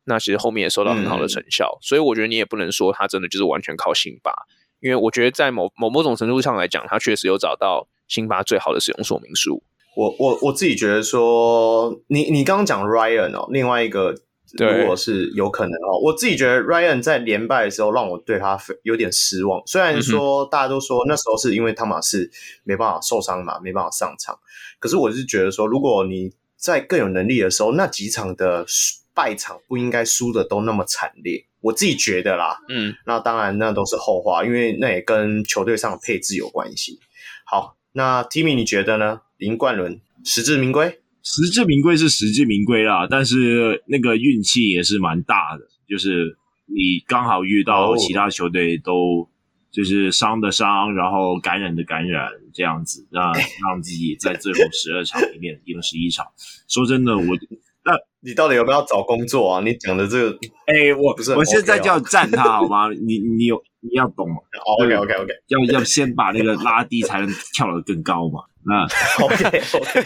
[0.05, 4.31] 那其实后面也收到很好的成效，嗯、所以我觉得你也不能说他真的就是完全靠辛巴，
[4.79, 9.63] 因为我觉得在某某某种程度上来讲，他确实有找到辛巴最好的使用说明书。
[9.97, 14.13] 我我我自己觉得说，你你刚刚讲 Ryan 哦，另外一个
[14.59, 19.59] 如果是有可能哦，我自己觉得 Ryan 在连败的时候让我对他有点失望。
[19.65, 22.29] 虽然说大家都说那时候是因为汤马士
[22.63, 24.37] 没办法受伤嘛，没办法上场，
[24.77, 28.67] 可是我是觉得说，如果你在更有能力的时候，那几场的
[29.15, 31.43] 败场不应该输的都那么惨烈。
[31.61, 36.99] 我自己觉得啦，嗯，那当然那都是后话，因为那也跟球队上的配置有关系。
[37.47, 39.21] 好，那 Timmy 你觉得呢？
[39.37, 49.29] 林冠伦实至名归，实至名归是实至名归啦，但是那个运气也是蛮大的，就是你刚好遇到其他球队都
[49.71, 56.25] 就是伤的伤，然后感染的感染这样子，让让 自己在最后十二场里面赢了十一场。
[56.67, 57.23] 说真的，我
[57.85, 59.61] 那你到底有没有找工作啊？
[59.63, 62.89] 你讲的这个，哎、欸，我不是，我现在就要赞他好吗？
[62.89, 64.35] 你你有你要懂吗
[64.81, 68.41] ？OK OK OK，要要先把那个拉低，才能跳得更高嘛。
[68.67, 68.83] 那
[69.23, 70.05] OK OK，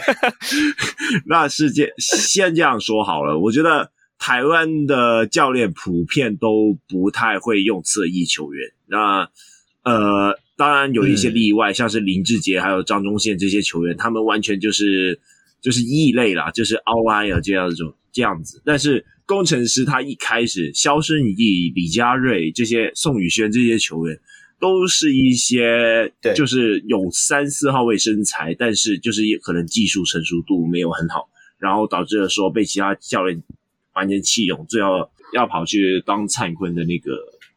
[1.26, 3.36] 那世界先这样说好了。
[3.36, 3.90] 我觉得
[4.20, 8.70] 台湾的教练普遍都不太会用侧翼球员。
[8.86, 9.28] 那
[9.82, 15.18] 呃，当然有一些例外，嗯、像是林志杰还有张忠宪这些球员，他们完全就是
[15.60, 17.82] 就是异类啦，就是 outlier 这样子
[18.12, 18.62] 这样子。
[18.64, 24.20] 但是工程师他一开始，肖胜义、李佳瑞这些宋宇轩这些球员。
[24.62, 31.28] 都是一些对，就是有三四号位身材，但是就是可能技术成熟度没有很好，
[31.58, 33.42] 然后导致了说被其他教练
[33.94, 37.10] 完全弃用，最后要跑去当灿坤的那个，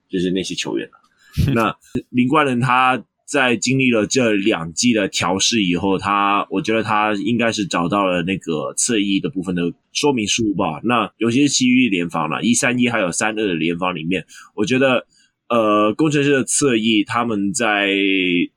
[0.10, 0.94] 就是那些球员了。
[1.54, 1.78] 那
[2.10, 10.82] 林冠伦他在经历了这两季的调试以后，他我觉得他应该是找到了那个侧翼的部分的说明书吧。
[10.84, 14.26] 那尤其是其余联防了，一三一还有三二的联防里面，
[14.56, 15.06] 我觉得。
[15.48, 17.94] 呃，工程师的侧翼，他们在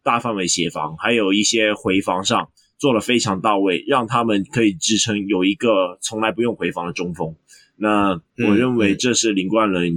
[0.03, 2.49] 大范围协防，还有一些回防上
[2.79, 7.35] 做了非常到位，让他们可以支撑有一个从来不用回防的中锋。
[7.77, 9.93] 那我认为这是林冠伦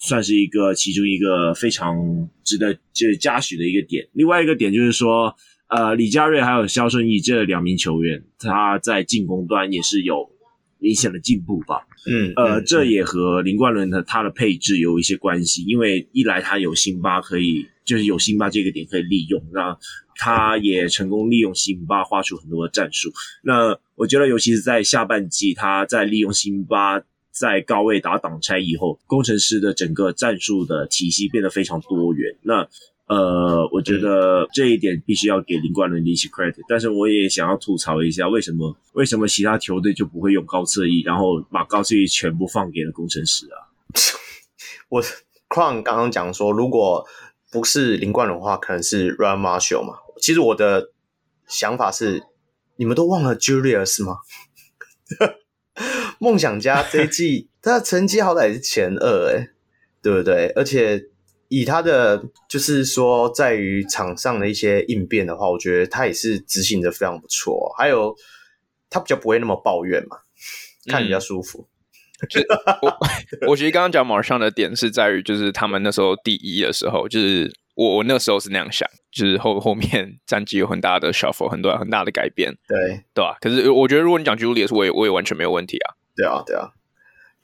[0.00, 1.96] 算是一个其中一个非常
[2.42, 4.08] 值得就是嘉许的一个点。
[4.12, 5.32] 另外一个点就是说，
[5.68, 10.28] 呃，李佳瑞还有肖顺义这两名球员，他在进攻端也是有
[10.78, 11.86] 明显的进步吧。
[12.06, 19.76] 嗯，呃，这也和林冠伦的他的配置有一些关系，因为一来他有辛巴可以，就是有辛巴这个点可以利用，那
[20.16, 23.12] 他也成功利用辛巴画出很多的战术。
[23.42, 32.36] 那我觉得，尤其是在下半季，他在利用辛巴在高位打挡拆以后，工程师的整个战术的体系变得非常多元。
[32.42, 32.68] 那
[33.08, 43.56] 呃，我觉得这一点必须要给林冠伦一些 credit，但是我也想要吐槽一下，为什么为什么其他球队就不会用高侧翼，然后把高侧翼全部放给了工程师啊？
[44.90, 45.02] 我
[45.48, 47.06] Crown 刚刚讲说，如果
[47.50, 49.94] 不是林冠伦的话，可能是 Ryan Marshall 嘛。
[50.20, 50.90] 其实我的
[51.46, 52.22] 想法是，
[52.76, 54.18] 你们都忘了 Julius 吗？
[56.20, 59.48] 梦想家这一季他的成绩好歹也是前二诶、
[60.02, 60.48] 对不对？
[60.56, 61.06] 而且
[61.48, 67.74] 以他的就是说，在于场上的一些应变的话，我觉得他也是执行的非常不错。
[67.76, 68.14] 还有
[68.90, 70.18] 他比较不会那么抱怨嘛，
[70.86, 71.68] 看比较舒服。
[72.28, 72.40] 就
[72.82, 72.98] 我
[73.50, 83.38] 我其实刚刚讲 Marchand 的点是在于，就是他们那时候第一的时候，就是我我那时候是那样想，就是后后面战绩有很大的 shuffle，很多很大的改变，对对吧？
[83.40, 85.94] 可是我觉得如果你讲 Julius，我也我也完全没有问题啊。
[86.16, 86.72] 对啊，对啊。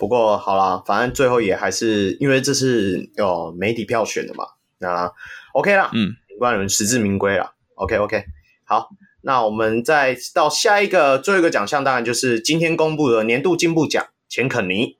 [0.05, 4.45] 不过好啦，反正最后也还是因为这是有媒体票选的嘛，
[4.77, 5.11] 那
[5.55, 7.53] OK 啦，嗯，没关人，实至名归啦。
[7.77, 8.23] OK OK，
[8.65, 8.91] 好，
[9.23, 14.07] 那我们再到下一个最后一个奖项，当然就是今天公布的年度进步奖。
[14.29, 14.99] 钱肯尼，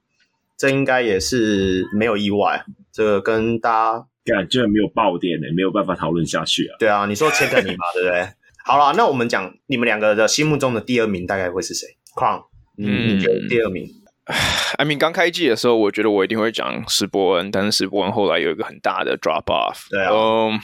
[0.57, 2.65] 这应该也是没有意外。
[2.91, 6.77] 这个跟大家感觉没有爆点的，没有办法讨论下去啊。
[6.79, 8.27] 对啊，你说钱肯尼嘛，对不对？
[8.65, 12.45] 好了，那我们讲你们两个的心目中的第二名大概会是谁？Cron，
[12.79, 13.87] 嗯，你觉得第二名
[14.79, 19.89] I mean，刚开季的时候，我觉得我一定会讲史伯恩，但是史伯恩后来有一个很大的 drop off。
[19.91, 20.61] 对啊，嗯，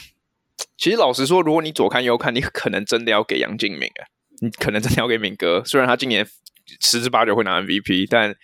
[0.77, 4.09] 其实老实说，如果你左看右看，你可能真的要给杨敬敏啊，
[4.41, 5.63] 你可能真的要给敏哥。
[5.65, 6.27] 虽然他今年
[6.81, 8.35] 十之八九会拿 MVP，但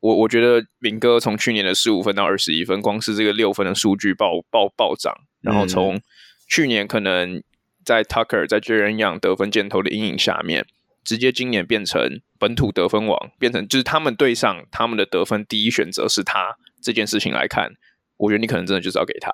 [0.00, 6.00] 我我觉得敏哥从去年的十五分到二十一分，光是这个六分的数据暴暴暴涨，然后从
[6.48, 7.42] 去年可能
[7.84, 10.66] 在 Tucker 在 Jaren Young 得分箭头的阴影下面，
[11.08, 17.72] 直接今年变成本土得分王，变成就是他们对上他们的得分第一选择是他这件事情来看，
[18.18, 19.32] 我觉得你可能真的就是要给他。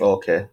[0.00, 0.48] OK，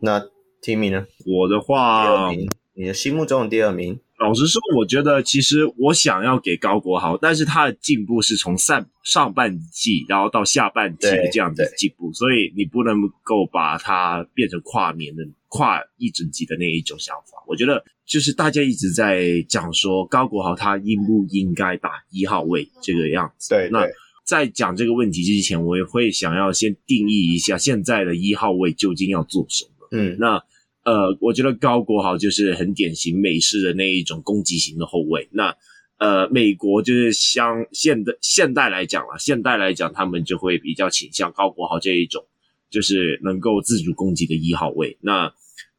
[0.00, 0.20] 那
[0.60, 1.06] Timmy 呢？
[1.24, 2.28] 我的话，
[2.72, 4.00] 你的心目中的第二名。
[4.18, 17.44] 老实说，我觉得其实我想要给高国豪，但是他的进步是从上上半季，然后到下半季的这样子的进步，所以你不能够把它变成跨年的跨一整季的那一种想法。
[17.46, 23.54] 我觉得就是大家一直在讲说高国豪他应不应该打一号位这个样子。
[23.54, 23.86] 对，对，那
[24.24, 29.88] 在讲这个问题之前，我也会想要先定义一下现在的一号位究竟要做什么。
[29.92, 30.42] 嗯，那。
[30.84, 35.26] 呃，我觉得高国豪就是很典型美式的那一种攻击型的后卫。
[35.32, 35.56] 那
[35.96, 42.22] 呃，美国就是像现代现代来讲了，现代来讲，他们就会比较倾向高国豪这一种，
[42.68, 44.98] 就是能够自主攻击的一号位。
[45.00, 45.32] 那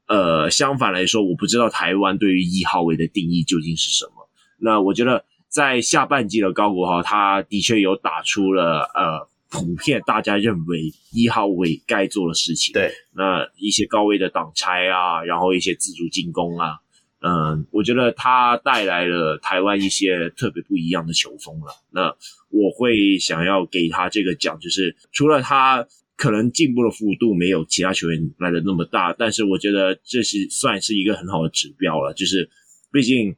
[0.07, 4.30] 呃，相反来说，我不知道台湾对于一号位的定义究竟是什么。
[4.60, 9.27] 那我觉得在下半季的高国豪，他的确有打出了呃。
[9.48, 16.80] 普遍大家认为一号位该做的事情，对，那一些高位的挡拆啊，然后一些自主进攻啊，
[17.22, 21.68] 嗯，我觉得他带来了台湾一些特别不一样的球风了。
[21.91, 22.07] 那
[22.49, 32.49] 我会想要给他这个奖，就是除了他可能进步的幅度没有其他球员来的那么大，但是我觉得这是算是一个很好的指标了，就是
[32.91, 33.35] 毕竟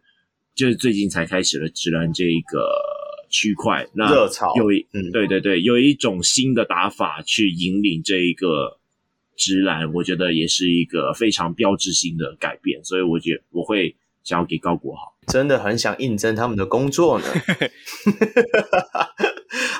[0.55, 2.69] 就是最近才开始了直篮这一个。
[3.29, 8.79] 区块那热潮有一嗯，对对对，有一种新的打法去引领这一个
[9.35, 13.93] 直篮，我觉得也是一个非常标志性的改变，所以我觉得我会
[14.23, 17.25] 想要给高国豪，真的很想应征他们的工作呢。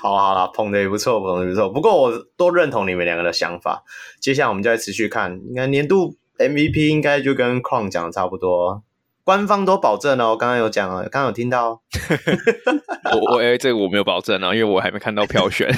[0.01, 1.69] 好啦好啦，捧的也不错，捧的也不错。
[1.69, 3.83] 不过我都认同你们两个的想法。
[4.21, 8.83] 接下来我们就再持续看，应该年度 MVP 应该就跟 Kron 讲的差不多。
[9.23, 11.81] 官方都保证哦，刚刚有讲哦，刚刚有听到。
[13.11, 15.69] 我我哎、欸，这个我没有保证啊，因为我还没看到票选。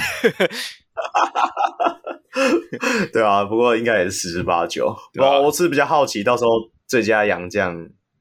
[3.12, 4.94] 对啊，不过应该也是十之八九。
[5.18, 6.50] 我、啊、我是比较好奇，到时候
[6.86, 7.74] 最佳洋将，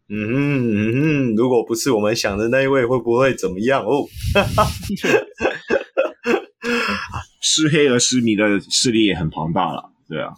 [0.10, 4.08] 嗯哼嗯哼，如果不是我们想的那一位，会不会怎么样哦？
[7.52, 10.30] 失黑而失迷的势力也很庞大了，对啊。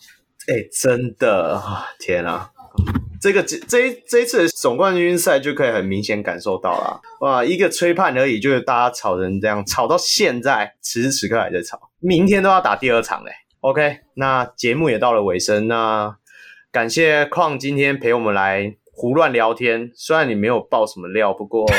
[0.47, 1.61] 哎、真的，
[1.99, 2.49] 天啊！
[3.21, 13.31] 这个这这一这一次的总冠军赛就可以很明显感受到了，哇，一个吹判而已，就是大家吵成这样，吵到现在，此时此刻还在吵，明天都要打第二场嘞。
[13.59, 16.15] OK，那节目也到了尾声，那
[16.71, 21.69] 感谢况今天陪我们来胡乱聊天，虽然你没有爆什么料，不过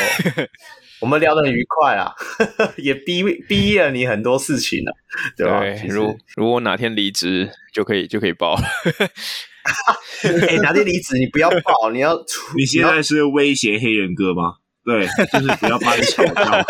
[1.03, 2.13] 我们聊得很愉快啊，
[2.79, 4.93] 也逼逼了你很多事情 了，
[5.35, 5.59] 对吧？
[5.59, 8.55] 对，如如果哪天离职就可以就可以爆。
[10.23, 11.17] 欸、 哪天离职？
[11.17, 12.15] 你不要报，你要
[12.55, 14.53] 你现在是威胁黑人哥吗？
[14.85, 16.65] 对，就是不要把你炒掉。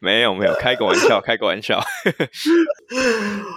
[0.00, 1.80] 没有没有，开个玩笑，开个玩笑。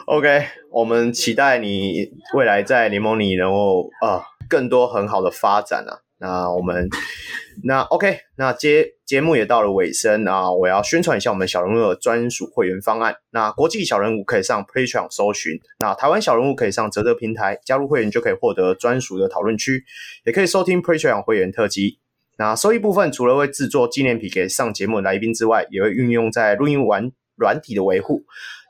[0.06, 6.06] OK，我们期待你未来在联盟里能够啊更多很好的发展啊。
[6.20, 6.90] 那我们
[7.64, 13.16] 那 OK，那节节目也到了尾声啊，我要宣传一下我们小人物的专属会员方案。
[13.30, 19.84] 那国际小人物可以上 Patreon 搜寻，那台湾小人物可以上啧啧平台加入会员，就可以获得专属的讨论区，
[20.26, 22.00] 也可以收听 Patreon 会员特辑。
[22.38, 28.24] 那收益部分除了会制作纪念品给上节目的来宾之外，也会运用在录音完软体的维护。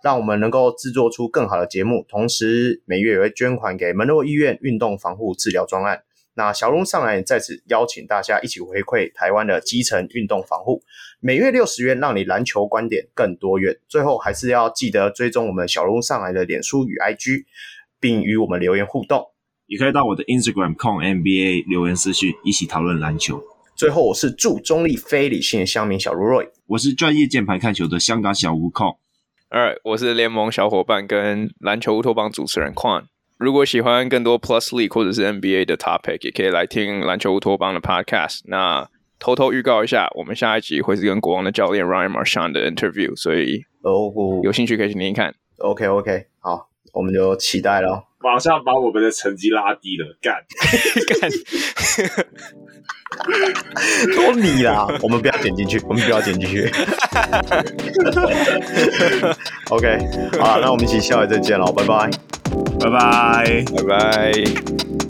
[0.03, 6.03] 让我们能够制作出更好的节目，同时每月也会捐款给门诺医院运动防护治疗专案。
[6.37, 10.83] 那小龙上来在此邀请大家一起回馈台湾的基层运动防护，
[11.19, 13.75] 每月六十元，让你篮球观点更多元。
[13.87, 17.45] 最后还是要记得追踪我们小龙上来的脸书与 IG，
[17.99, 19.25] 并与我们留言互动。
[19.65, 23.41] 也可以到我的 Instagram 控 NBA 留言私讯，一起讨论篮球。
[23.75, 28.99] 最后，我是祝中立非理性的乡民小鹿 Roy，我是专业键盘看球的香港小吴控。
[29.49, 33.05] Alright，我是联盟小伙伴跟篮球乌托邦主持人 Quan。
[33.37, 38.41] 如果喜欢更多 Plus League 或者是 NBA 的 topic，也可以来听篮球乌托邦的 podcast。
[38.45, 38.89] 那
[39.19, 44.11] 偷偷预告一下，我们下一集会是跟国王的教练 Ryan Marchand 的 interview，所以哦，
[44.43, 45.33] 有兴趣可以去听听看。
[45.59, 48.03] OK OK，好，我们就期待喽。
[48.19, 50.43] 马上把我们的成绩拉低了，干
[51.19, 51.29] 干，
[54.15, 54.87] 都你啦！
[55.03, 56.63] 我们不要剪进去，我们不要剪进去。
[59.69, 59.99] OK，
[60.39, 62.09] 好，那我们一起下回再见喽，拜拜。
[62.79, 65.06] 拜拜，拜拜。